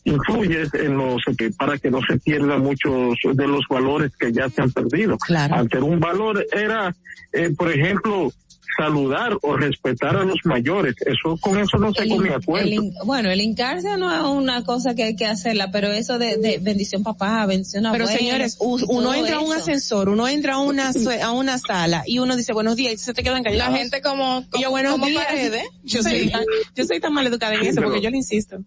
[0.06, 4.48] influye en los que para que no se pierdan muchos de los valores que ya
[4.48, 5.18] se han perdido.
[5.50, 6.94] Antes un valor era,
[7.32, 8.32] eh, por ejemplo,
[8.78, 10.94] saludar o respetar a los mayores.
[11.06, 15.02] Eso con eso no se el in- bueno, el hincarse no es una cosa que
[15.04, 18.18] hay que hacerla, pero eso de, de bendición papá, bendición Pero abuelo.
[18.18, 19.60] señores, uno entra a un eso.
[19.62, 22.98] ascensor, uno entra a una sue- a una sala y uno dice buenos días y
[22.98, 23.72] se te quedan callados.
[23.72, 25.24] La gente como, Y yo buenos como días.
[25.24, 25.64] paredes.
[25.82, 26.10] Yo Sí.
[26.10, 26.32] soy,
[26.74, 28.58] yo soy tan mal educada en Sí, eso pero- porque yo le insisto.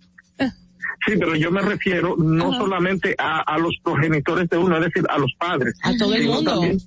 [1.06, 5.04] Sí, pero yo me refiero no solamente a, a los progenitores de uno, es decir,
[5.10, 5.76] a los padres.
[5.84, 6.52] A todo el mundo.
[6.52, 6.78] también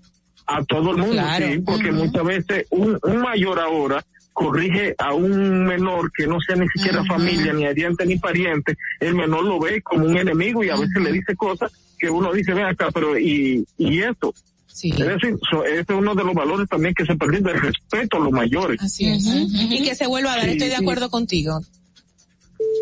[0.47, 1.47] A todo el mundo, Claro.
[1.47, 6.57] sí, porque muchas veces un, un mayor ahora corrige a un menor que no sea
[6.57, 10.71] ni siquiera familia, ni ariente, ni pariente, el menor lo ve como un enemigo y
[10.71, 14.35] a veces le dice cosas que uno dice, ven acá, pero ¿y, y esto?
[14.69, 18.17] Es decir, so- ese es uno de los valores también que se perdió, el respeto
[18.17, 18.81] a los mayores.
[18.83, 19.23] Así es.
[19.27, 20.83] Y que se vuelva a dar, Sí, estoy de sí.
[20.83, 21.61] acuerdo contigo.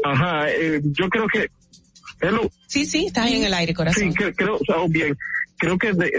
[0.04, 1.48] Ajá, eh, yo creo que...
[2.20, 2.50] Hello.
[2.66, 4.12] Sí, sí, estás ahí en el aire, corazón.
[4.12, 5.16] Sí, creo, o sea, bien,
[5.56, 6.12] creo que de-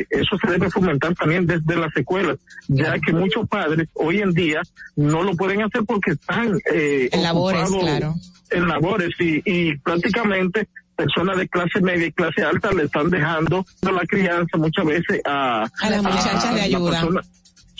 [0.00, 2.38] eh, eso se debe fomentar también desde las escuelas,
[2.68, 4.62] ya que muchos padres hoy en día
[4.96, 8.14] no lo pueden hacer porque están eh, En labores, claro.
[8.50, 13.64] En labores y, y prácticamente personas de clase media y clase alta le están dejando
[13.82, 16.90] la crianza muchas veces a, A las muchachas de la ayuda.
[17.00, 17.22] persona-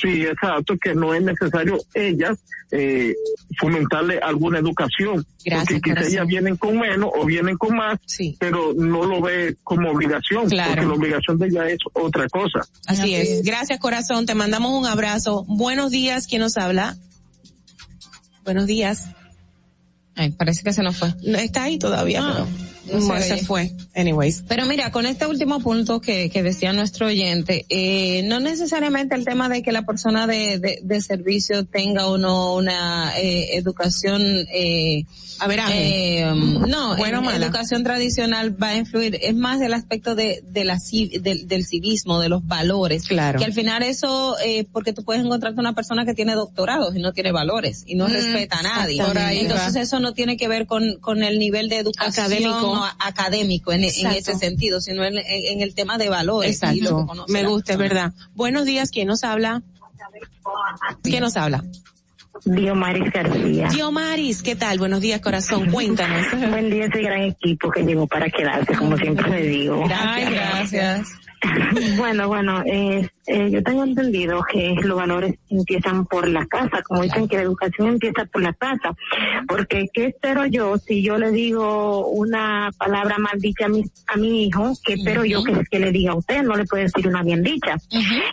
[0.02, 2.36] Sí, exacto, que no es necesario ellas
[2.72, 3.14] eh,
[3.60, 5.24] fomentarle alguna educación.
[5.44, 7.98] Gracias, porque quizás ellas vienen con menos o vienen con más,
[8.40, 10.72] pero no lo ve como obligación, Claro.
[10.72, 12.60] porque la obligación de ella es otra cosa.
[12.86, 13.42] Así, es.
[13.44, 14.26] Gracias, corazón.
[14.26, 15.44] Te mandamos un abrazo.
[15.46, 16.26] Buenos días.
[16.26, 16.96] ¿Quién nos habla?
[18.44, 19.10] Buenos días.
[20.16, 21.14] Ay, parece que se nos fue.
[21.24, 23.72] No, está ahí todavía, Ah, pero no se fue.
[23.94, 24.44] Anyways.
[24.48, 29.24] Pero mira, con este último punto que, que decía nuestro oyente, eh, no necesariamente el
[29.24, 34.22] tema de que la persona de, de, de servicio tenga o no una eh, educación,
[34.52, 35.04] eh,
[35.38, 37.46] a ver, eh, um, no, Buena o en- mala.
[37.46, 40.78] educación tradicional va a influir, es más el aspecto de, de la,
[41.20, 43.04] del, del civismo, de los valores.
[43.04, 43.38] Claro.
[43.38, 47.00] Que al final eso, eh, porque tú puedes encontrarte una persona que tiene doctorados y
[47.00, 49.02] no tiene valores y no Mm, respeta a nadie.
[49.40, 52.71] Entonces eso no tiene que ver con, con el nivel de educación Académico.
[52.72, 56.60] O a- académico en, ese sentido, sino en, en- en el tema de valores.
[56.62, 57.06] y lo que Exacto.
[57.06, 58.12] conoce Me gusta, es verdad.
[58.34, 58.90] Buenos días.
[58.90, 59.62] ¿Quién nos habla?
[61.02, 61.64] ¿Quién nos habla?
[62.44, 63.68] Diomaris García.
[63.68, 64.78] Diomaris, ¿qué tal?
[64.78, 65.70] Buenos días, corazón.
[65.70, 66.26] Cuéntanos.
[66.50, 69.84] Buen día ese gran equipo que llegó para quedarse, como siempre le digo.
[69.94, 71.06] Ay, gracias.
[71.96, 77.02] Bueno, bueno, eh, Eh, yo tengo entendido que los valores empiezan por la casa, como
[77.02, 78.94] dicen que la educación empieza por la casa,
[79.46, 84.16] porque ¿qué espero yo si yo le digo una palabra mal dicha a mi, a
[84.16, 84.72] mi hijo?
[84.84, 86.42] ¿Qué espero yo que, que le diga a usted?
[86.42, 87.76] No le puede decir una bien dicha.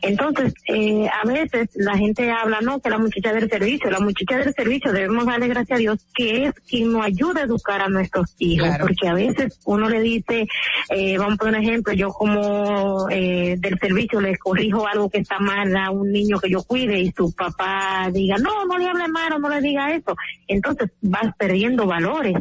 [0.02, 4.38] Entonces, eh, a veces la gente habla, no, que la muchacha del servicio, la muchacha
[4.38, 7.90] del servicio debemos darle gracias a Dios que es quien nos ayuda a educar a
[7.90, 10.48] nuestros hijos, porque a veces uno le dice,
[10.90, 15.20] eh, vamos a poner un ejemplo, yo como eh, del servicio le corrijo algo que
[15.20, 18.88] está mal a un niño que yo cuide y su papá diga, no, no le
[18.88, 20.16] hable mal o no le diga eso,
[20.48, 22.36] entonces vas perdiendo valores.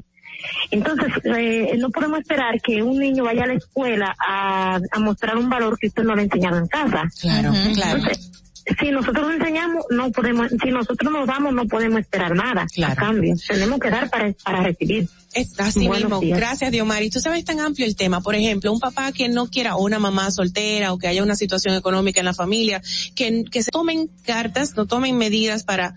[0.71, 5.37] Entonces, eh, no podemos esperar que un niño vaya a la escuela a, a mostrar
[5.37, 7.09] un valor que usted no le ha enseñado en casa.
[7.21, 7.99] Claro, claro.
[7.99, 8.48] Entonces,
[8.81, 13.35] si nosotros enseñamos, no podemos, si nosotros nos damos, no podemos esperar nada a cambio.
[13.47, 15.09] Tenemos que dar para, para recibir.
[15.35, 16.21] Es así Buenos mismo.
[16.21, 16.39] días.
[16.39, 17.11] Gracias, Diomari.
[17.11, 18.21] Tú sabes tan amplio el tema.
[18.21, 21.37] Por ejemplo, un papá que no quiera o una mamá soltera o que haya una
[21.37, 22.83] situación económica en la familia,
[23.15, 25.95] que, que se tomen cartas, no tomen medidas para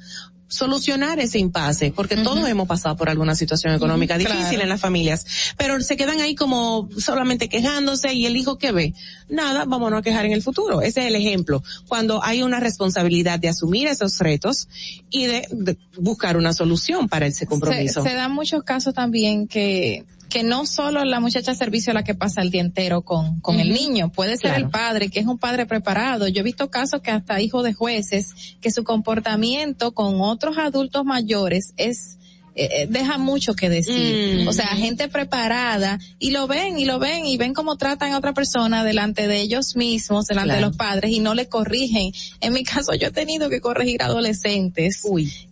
[0.52, 4.64] solucionar ese impasse, porque todos hemos pasado por alguna situación económica difícil claro.
[4.64, 5.26] en las familias,
[5.58, 8.94] pero se quedan ahí como solamente quejándose y el hijo que ve,
[9.30, 10.82] nada, vámonos a quejar en el futuro.
[10.82, 11.64] Ese es el ejemplo.
[11.88, 14.68] Cuando hay una responsabilidad de asumir esos retos
[15.10, 18.04] y de, de buscar una solución para ese compromiso.
[18.04, 21.96] Se, se dan muchos casos también que que no solo la muchacha de servicio es
[21.96, 24.66] la que pasa el día entero con, con el niño, puede ser Claro.
[24.66, 26.28] el padre, que es un padre preparado.
[26.28, 31.04] Yo he visto casos que hasta hijos de jueces, que su comportamiento con otros adultos
[31.06, 32.18] mayores es
[32.54, 34.44] eh, eh, deja mucho que decir.
[34.44, 34.48] Mm.
[34.50, 38.18] O sea, gente preparada y lo ven y lo ven y ven cómo tratan a
[38.18, 42.12] otra persona delante de ellos mismos, delante de los padres y no le corrigen.
[42.42, 45.02] En mi caso yo he tenido que corregir adolescentes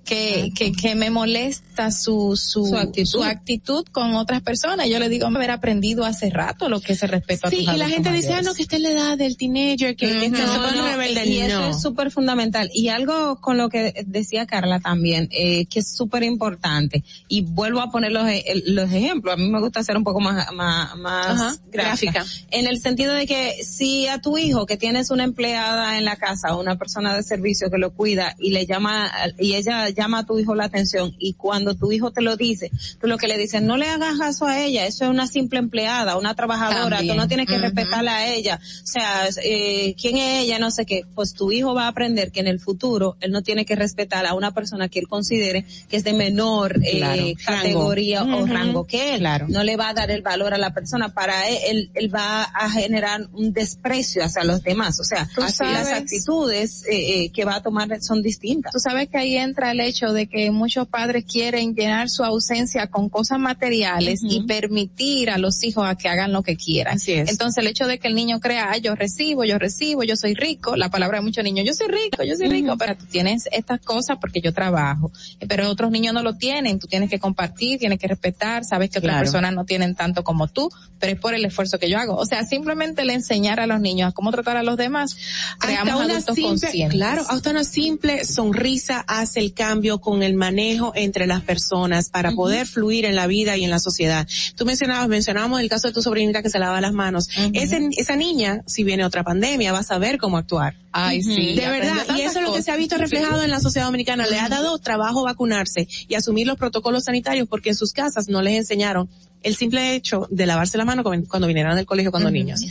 [0.09, 3.05] que, que, que me molesta su, su, Su actitud.
[3.09, 4.87] su actitud con otras personas.
[4.89, 7.77] Yo le digo haber aprendido hace rato lo que es el respeto a Sí, y
[7.77, 10.29] la gente dice, ah, no, que está en la edad del teenager, que, que se
[10.29, 11.25] No, pone no, rebelde.
[11.27, 11.69] y eso No.
[11.69, 12.71] es súper fundamental.
[12.73, 17.03] Y algo con lo que decía Carla también, eh, que es súper importante.
[17.27, 19.35] Y vuelvo a poner los, e- el- los ejemplos.
[19.35, 22.13] A mí me gusta ser un poco más, más, más Ajá, gráfica.
[22.13, 22.25] gráfica.
[22.49, 26.15] En el sentido de que si a tu hijo que tienes una empleada en la
[26.15, 30.25] casa, una persona de servicio que lo cuida y le llama, y ella llama a
[30.25, 33.37] tu hijo la atención y cuando tu hijo te lo dice, tú lo que le
[33.37, 37.15] dices, no le hagas caso a ella, eso es una simple empleada, una trabajadora, También.
[37.15, 37.61] tú no tienes que Ujú.
[37.63, 38.59] respetarla a ella.
[38.83, 40.59] O sea, eh, ¿quién es ella?
[40.59, 41.03] No sé qué.
[41.15, 44.25] Pues tu hijo va a aprender que en el futuro él no tiene que respetar
[44.25, 47.23] a una persona que él considere que es de menor eh, Claro.
[47.45, 48.37] categoría Rango.
[48.37, 48.53] o Ujú.
[48.53, 49.19] rango que él.
[49.19, 49.45] Claro.
[49.49, 51.09] No le va a dar el valor a la persona.
[51.13, 54.99] Para él, él, él va a generar un desprecio hacia los demás.
[54.99, 58.71] O sea, así las actitudes eh, eh, que va a tomar son distintas.
[58.73, 62.87] Tú sabes que ahí entra el hecho de que muchos padres quieren llenar su ausencia
[62.87, 66.95] con cosas materiales y permitir a los hijos a que hagan lo que quieran.
[66.95, 67.29] Así es.
[67.29, 70.33] Entonces el hecho de que el niño crea, "Ah, yo recibo, yo recibo, yo soy
[70.33, 73.47] rico, la palabra de muchos niños, yo soy rico, yo soy rico, pero tú tienes
[73.51, 75.11] estas cosas porque yo trabajo,
[75.47, 78.99] pero otros niños no lo tienen, tú tienes que compartir, tienes que respetar, sabes que
[78.99, 79.25] otras Claro.
[79.25, 80.69] personas no tienen tanto como tú,
[80.99, 82.15] pero es por el esfuerzo que yo hago.
[82.15, 85.15] O sea, simplemente le enseñar a los niños a cómo tratar a los demás,
[85.59, 86.95] creamos hasta una adultos simple, conscientes.
[86.97, 89.68] claro, hasta una simple sonrisa hace el cambio
[90.01, 93.79] con el manejo entre las personas para poder fluir en la vida y en la
[93.79, 94.27] sociedad.
[94.55, 97.29] Tú mencionabas, mencionábamos el caso de tu sobrinita que se lava las manos.
[97.53, 100.75] Ese- esa niña, si viene otra pandemia, va a saber cómo actuar.
[100.91, 101.53] Ay, sí.
[101.55, 104.25] De verdad, y eso es lo que se ha visto reflejado en la sociedad dominicana.
[104.27, 108.41] Le ha dado trabajo vacunarse y asumir los protocolos sanitarios porque en sus casas no
[108.41, 109.07] les enseñaron
[109.43, 112.61] el simple hecho de lavarse la mano cuando vinieron del colegio cuando niños.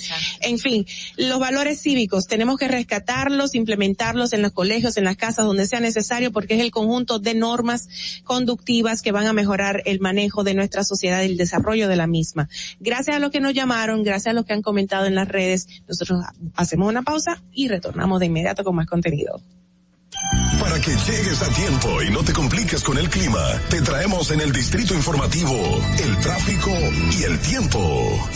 [0.40, 5.46] En fin, los valores cívicos tenemos que rescatarlos, implementarlos en los colegios, en las casas,
[5.46, 7.88] donde sea necesario, porque es el conjunto de normas
[8.24, 12.06] conductivas que van a mejorar el manejo de nuestra sociedad y el desarrollo de la
[12.06, 12.48] misma.
[12.80, 15.66] Gracias a los que nos llamaron, gracias a los que han comentado en las redes,
[15.88, 16.20] nosotros
[16.54, 19.40] hacemos una pausa y retornamos de inmediato con más contenido.
[20.68, 23.40] Para que llegues a tiempo y no te compliques con el clima,
[23.70, 25.54] te traemos en el distrito informativo
[25.98, 26.70] el tráfico
[27.18, 28.28] y el tiempo.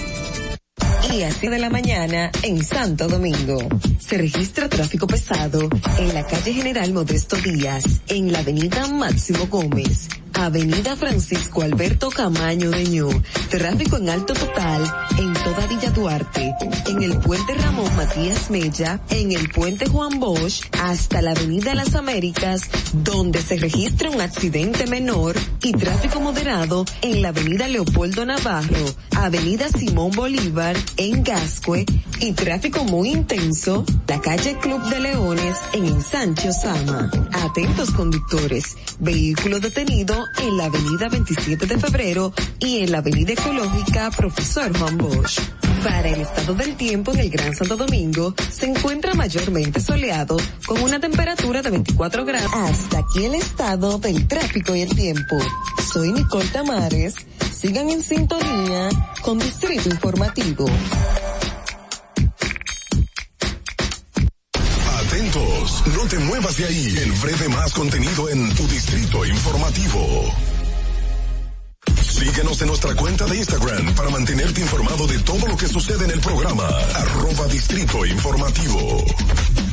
[1.12, 3.58] Y así de la mañana en Santo Domingo.
[3.98, 10.08] Se registra tráfico pesado en la calle General Modesto Díaz, en la avenida Máximo Gómez,
[10.46, 13.08] avenida Francisco Alberto Camaño de Ñu,
[13.50, 14.82] tráfico en alto total
[15.18, 16.54] en toda Villa Duarte,
[16.86, 21.94] en el puente Ramón Matías Mella, en el puente Juan Bosch, hasta la avenida Las
[21.94, 22.62] Américas,
[22.92, 29.68] donde se registra un accidente menor y tráfico moderado en la avenida Leopoldo Navarro, avenida
[29.68, 31.84] Simón Bolívar, en Gascue,
[32.20, 37.10] y tráfico muy intenso, la calle Club de Leones en Ensancho Sama.
[37.32, 44.10] Atentos conductores, vehículo detenido en la avenida 27 de febrero y en la avenida ecológica
[44.10, 45.40] Profesor Juan Bosch.
[45.82, 50.36] Para el estado del tiempo en el Gran Santo Domingo, se encuentra mayormente soleado
[50.66, 52.52] con una temperatura de 24 grados.
[52.54, 55.38] Hasta aquí el estado del tráfico y el tiempo.
[55.92, 57.14] Soy Nicole Tamares.
[57.52, 58.88] Sigan en sintonía
[59.22, 60.66] con Distrito Informativo.
[65.22, 66.96] No te muevas de ahí.
[66.98, 70.34] El breve más contenido en tu distrito informativo.
[72.02, 76.10] Síguenos en nuestra cuenta de Instagram para mantenerte informado de todo lo que sucede en
[76.10, 76.66] el programa.
[76.66, 79.04] Arroba Distrito Informativo.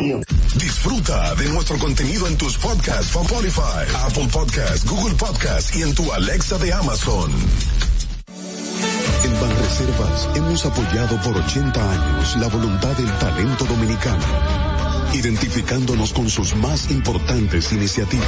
[0.00, 6.10] Disfruta de nuestro contenido en tus podcasts Spotify, Apple Podcasts, Google Podcasts y en tu
[6.10, 7.30] Alexa de Amazon.
[9.24, 14.24] En Banreservas hemos apoyado por 80 años la voluntad del talento dominicano,
[15.12, 18.26] identificándonos con sus más importantes iniciativas,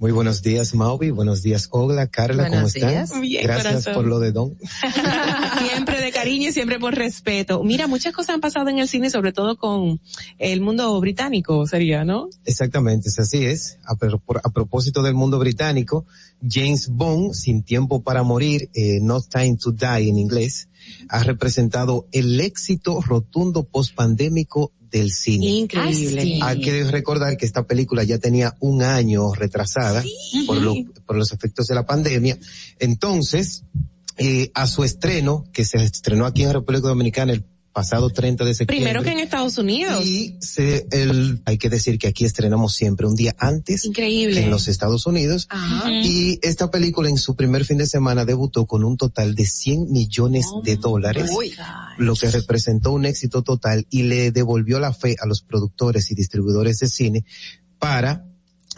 [0.00, 1.10] Muy buenos días, Mauvi.
[1.10, 2.06] Buenos días, Ogla.
[2.06, 2.90] Carla, ¿cómo Buenos están?
[2.90, 3.20] días.
[3.20, 3.94] Bien, Gracias corazón.
[3.94, 4.56] por lo de Don.
[5.68, 7.64] siempre de cariño y siempre por respeto.
[7.64, 10.00] Mira, muchas cosas han pasado en el cine, sobre todo con
[10.38, 12.28] el mundo británico, sería, ¿no?
[12.44, 13.78] Exactamente, es así es.
[13.86, 16.06] A, pro- por- a propósito del mundo británico,
[16.48, 20.68] James Bond, Sin Tiempo para Morir, eh, No Time to Die en inglés,
[21.08, 25.46] ha representado el éxito rotundo post-pandémico del cine.
[25.46, 26.20] Increíble.
[26.22, 26.40] Ay, sí.
[26.42, 30.02] Hay que recordar que esta película ya tenía un año retrasada
[30.46, 30.74] por, lo-
[31.06, 32.38] por los efectos de la pandemia.
[32.78, 33.64] Entonces,
[34.16, 38.54] eh, a su estreno, que se estrenó aquí en República Dominicana el pasado 30 de
[38.54, 38.90] septiembre.
[38.90, 40.04] Primero que en Estados Unidos.
[40.04, 44.34] Y se, el, hay que decir que aquí estrenamos siempre un día antes Increíble.
[44.34, 45.46] que en los Estados Unidos.
[45.50, 45.90] Ajá.
[45.90, 49.90] Y esta película en su primer fin de semana debutó con un total de 100
[49.90, 51.30] millones de dólares,
[51.98, 56.14] lo que representó un éxito total y le devolvió la fe a los productores y
[56.14, 57.24] distribuidores de cine
[57.78, 58.24] para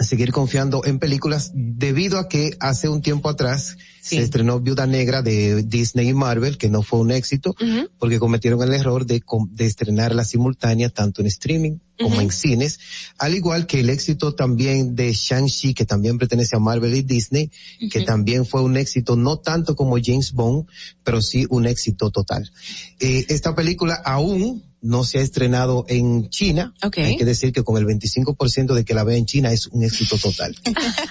[0.00, 5.22] seguir confiando en películas debido a que hace un tiempo atrás se estrenó Viuda Negra
[5.22, 7.54] de Disney y Marvel, que no fue un éxito
[7.98, 12.80] porque cometieron el error de, de estrenarla simultánea tanto en streaming como en cines,
[13.18, 17.50] al igual que el éxito también de Shang-Chi, que también pertenece a Marvel y Disney,
[17.90, 20.66] que también fue un éxito, no tanto como James Bond,
[21.04, 22.50] pero sí un éxito total.
[23.00, 26.75] Eh, esta película aún no se ha estrenado en China.
[26.97, 29.83] Hay que decir que con el 25% de que la ve en China es un
[29.83, 30.57] éxito total.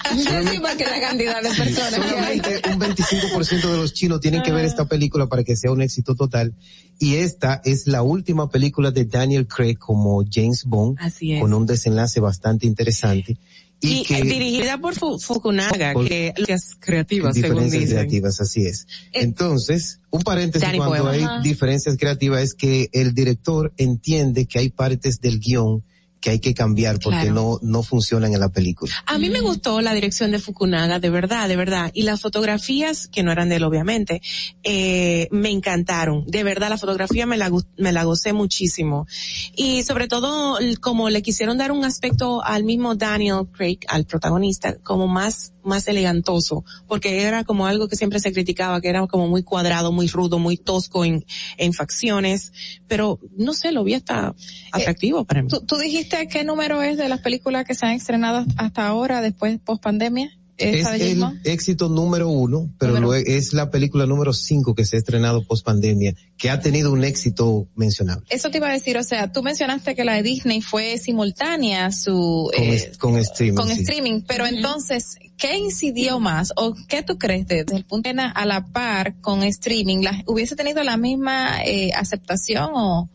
[0.10, 2.40] Sí, porque la cantidad de personas que hay.
[2.40, 5.82] Solamente un 25% de los chinos tienen que ver esta película para que sea un
[5.82, 6.54] éxito total.
[6.98, 11.42] Y esta es la última película de Daniel Craig como James Bond, Así es.
[11.42, 13.38] con un desenlace bastante interesante.
[13.82, 17.98] Y, Y, que eh, dirigida por Fu- Fukunaga, Por- que es creativa, según diferencias dicen.
[17.98, 18.86] creativas, así es.
[19.14, 24.70] Entonces, un paréntesis Danny cuando hay diferencias creativas es que el director entiende que hay
[24.70, 25.84] partes del guion
[26.22, 27.34] que hay que cambiar porque Claro.
[27.34, 28.94] no, no funcionan en la película.
[29.06, 31.92] A mí me gustó la dirección de Fukunaga, de verdad, de verdad.
[31.94, 34.22] Y las fotografías, que no eran de él obviamente,
[34.64, 36.26] eh, me encantaron.
[36.28, 39.08] De verdad, la fotografía me la, me la gocé muchísimo.
[39.56, 44.76] Y sobre todo, como le quisieron dar un aspecto al mismo Daniel Craig, al protagonista,
[44.84, 46.64] como más, más elegantoso.
[46.88, 50.40] Porque era como algo que siempre se criticaba, que era como muy cuadrado, muy rudo,
[50.40, 51.26] muy tosco en,
[51.58, 52.54] en facciones.
[52.88, 54.36] Pero, no sé, lo vi hasta
[54.72, 55.50] atractivo para mí.
[55.50, 59.22] ¿Tú, tú dijiste qué número es de las películas que se han estrenado hasta ahora,
[59.22, 60.32] después post pandemia?
[60.60, 65.00] Es el éxito número uno, pero Número- es la película número cinco que se ha
[65.00, 68.26] estrenado post pandemia, que ha tenido un éxito mencionable.
[68.30, 71.92] Eso te iba a decir, o sea, tú mencionaste que la de Disney fue simultánea
[71.92, 73.56] su Con, eh, con streaming.
[73.56, 73.82] con sí.
[73.82, 78.14] streaming, pero entonces, ¿qué incidió más o qué tú crees de- desde el punto de
[78.14, 80.00] vista a la par con streaming?
[80.04, 83.10] La, ¿Hubiese tenido la misma eh, aceptación o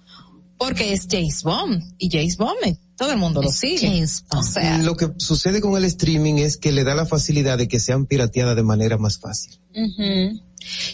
[0.58, 4.04] porque es James Bond y James Bond todo el mundo lo sigue?
[4.30, 7.66] O sea, Lo que sucede con el streaming es que le da la facilidad de
[7.68, 9.58] que sean pirateadas de manera más fácil.
[9.74, 10.40] Ujú.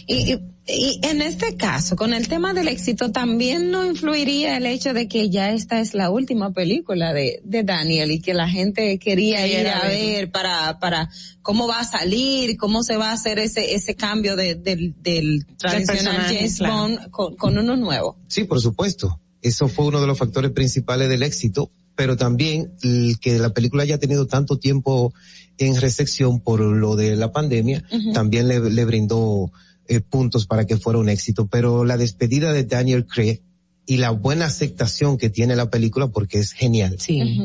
[0.07, 4.65] Y, y- y en este caso, con el tema del éxito, también no influiría el
[4.65, 8.47] hecho de que ya esta es la última película de, de Daniel y que la
[8.47, 11.09] gente quería ir a ver para, para
[11.41, 15.45] cómo va a salir, cómo se va a hacer ese, ese cambio de- del, del
[15.57, 16.59] tradicional James.
[16.59, 18.17] Bond con, con uno nuevo.
[18.27, 19.19] Sí, por supuesto.
[19.41, 23.83] Eso fue uno de los factores principales del éxito, pero también el que la película
[23.83, 25.13] haya tenido tanto tiempo
[25.57, 29.51] en recepción por lo de la pandemia, también le, le brindó
[29.87, 31.47] eh, puntos para que fuera un éxito.
[31.47, 33.41] Pero la despedida de Daniel Craig
[33.85, 36.97] y la buena aceptación que tiene la película, porque es genial,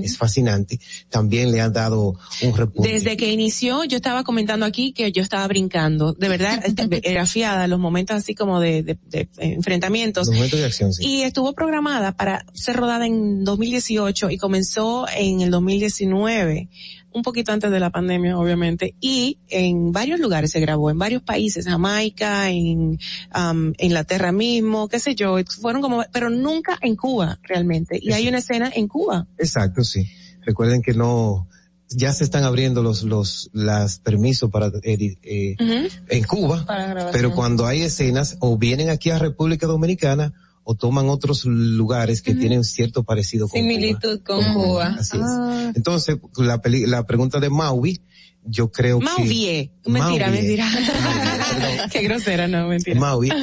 [0.05, 2.91] es fascinante, también le han dado un repunte.
[2.93, 6.13] Desde que inició, yo estaba comentando aquí que yo estaba brincando.
[6.13, 10.27] De verdad, este, era fiada los momentos así como de, de- de enfrentamientos.
[10.29, 11.05] Los momentos de acción, sí.
[11.07, 16.69] Y estuvo programada para ser rodada en 2018 y comenzó en el 2019,
[17.17, 21.23] un poquito antes de la pandemia, obviamente, y en varios lugares se grabó, en varios
[21.23, 22.99] países, Jamaica, en
[23.35, 27.99] um, Inglaterra mismo, qué sé yo, fueron como, pero nunca en Cuba realmente.
[28.01, 29.27] Y hay una escena en Cuba.
[29.39, 30.07] Exacto, sí.
[30.43, 31.49] Recuerden que no,
[31.89, 35.57] ya se están abriendo los, los, las permisos para, eh, eh,
[36.09, 40.35] en Cuba, Para pero cuando hay escenas o vienen aquí a República Dominicana
[40.69, 44.97] o toman otros lugares que tienen cierto parecido con Similitud con Cuba.
[44.99, 45.23] Así es.
[45.25, 45.73] Ah.
[45.77, 48.01] Entonces, la, peli- la pregunta de Maui,
[48.43, 49.05] yo creo que...
[49.05, 49.73] Mauvie.
[49.87, 50.43] Mentira, Mauvie.
[50.43, 50.69] mentira.
[51.93, 52.99] Qué grosera, no, mentira.
[53.01, 53.31] Maui.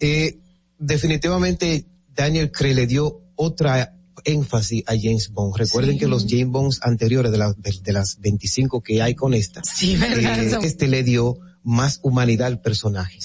[0.00, 0.38] Eh,
[0.78, 5.56] definitivamente Daniel Craig le dio otra énfasis a James Bond.
[5.56, 5.98] Recuerden Sí.
[6.00, 9.62] que los James Bonds anteriores de, la- de, de las 25 que hay con esta,
[9.64, 13.18] Sí, eh, este le dio más humanidad al personaje.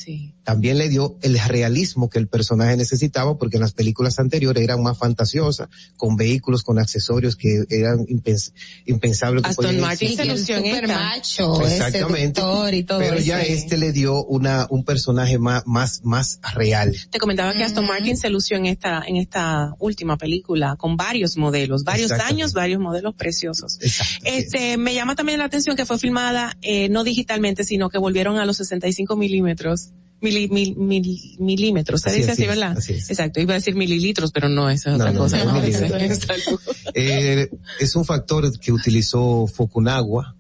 [0.44, 4.84] También le dio el realismo que el personaje necesitaba porque en las películas anteriores eran
[4.84, 8.52] más fantasiosas, con vehículos, con accesorios que eran impens-
[8.86, 9.44] impensables.
[9.46, 12.42] Aston Martin se lució en macho, Exactamente.
[12.42, 16.96] seductor y todo Pero ya este le dio una, un personaje más, más, más real.
[17.10, 21.38] Te comentaba que Aston Martin se lució en esta, en esta última película con varios
[21.38, 23.80] modelos, varios años, varios modelos preciosos.
[24.24, 28.38] Este, me llama también la atención que fue filmada, eh, no digitalmente, sino que volvieron
[28.38, 29.92] a los 65 milímetros.
[30.24, 32.78] Mili, mil, mil- milímetros, se Así, dice así así, es, ¿verdad?
[32.78, 33.10] así es.
[33.10, 35.44] Exacto, iba a decir mililitros, pero no, eso es No, otra no, cosa.
[35.44, 35.64] no.
[35.64, 36.60] Exacto.
[36.96, 40.36] Eh, es un factor que utilizó Fukunaga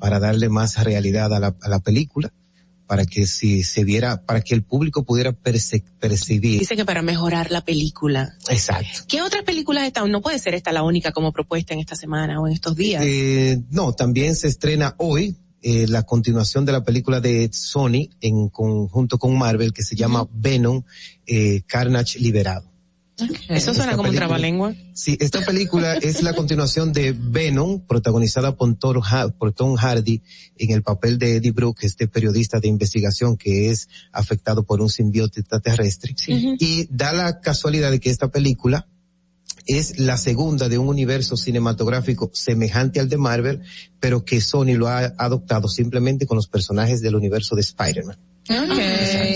[0.00, 2.32] para darle más realidad a la, a la película,
[2.88, 6.58] para que si se viera, para que el público pudiera perce- percibir.
[6.58, 8.34] Dice que para mejorar la película.
[8.50, 9.04] Exacto.
[9.08, 10.10] ¿Qué otras películas están?
[10.10, 13.02] No puede ser esta la única como propuesta en esta semana o en estos días.
[13.06, 18.48] Eh, no, también se estrena hoy eh, la continuación de la película de Sony en
[18.48, 20.82] conjunto con Marvel que se llama Venom,
[21.26, 22.70] eh, Carnage Liberado.
[23.48, 24.74] Eso suena Esta como un película- trabalengua.
[24.94, 30.22] Sí, esta película es la continuación de Venom, protagonizada por Tom, Ha- por Tom Hardy
[30.56, 34.88] en el papel de Eddie Brooke, este periodista de investigación que es afectado por un
[34.88, 36.16] simbionte extraterrestre.
[36.28, 36.56] Ujú.
[36.58, 38.88] Y da la casualidad de que esta película
[39.66, 43.60] es la segunda de un universo cinematográfico semejante al de Marvel,
[44.00, 48.18] pero que Sony lo ha adoptado simplemente con los personajes del universo de Spider-Man.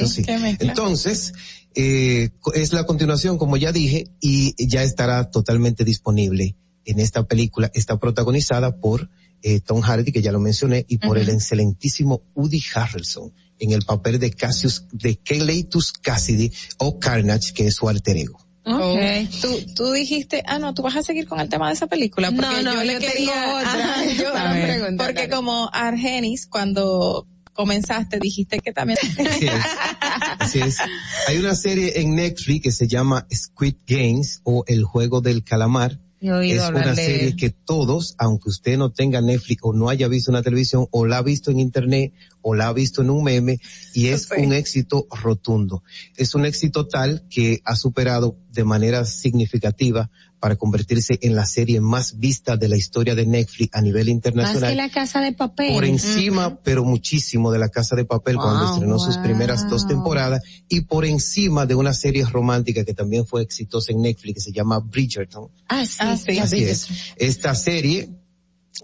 [0.07, 0.25] Sí.
[0.27, 1.33] Entonces,
[1.75, 7.71] eh, es la continuación, como ya dije, y ya estará totalmente disponible en esta película.
[7.75, 9.11] Está protagonizada por
[9.43, 13.83] eh, Tom Hardy, que ya lo mencioné, y por el excelentísimo Woody Harrelson en el
[13.83, 18.46] papel de Cassius, de Cletus Cassidy o Carnage, que es su alter ego.
[18.69, 19.29] Okay.
[19.41, 22.31] Tú, tú dijiste, ah, no, tú vas a seguir con el tema de esa película.
[22.33, 23.73] Porque No, no, yo le yo tengo quería, otra.
[23.73, 24.67] Ajá, yo- A ver.
[24.81, 28.99] pregunta, porque como Argenis, cuando comenzaste, dijiste que también.
[29.31, 29.65] Así es.
[30.41, 30.77] Así es.
[31.29, 35.99] Hay una serie en Netflix que se llama Squid Games o El Juego del Calamar.
[36.35, 40.31] He Es una serie que todos, aunque usted no tenga Netflix o no haya visto
[40.31, 43.59] una televisión o la ha visto en internet o la ha visto en un meme
[43.95, 45.83] y es un éxito rotundo.
[46.17, 50.11] Es un éxito tal que ha superado de manera significativa
[50.47, 54.13] para convertirse en la serie más vista de la historia de Netflix a nivel Más
[54.13, 55.73] internacional que la casa de papel.
[55.73, 59.89] por encima, pero muchísimo de la Casa de Papel cuando Wow, estrenó sus primeras dos
[59.89, 64.41] temporadas y por encima de una serie romántica que también fue exitosa en Netflix que
[64.41, 65.49] se llama Bridgerton.
[65.67, 65.97] Ah, sí.
[65.99, 66.39] Ah, sí.
[66.39, 66.87] Así es.
[67.17, 68.09] Esta serie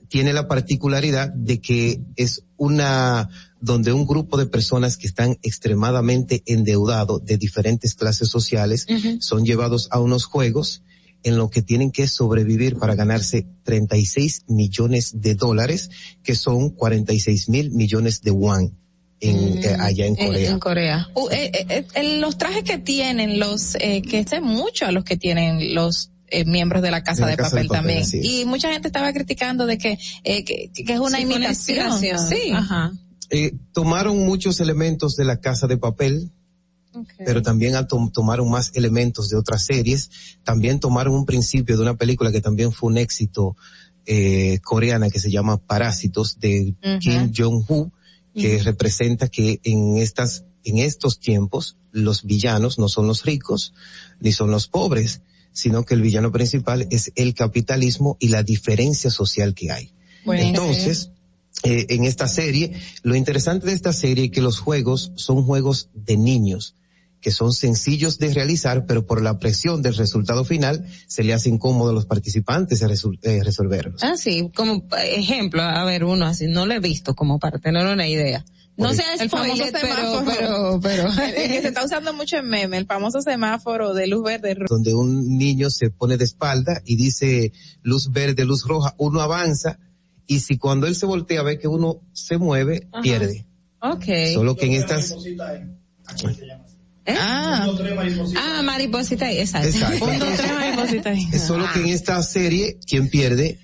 [0.08, 3.28] tiene la particularidad de que es una
[3.60, 8.84] donde un grupo de personas que están extremadamente endeudados de diferentes clases sociales
[9.20, 10.82] son llevados a unos juegos
[11.24, 15.90] en lo que tienen que sobrevivir para ganarse 36 millones de dólares,
[16.22, 18.76] que son 46 mil millones de won
[19.20, 20.50] en, eh, allá en Corea.
[20.50, 21.08] En, Corea.
[21.14, 25.04] Uh, eh, eh, eh, los trajes que tienen los, eh, que sé mucho a los
[25.04, 28.02] que tienen los eh, miembros de la Casa de, De la Casa Papel de Papel,
[28.02, 28.24] también.
[28.24, 31.88] Y mucha gente estaba criticando de que, eh, que, que es una Sí, una imitación.
[31.92, 32.28] inspiración.
[32.28, 32.50] Sí.
[32.52, 32.92] Ajá.
[33.30, 36.32] Eh, tomaron muchos elementos de la Casa de Papel,
[37.18, 40.10] pero también tom- tomaron más elementos de otras series.
[40.44, 43.56] También tomaron un principio de una película que también fue un éxito
[44.06, 46.74] eh, coreana que se llama Parásitos de.
[47.00, 47.92] Kim Jong-un,
[48.34, 53.74] que representa que en estas en estos tiempos los villanos no son los ricos
[54.20, 55.20] ni son los pobres,
[55.52, 59.92] sino que el villano principal es el capitalismo y la diferencia social que hay.
[60.24, 60.42] Bueno.
[60.44, 61.10] Entonces,
[61.64, 62.72] eh, en esta serie,
[63.02, 66.74] lo interesante de esta serie es que los juegos son juegos de niños,
[67.22, 71.48] que son sencillos de realizar, pero por la presión del resultado final se le hace
[71.48, 72.88] incómodo a los participantes a
[73.22, 74.02] eh, resolverlos.
[74.02, 77.86] Ah, sí, como ejemplo, a ver, uno así, no lo he visto como para tener
[77.86, 78.44] una idea.
[78.76, 80.80] No Por sea El famoso spoiler, pero, semáforo.
[80.80, 81.22] pero, pero.
[81.36, 84.54] El que se está usando mucho en meme, el famoso semáforo de luz verde.
[84.54, 84.66] roja.
[84.68, 87.52] donde un niño se pone de espalda y dice
[87.82, 89.78] luz verde, luz roja, uno avanza
[90.26, 93.02] y si cuando él se voltea ve que uno se mueve, Ajá.
[93.02, 93.46] pierde.
[93.80, 94.32] Okay.
[94.34, 95.14] Solo que en estas
[97.04, 97.14] ¿Eh?
[97.18, 97.66] Ah.
[98.36, 99.68] Ah, mariposita, exacto.
[99.68, 100.04] Exacto.
[100.04, 101.12] Un, dos, tres, mariposita.
[101.12, 103.58] es solo que en esta serie quien pierde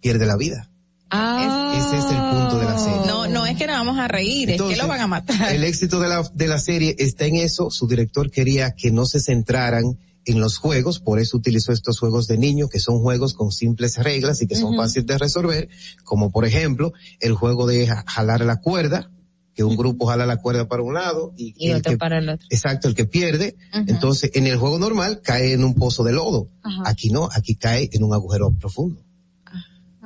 [0.00, 0.68] pierde la vida.
[1.10, 1.74] Ah.
[1.78, 3.00] Ese es el punto de la serie.
[3.06, 5.52] No, no es que nos vamos a reír, es que lo van a matar.
[5.54, 7.70] El éxito de la, de la serie está en eso.
[7.70, 12.28] Su director quería que no se centraran en los juegos, por eso utilizó estos juegos
[12.28, 15.68] de niños, que son juegos con simples reglas y que son fáciles de resolver,
[16.04, 19.10] como por ejemplo el juego de ja- jalar la cuerda,
[19.54, 22.18] que un grupo jala la cuerda para un lado y, Y el otro que- para
[22.18, 22.46] el otro.
[22.50, 26.48] exacto, el que pierde, entonces en el juego normal cae en un pozo de lodo.
[26.84, 29.02] Aquí no, aquí cae en un agujero profundo.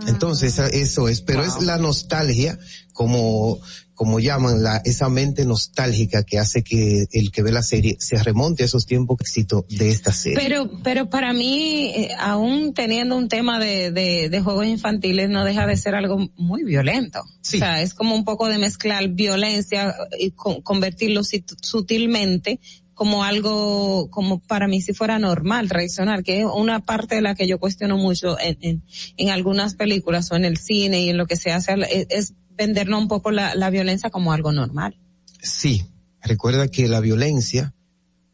[0.07, 2.59] Entonces eso es, pero es la nostalgia,
[2.93, 3.59] como,
[3.95, 8.23] como llaman, la, esa mente nostálgica que hace que el que ve la serie se
[8.23, 10.39] remonte a esos tiempos éxito de esta serie.
[10.39, 15.45] Pero, pero para mí, eh, aún teniendo un tema de, de, de juegos infantiles, no
[15.45, 17.21] deja de ser algo muy violento.
[17.21, 21.23] O sea, es como un poco de mezclar violencia y con- convertirlo
[21.63, 22.61] sutilmente
[22.97, 27.35] como algo, como para mí si fuera normal, tradicional, que es una parte de la
[27.35, 28.83] que yo cuestiono mucho en, en,
[29.19, 32.33] en algunas películas o en el cine y en lo que se hace, es, es
[32.57, 34.99] vendernos un poco la, la violencia como algo normal.
[35.43, 35.85] Sí,
[36.23, 37.75] recuerda que la violencia,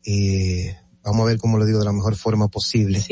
[0.07, 3.05] eh, vamos a ver cómo lo digo de la mejor forma posible,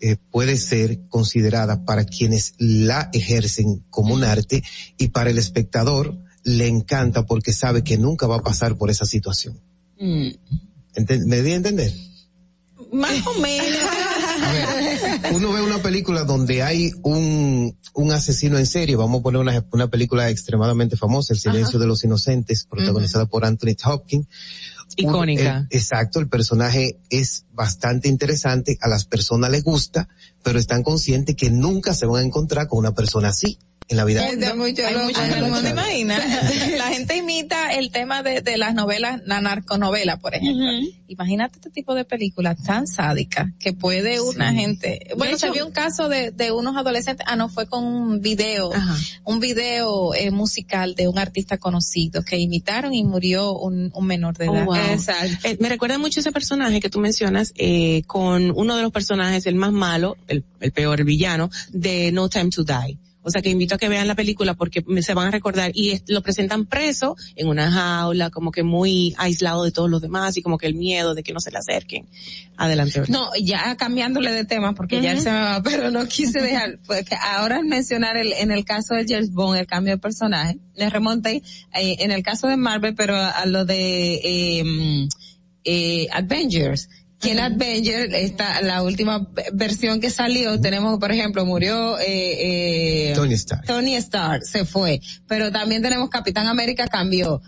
[0.00, 4.64] eh, puede ser considerada para quienes la ejercen como un arte
[4.98, 9.04] y para el espectador le encanta porque sabe que nunca va a pasar por esa
[9.04, 9.60] situación.
[10.00, 10.30] Mm.
[11.26, 11.92] ¿Me di a entender?
[12.92, 13.78] Más o menos.
[15.32, 19.64] Uno ve una película donde hay un, un asesino en serie, vamos a poner una,
[19.72, 24.26] una película extremadamente famosa, El silencio de los inocentes, protagonizada por Anthony Hopkins.
[24.98, 25.66] Un- Icónica.
[25.70, 30.08] el- exacto, el personaje es bastante interesante, a las personas les gusta,
[30.42, 34.04] pero están conscientes que nunca se van a encontrar con una persona así en la
[34.04, 34.22] vida.
[34.24, 35.54] Hay mucho, Hay mucho todo el loco.
[35.54, 36.18] mundo imagina.
[36.76, 40.64] La gente imita el tema de, de las novelas, la narconovela, por ejemplo.
[41.08, 45.08] Imagínate este tipo de películas tan sádicas que puede una gente.
[45.16, 48.20] Bueno, hecho- se vio un caso de, de unos adolescentes, ah, no, fue con un
[48.20, 48.70] video,
[49.24, 54.36] un video eh, musical de un artista conocido que imitaron y murió un, un menor
[54.36, 54.64] de Oh, edad.
[54.66, 54.76] wow.
[54.76, 55.48] Exacto.
[55.48, 59.46] Eh, me recuerda mucho ese personaje que tú mencionas eh, con uno de los personajes,
[59.46, 62.98] el más malo, el, el peor, el villano, de No Time to Die.
[63.28, 66.00] O sea que invito a que vean la película porque se van a recordar y
[66.08, 70.42] lo presentan preso en una jaula, como que muy aislado de todos los demás y
[70.42, 72.08] como que el miedo de que no se le acerquen.
[72.56, 73.02] Adelante.
[73.08, 75.24] No, ya cambiándole de tema porque ya él Ujú.
[75.24, 78.94] se me va, pero no quise dejar, porque ahora al mencionar el, en el caso
[78.94, 81.42] de James Bond, el cambio de personaje, me remonté
[81.74, 85.08] eh, en el caso de Marvel, pero a, a lo de eh,
[85.64, 86.88] eh, Avengers.
[87.20, 93.12] Que en Avengers, esta, la última versión que salió, tenemos, por ejemplo, murió eh, eh,
[93.14, 93.66] Tony Stark.
[93.66, 97.42] Tony Stark se fue, pero también tenemos Capitán América cambió.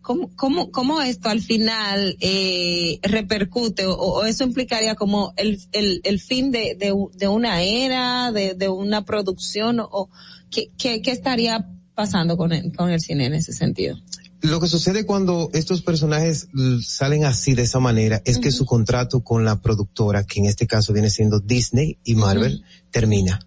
[0.00, 6.00] ¿Cómo, cómo, cómo esto al final eh, repercute o, o eso implicaría como el, el,
[6.04, 10.08] el fin de, de, de una era, de, de una producción o
[10.50, 13.98] qué, qué, qué estaría pasando con el, con el cine en ese sentido?
[14.40, 16.48] Lo que sucede cuando estos personajes
[16.86, 20.66] salen así de esa manera es que su contrato con la productora, que en este
[20.66, 23.40] caso viene siendo Disney y Marvel, termina.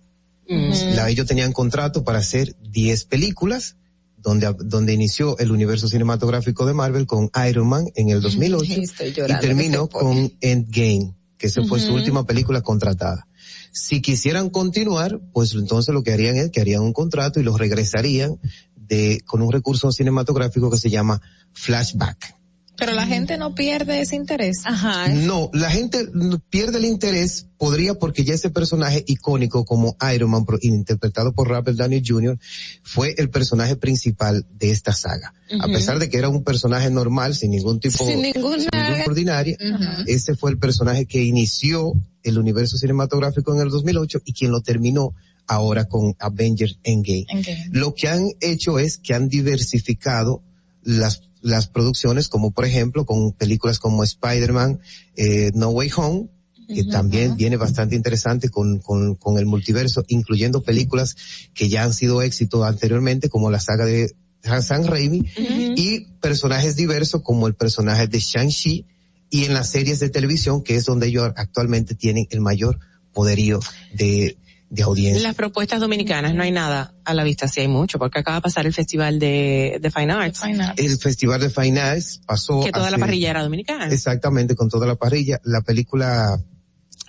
[0.96, 3.78] La- ellos tenían contrato para hacer 10 películas,
[4.18, 9.10] donde, donde inició el universo cinematográfico de Marvel con Iron Man en el 2008 Estoy
[9.10, 13.28] y terminó con Endgame, que esa fue su última película contratada.
[13.72, 17.58] Si quisieran continuar, pues entonces lo que harían es que harían un contrato y los
[17.58, 18.38] regresarían
[18.92, 21.22] de, con un recurso cinematográfico que se llama
[21.54, 22.36] flashback.
[22.78, 24.62] Pero la gente no pierde ese interés.
[24.66, 25.08] Ajá.
[25.10, 26.10] No, la gente
[26.50, 31.78] pierde el interés, podría porque ya ese personaje icónico como Iron Man, interpretado por Robert
[31.78, 32.40] Downey Jr.,
[32.82, 35.34] fue el personaje principal de esta saga.
[35.60, 39.56] A pesar de que era un personaje normal, sin ningún tipo, Sin ninguna- ningún ordinaria,
[39.62, 40.04] Ujú.
[40.08, 44.62] ese fue el personaje que inició el universo cinematográfico en el 2008 y quien lo
[44.62, 45.14] terminó
[45.52, 47.26] ahora con Avengers Endgame.
[47.72, 50.42] Lo que han hecho es que han diversificado
[50.82, 54.80] las, las producciones, como por ejemplo con películas como Spider-Man,
[55.18, 56.30] eh, No Way Home,
[56.74, 61.18] que también viene bastante interesante con, con, con el multiverso, incluyendo películas
[61.54, 65.22] que ya han sido éxito anteriormente, como la saga de Sam Raimi,
[65.76, 68.86] y personajes diversos como el personaje de Shang-Chi,
[69.30, 72.80] y en las series de televisión, que es donde ellos actualmente tienen el mayor
[73.12, 73.60] poderío
[73.94, 74.38] de,
[74.72, 75.22] de audiencia.
[75.22, 78.42] Las propuestas dominicanas, no hay nada a la vista, sí hay mucho, porque acaba de
[78.42, 80.42] pasar el festival de, de Fine Arts.
[80.78, 83.88] El Festival de Fine Arts pasó Que toda la parrilla era dominicana.
[83.88, 85.40] Exactamente, con toda la parrilla.
[85.44, 86.42] La película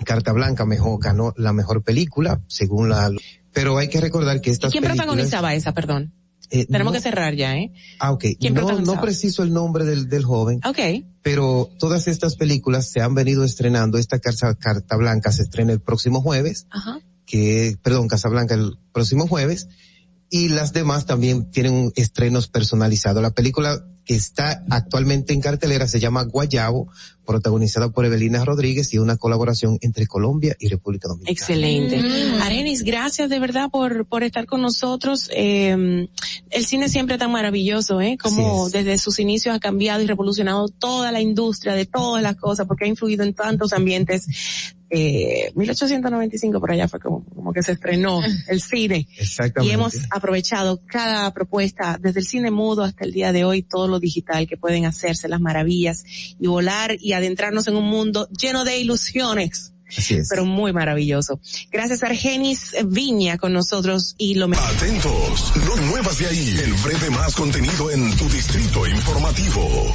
[0.05, 3.11] Carta Blanca mejor, ganó la mejor película, según la...
[3.53, 6.13] Pero hay que recordar que ¿Y estas quién protagonizaba esa, perdón?
[6.51, 7.73] eh, Tenemos no- que cerrar ya, ¿eh?
[8.01, 8.25] Ah, ok.
[8.41, 10.61] ¿Quién No, no preciso el nombre del, del joven.
[10.67, 10.79] Ok.
[11.23, 13.99] Pero todas estas películas se han venido estrenando.
[13.99, 16.67] Esta Carta, Carta Blanca se estrena el próximo jueves.
[16.71, 16.99] Ajá.
[17.33, 19.67] Que, perdón, Casablanca el próximo jueves,
[20.29, 23.23] y las demás también tienen estrenos personalizados.
[23.23, 26.89] La película que está actualmente en cartelera se llama Guayabo,
[27.25, 31.33] protagonizada por Evelina Rodríguez y una colaboración entre Colombia y República Dominicana.
[31.33, 32.03] Excelente.
[32.03, 32.43] Mm.
[32.43, 35.31] Arenis, gracias de verdad por, por estar con nosotros.
[35.35, 36.09] Eh,
[36.51, 38.19] el cine siempre tan maravilloso, ¿eh?
[38.21, 42.67] Como desde sus inicios ha cambiado y revolucionado toda la industria de todas las cosas,
[42.67, 44.27] porque ha influido en tantos ambientes.
[44.95, 49.09] Eh, 1895 por allá fue como, como que se estrenó el cine.
[49.17, 49.75] Y Exactamente.
[49.75, 53.99] hemos aprovechado cada propuesta, desde el cine mudo hasta el día de hoy, todo lo
[53.99, 56.05] digital que pueden hacerse, las maravillas,
[56.39, 59.73] y volar y adentrarnos en un mundo lleno de ilusiones.
[59.97, 60.29] Así es.
[60.29, 61.41] Pero muy maravilloso.
[61.71, 64.75] Gracias Argenis Viña con nosotros y lo mejor.
[64.77, 66.57] Atentos, no muevas de ahí.
[66.65, 69.95] El breve más contenido en tu distrito informativo.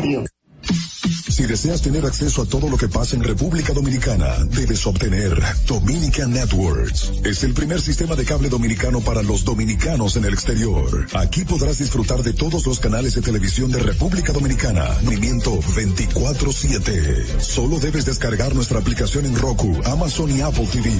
[0.00, 0.35] necesario.
[1.36, 6.32] Si deseas tener acceso a todo lo que pasa en República Dominicana, debes obtener Dominican
[6.32, 7.12] Networks.
[7.24, 11.06] Es el primer sistema de cable dominicano para los dominicanos en el exterior.
[11.12, 14.88] Aquí podrás disfrutar de todos los canales de televisión de República Dominicana.
[15.02, 17.38] Movimiento 24-7.
[17.38, 20.90] Solo debes descargar nuestra aplicación en Roku, Amazon y Apple TV.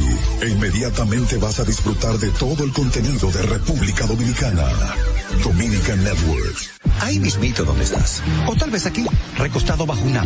[0.43, 4.69] E inmediatamente vas a disfrutar de todo el contenido de República Dominicana.
[5.43, 6.71] Dominican Networks.
[7.01, 8.23] Ahí mismito donde estás.
[8.47, 9.07] O tal vez aquí,
[9.37, 10.26] recostado bajo una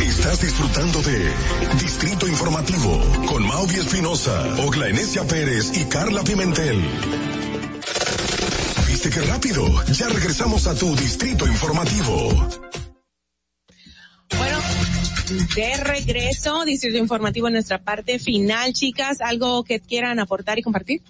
[0.00, 1.32] Estás disfrutando de
[1.80, 6.82] Distrito Informativo con Mauvi Espinosa, Ogla Enesia Pérez y Carla Pimentel.
[8.86, 9.84] ¿Viste qué rápido?
[9.92, 12.48] Ya regresamos a tu Distrito Informativo.
[14.36, 14.58] Bueno,
[15.26, 21.02] de regreso, Distrito Informativo en nuestra parte final, chicas, algo que quieran aportar y compartir.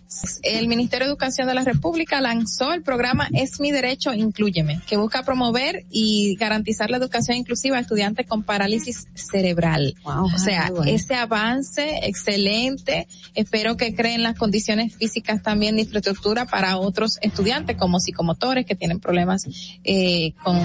[0.43, 4.97] El Ministerio de Educación de la República lanzó el programa Es mi derecho, inclúyeme, que
[4.97, 9.95] busca promover y garantizar la educación inclusiva a estudiantes con parálisis cerebral.
[10.05, 10.91] o sea, bueno.
[10.91, 17.77] ese avance excelente, espero que creen las condiciones físicas también de infraestructura para otros estudiantes
[17.77, 19.47] como psicomotores que tienen problemas
[19.85, 20.59] eh, con,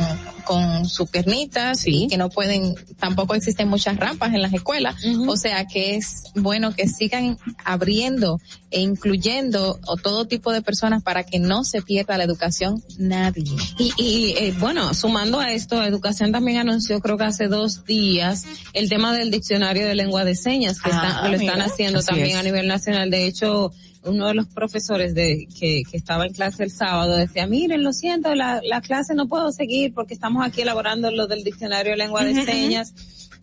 [0.46, 4.96] con sus piernitas y que no pueden, tampoco existen muchas rampas en las escuelas,
[5.28, 8.40] o sea que es bueno que sigan abriendo
[8.70, 13.44] e incluyendo o todo tipo de personas para que no se pierda la educación nadie.
[13.80, 18.46] Y, y eh, bueno, sumando a esto, Educación también anunció, creo que hace dos días,
[18.74, 22.08] el tema del diccionario de lengua de señas que, Ah, que lo están haciendo así
[22.08, 22.36] también es.
[22.36, 23.10] a nivel nacional.
[23.10, 23.72] De hecho,
[24.04, 27.94] uno de los profesores de que, que estaba en clase el sábado decía, miren, lo
[27.94, 31.98] siento, la, la clase no puedo seguir porque estamos aquí elaborando lo del diccionario de
[31.98, 32.94] lengua de señas.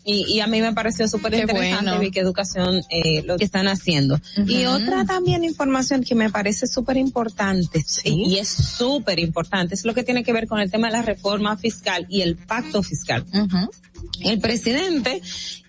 [0.03, 1.99] Y, y a mí me pareció súper interesante, bueno.
[1.99, 4.19] vi que educación, eh, lo que están haciendo.
[4.47, 9.93] Y otra también información que me parece súper importante, y es súper importante, es lo
[9.93, 13.25] que tiene que ver con el tema de la reforma fiscal y el pacto fiscal.
[14.21, 15.21] El presidente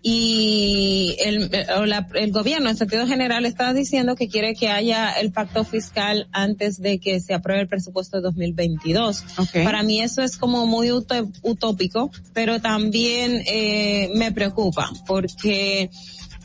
[0.02, 5.12] y el, o la- el gobierno en sentido general está diciendo que quiere que haya
[5.12, 9.24] el pacto fiscal antes de que se apruebe el presupuesto de 2022.
[9.64, 15.90] Para mí eso es como muy utópico, pero también eh, me preocupa porque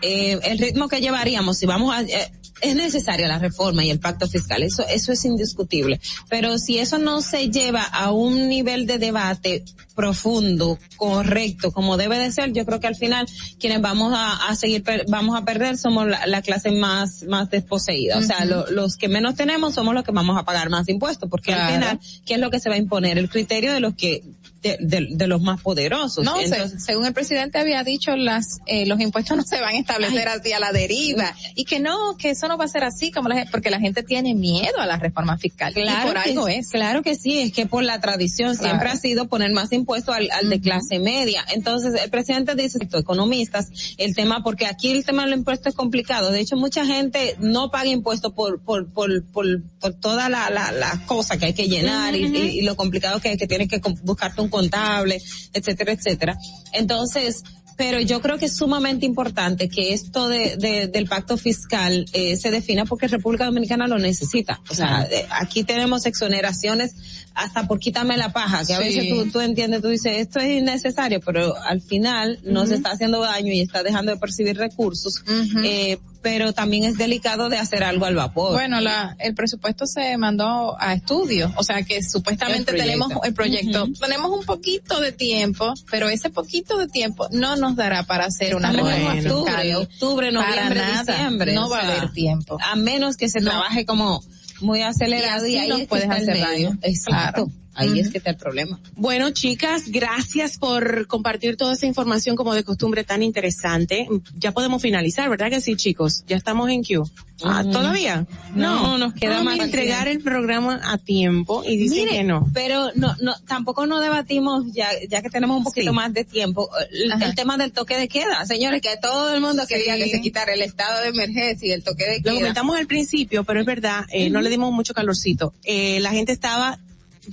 [0.02, 4.00] eh, el ritmo que llevaríamos si vamos a eh, es necesaria la reforma y el
[4.00, 6.00] pacto fiscal, eso, eso es indiscutible.
[6.30, 9.64] Pero si eso no se lleva a un nivel de debate
[9.95, 13.27] profundo, correcto, como debe de ser, yo creo que al final
[13.59, 17.50] quienes vamos a, a seguir, per- vamos a perder somos la, la clase más, más
[17.50, 18.17] desposeída.
[18.17, 21.30] O sea, lo- los que menos tenemos somos los que vamos a pagar más impuestos,
[21.30, 23.17] porque al final, ¿qué es lo que se va a imponer?
[23.17, 24.24] El criterio de los que,
[24.66, 26.24] de, de- de los más poderosos.
[26.26, 29.80] No, Entonces, según el presidente había dicho, las eh, los impuestos no se van a
[29.80, 33.11] establecer así a la deriva y que no, que eso no va a ser así
[33.11, 35.72] como la porque la gente tiene miedo a la reforma fiscal.
[35.76, 36.69] y Claro por que algo es.
[36.69, 38.69] Claro que sí, es que por la tradición Claro.
[38.69, 41.45] siempre ha sido poner más impuestos al, al de clase media.
[41.53, 46.32] Entonces, el presidente dice, economistas, el tema, porque aquí el tema del impuesto es complicado.
[46.32, 49.45] De hecho, mucha gente no paga impuestos por, por, por, por,
[49.80, 53.19] por toda la, la, la cosa que hay que llenar y, y- y lo complicado
[53.19, 55.22] que es que tienes que buscarte un contable,
[55.53, 56.38] etcétera, etcétera.
[56.74, 57.43] Entonces,
[57.77, 62.38] pero yo creo que es sumamente importante que esto de, de- del pacto fiscal eh,
[62.38, 64.61] se defina porque República Dominicana lo necesita.
[64.69, 66.95] O sea, eh, aquí tenemos exoneraciones
[67.34, 70.58] hasta por quítame la paja, que a veces tú, tú entiendes, tú dices, esto es
[70.61, 75.22] innecesario, pero al final no se está haciendo daño y está dejando de percibir recursos,
[75.66, 78.54] eh, pero también es delicado de hacer algo al vapor.
[78.54, 83.32] Bueno, la, el presupuesto se mandó a estudio, o sea que supuestamente El tenemos el
[83.36, 88.26] proyecto, tenemos un poquito de tiempo, pero ese poquito de tiempo no nos dará para
[88.26, 89.76] hacer una reforma octubre, fiscal.
[89.76, 91.54] octubre, Para noviembre, nada, diciembre.
[91.54, 92.58] No o va a haber tiempo.
[92.60, 93.52] A menos que se No.
[93.52, 94.24] trabaje como
[94.62, 96.76] muy acelerado y, Y ahí nos puedes hacer daño.
[96.82, 97.45] Exacto.
[97.45, 97.52] Claro.
[97.76, 98.80] Ahí es que está el problema.
[98.95, 104.08] Bueno, chicas, gracias por compartir toda esa información como de costumbre tan interesante.
[104.38, 106.24] Ya podemos finalizar, ¿verdad que sí, chicos?
[106.28, 107.04] Ya estamos en Q.
[107.44, 107.64] Ah.
[107.70, 108.26] ¿Todavía?
[108.54, 112.50] No, nos queda más entregar el programa a tiempo y dice Mire, que no.
[112.54, 115.95] Pero no, no, tampoco no debatimos ya, ya que tenemos un poquito Sí.
[115.95, 117.26] más de tiempo, el, Ajá.
[117.26, 118.45] el tema del toque de queda.
[118.45, 121.84] Señores, que todo el mundo quería que se quitara el estado de emergencia y el
[121.84, 122.34] toque de Lo queda.
[122.36, 125.54] comentamos al principio, pero es verdad, eh, no le dimos mucho calorcito.
[125.66, 126.80] Eh, la gente estaba,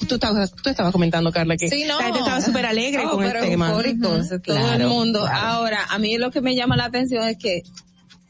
[0.09, 1.99] tú estabas, tú estabas comentando, Carla, que Sí, no.
[1.99, 3.69] la gente estaba súper alegre Oh, con el tema.
[3.71, 5.21] todo el mundo.
[5.21, 5.27] claro.
[5.29, 7.63] Ahora, a mí lo que me llama la atención es que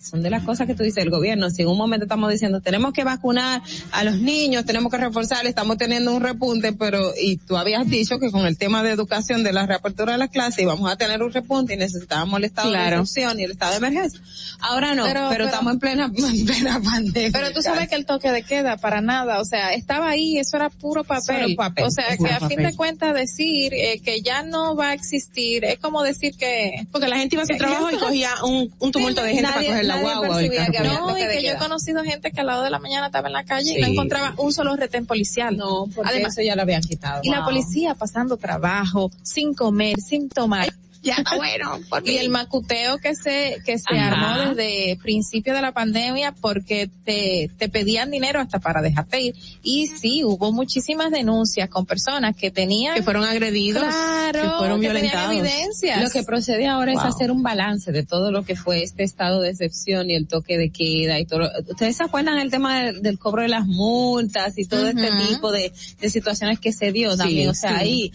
[0.03, 1.49] son de las cosas que tú dices el gobierno.
[1.51, 5.47] Si en un momento estamos diciendo tenemos que vacunar a los niños, tenemos que reforzar,
[5.47, 9.45] estamos teniendo un repunte, pero y tú habías dicho que con el tema de educación
[9.45, 12.71] de la reapertura de las clases íbamos a tener un repunte y necesitábamos el estado
[12.71, 12.97] Claro.
[12.97, 14.21] de excepción y el estado de emergencia.
[14.61, 17.31] Ahora no, Pero- pero, pero- estamos en plena, en plena pandemia.
[17.33, 20.57] Pero tú sabes que el toque de queda para nada, o sea, estaba ahí, eso
[20.57, 21.57] era puro papel.
[21.59, 25.65] O sea, que a fin de cuentas decir eh, que ya no va a existir,
[25.65, 26.87] es como decir que...
[26.91, 29.55] Porque la gente iba a su trabajo y cogía un, un tumulto de gente Nadie-
[29.55, 30.29] para coger la nadie guagua.
[30.29, 33.35] No, y que yo he conocido gente que a lado de la mañana estaba en
[33.35, 35.57] la calle y no encontraba un solo retén policial.
[35.57, 37.21] No, porque Además, eso ya lo habían quitado.
[37.23, 40.73] y la policía pasando trabajo, sin comer, sin tomar.
[41.09, 41.81] ya está bueno.
[42.05, 44.35] Y el macuteo que se, que se Ajá.
[44.35, 49.35] armó desde principio de la pandemia porque te, te pedían dinero hasta para dejarte ir.
[49.63, 52.95] Y sí, hubo muchísimas denuncias con personas que tenían.
[52.95, 55.33] Que fueron agredidos, Claro, que fueron tenían violentados.
[55.37, 56.03] evidencias.
[56.03, 59.41] Lo que procede ahora es hacer un balance de todo lo que fue este estado
[59.41, 61.51] de excepción y el toque de queda y todo.
[61.69, 65.51] ¿Ustedes se acuerdan el tema del, del cobro de las multas y todo este tipo
[65.51, 67.49] de, de situaciones que se dio Sí, también?
[67.49, 67.83] O sea, sí.
[67.83, 68.13] ahí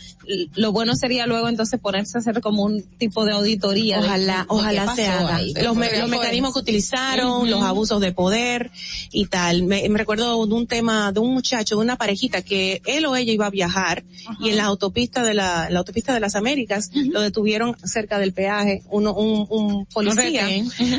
[0.56, 4.00] lo bueno sería luego entonces ponerse a hacer como un tipo de auditoría.
[4.00, 5.36] Ojalá, ojalá se haga.
[5.38, 5.54] ahí.
[5.62, 8.72] Los, me- los mecanismos que utilizaron, los abusos de poder
[9.12, 9.64] y tal.
[9.64, 13.32] Me, recuerdo de un tema de un muchacho, de una parejita que él o ella
[13.34, 14.04] iba a viajar
[14.40, 18.34] y en la autopista de la, la autopista de las Américas lo detuvieron cerca del
[18.34, 20.48] peaje, uno, un, un policía,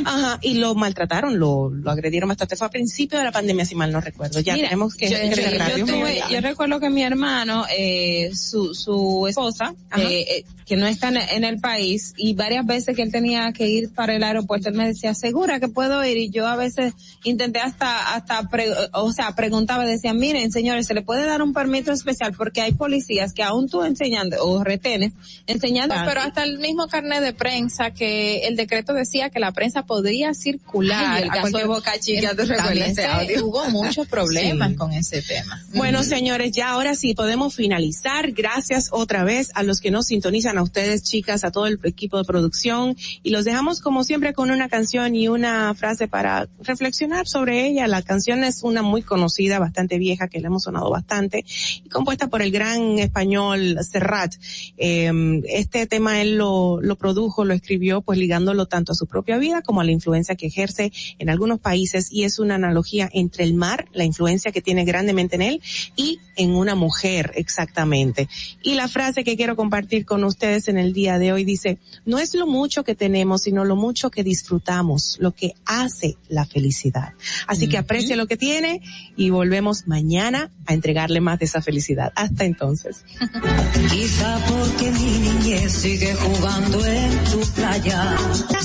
[0.05, 2.57] ajá, y lo maltrataron, lo, lo agredieron bastante.
[2.57, 4.40] Fue a principio de la pandemia, si mal no recuerdo.
[4.40, 5.70] Ya Mira, tenemos que, yo, que yo- cerrar.
[5.70, 6.05] yo Dios mío.
[6.07, 11.09] tuve- yo recuerdo que mi hermano, eh, su, su esposa, eh, eh, que no está
[11.09, 14.75] en, el país, y varias veces que él tenía que ir para el aeropuerto, él
[14.75, 16.93] me decía, segura que puedo ir, y yo a veces
[17.25, 21.53] intenté hasta, hasta, pre- o sea, preguntaba, decía, miren señores, se le puede dar un
[21.55, 25.13] permiso especial porque hay policías que aún tú enseñando, o retenes,
[25.47, 29.85] enseñando, pero hasta el mismo carnet de prensa que el decreto decía que la prensa
[29.85, 31.05] podría circular.
[31.17, 33.47] Ay, el caso de Boca Chica, ¿tú recuerdas También ese se- audio?
[33.47, 34.77] Hubo muchos problemas Sí.
[34.77, 35.63] con ese tema.
[35.75, 38.33] Bueno, señores, ya ahora sí podemos finalizar.
[38.33, 42.19] Gracias otra vez a los que nos sintonizan, a ustedes, chicas, a todo el equipo
[42.19, 42.97] de producción.
[43.23, 47.87] Y los dejamos, como siempre, con una canción y una frase para reflexionar sobre ella.
[47.87, 51.45] La canción es una muy conocida, bastante vieja, que le hemos sonado bastante,
[51.85, 54.35] y compuesta por el gran español Serrat.
[54.77, 55.11] Eh,
[55.49, 59.62] este tema él lo, lo produjo, lo escribió, pues ligándolo tanto a su propia vida
[59.62, 63.55] como a la influencia que ejerce en algunos países y es una analogía entre el
[63.55, 65.62] mar, la influencia que tiene grandemente en él
[65.97, 68.28] y en una mujer exactamente.
[68.62, 72.18] Y la frase que quiero compartir con ustedes en el día de hoy dice, no
[72.18, 77.12] es lo mucho que tenemos, sino lo mucho que disfrutamos, lo que hace la felicidad.
[77.47, 78.81] Así que aprecie lo que tiene
[79.17, 82.12] y volvemos mañana a entregarle más de esa felicidad.
[82.17, 83.05] Hasta entonces.
[83.91, 88.17] Quizá porque mi niñez sigue jugando en tu playa.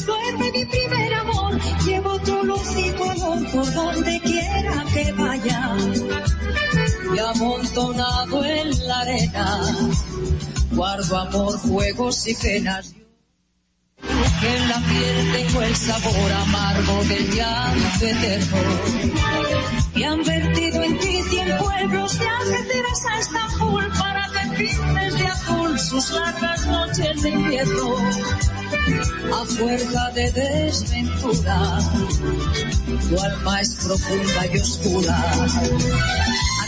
[0.06, 5.76] Duerme mi primer amor, llevo tu luz y color por donde quiera que vaya.
[7.14, 9.62] Y amontonado en la arena,
[10.76, 12.94] guardo amor, juegos y penas.
[14.44, 18.58] En la piel tengo el sabor amargo del llanto eterno.
[19.96, 25.28] Y han vertido en ti cien pueblos de Algeciras a Estambul para que pintes de
[25.28, 27.96] azul sus largas noches de invierno.
[29.34, 31.80] A fuerza de desventura,
[33.10, 35.18] tu alma es profunda y oscura.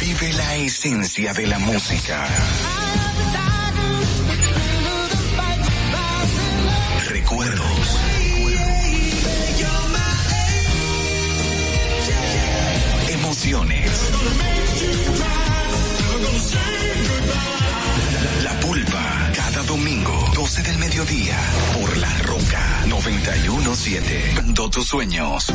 [0.00, 2.24] Vive la esencia de la música.
[7.08, 7.98] Recuerdos.
[13.08, 14.10] Emociones.
[18.42, 18.93] La pulpa,
[19.76, 21.36] domingo, 12 del mediodía,
[21.74, 24.34] por La Roca 917.
[24.36, 25.52] Dando tus sueños.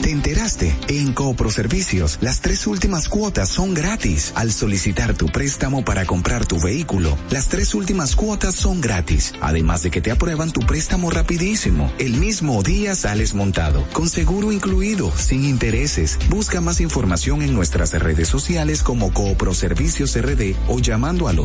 [0.00, 0.74] ¿Te enteraste?
[0.88, 4.32] En Coopro Servicios, las tres últimas cuotas son gratis.
[4.36, 9.34] Al solicitar tu préstamo para comprar tu vehículo, las tres últimas cuotas son gratis.
[9.42, 11.92] Además de que te aprueban tu préstamo rapidísimo.
[11.98, 16.18] El mismo día sales montado, con seguro incluido, sin intereses.
[16.30, 21.38] Busca más información en nuestras redes sociales como Coopro Servicios RD o llamando al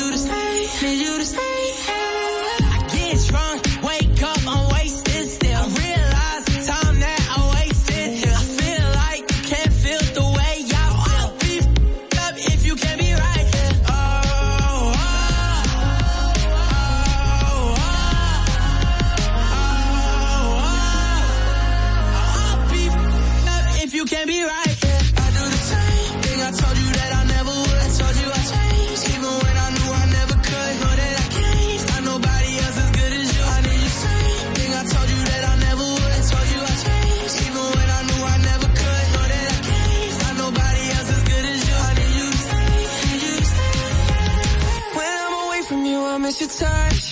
[46.55, 47.10] touch.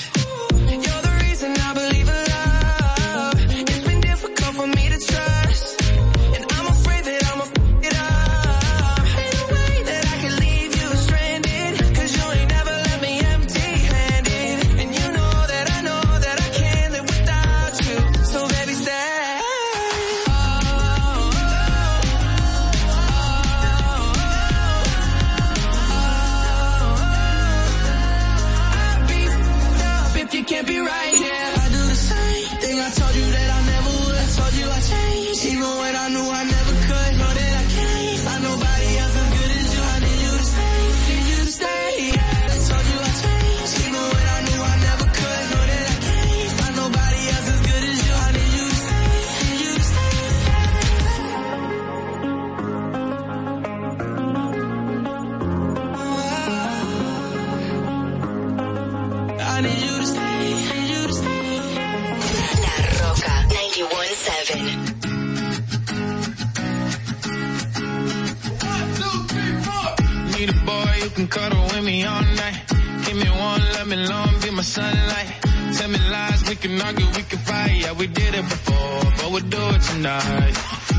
[76.59, 77.77] can argue, we can fight.
[77.81, 80.55] Yeah, we did it before, but we'll do it tonight.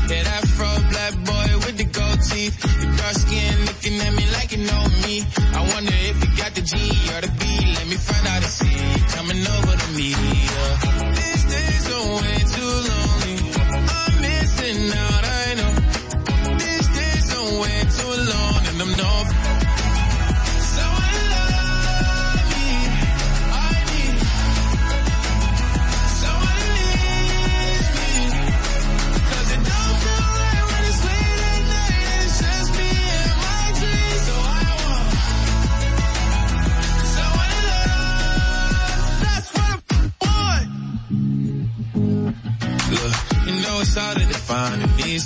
[0.09, 3.57] Yeah, that fro black boy with the gold teeth, your dark skin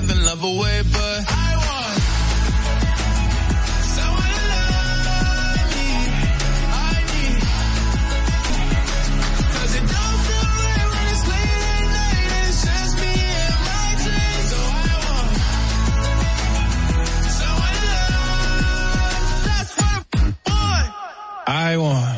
[0.00, 1.98] give love away, but I want
[3.94, 5.90] someone to love me.
[6.90, 7.38] I need.
[9.54, 12.28] Cause it don't feel right when it's late at night.
[12.42, 13.14] It's just me
[13.44, 14.46] and my dreams.
[14.50, 15.30] So I want
[17.38, 19.46] someone to love.
[19.46, 20.02] That's what
[20.46, 20.90] I want.
[21.46, 22.14] I want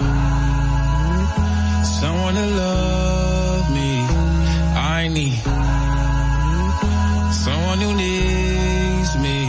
[2.01, 3.91] someone to love me.
[4.97, 5.56] I need
[7.47, 9.46] someone who needs me.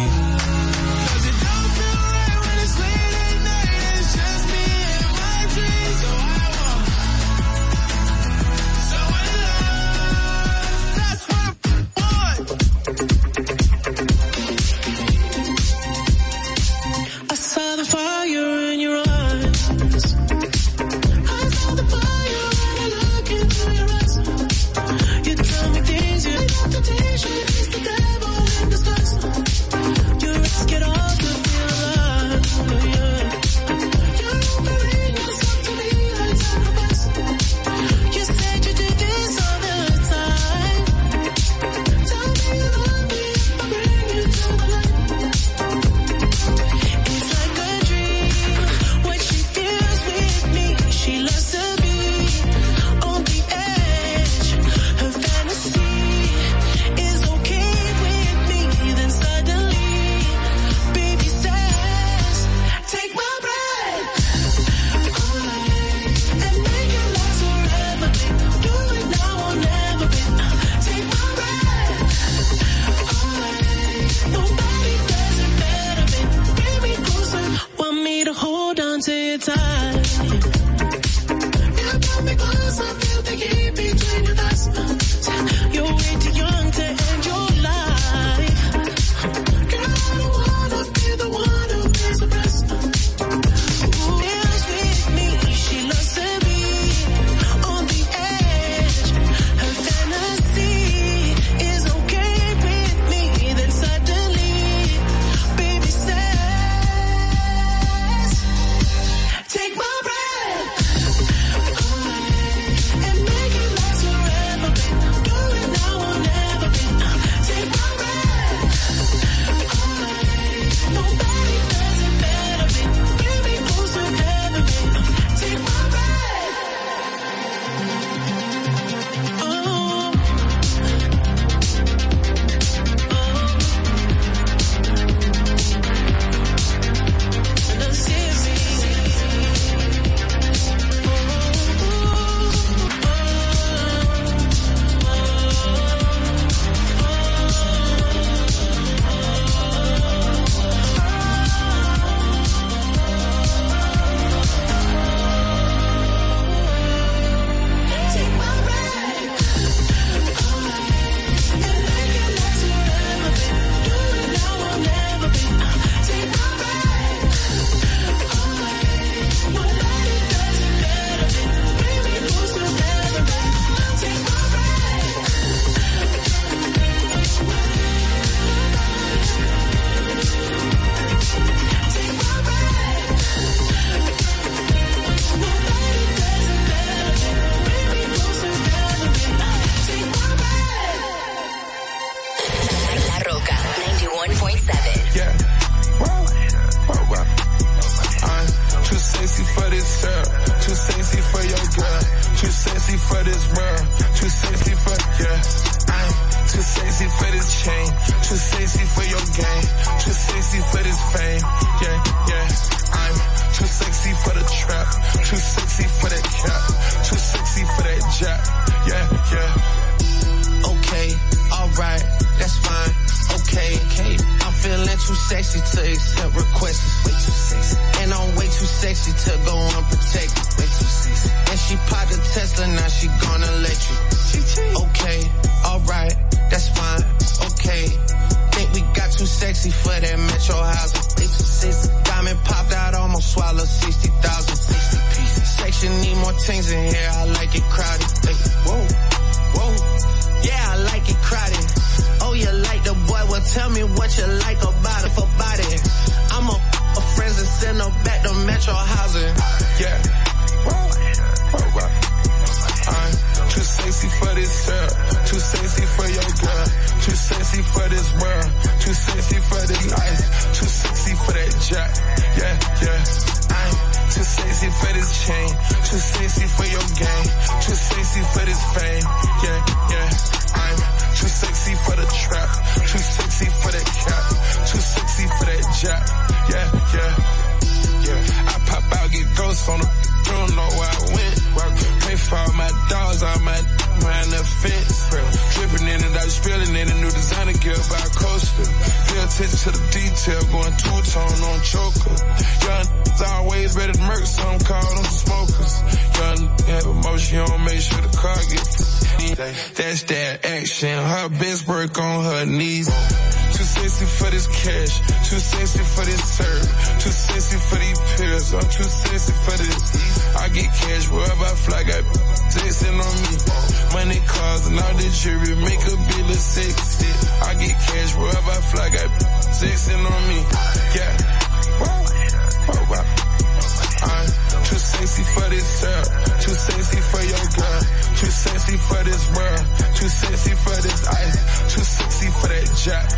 [340.38, 341.74] Sexy for this ice.
[341.74, 343.17] Too sexy for that jack.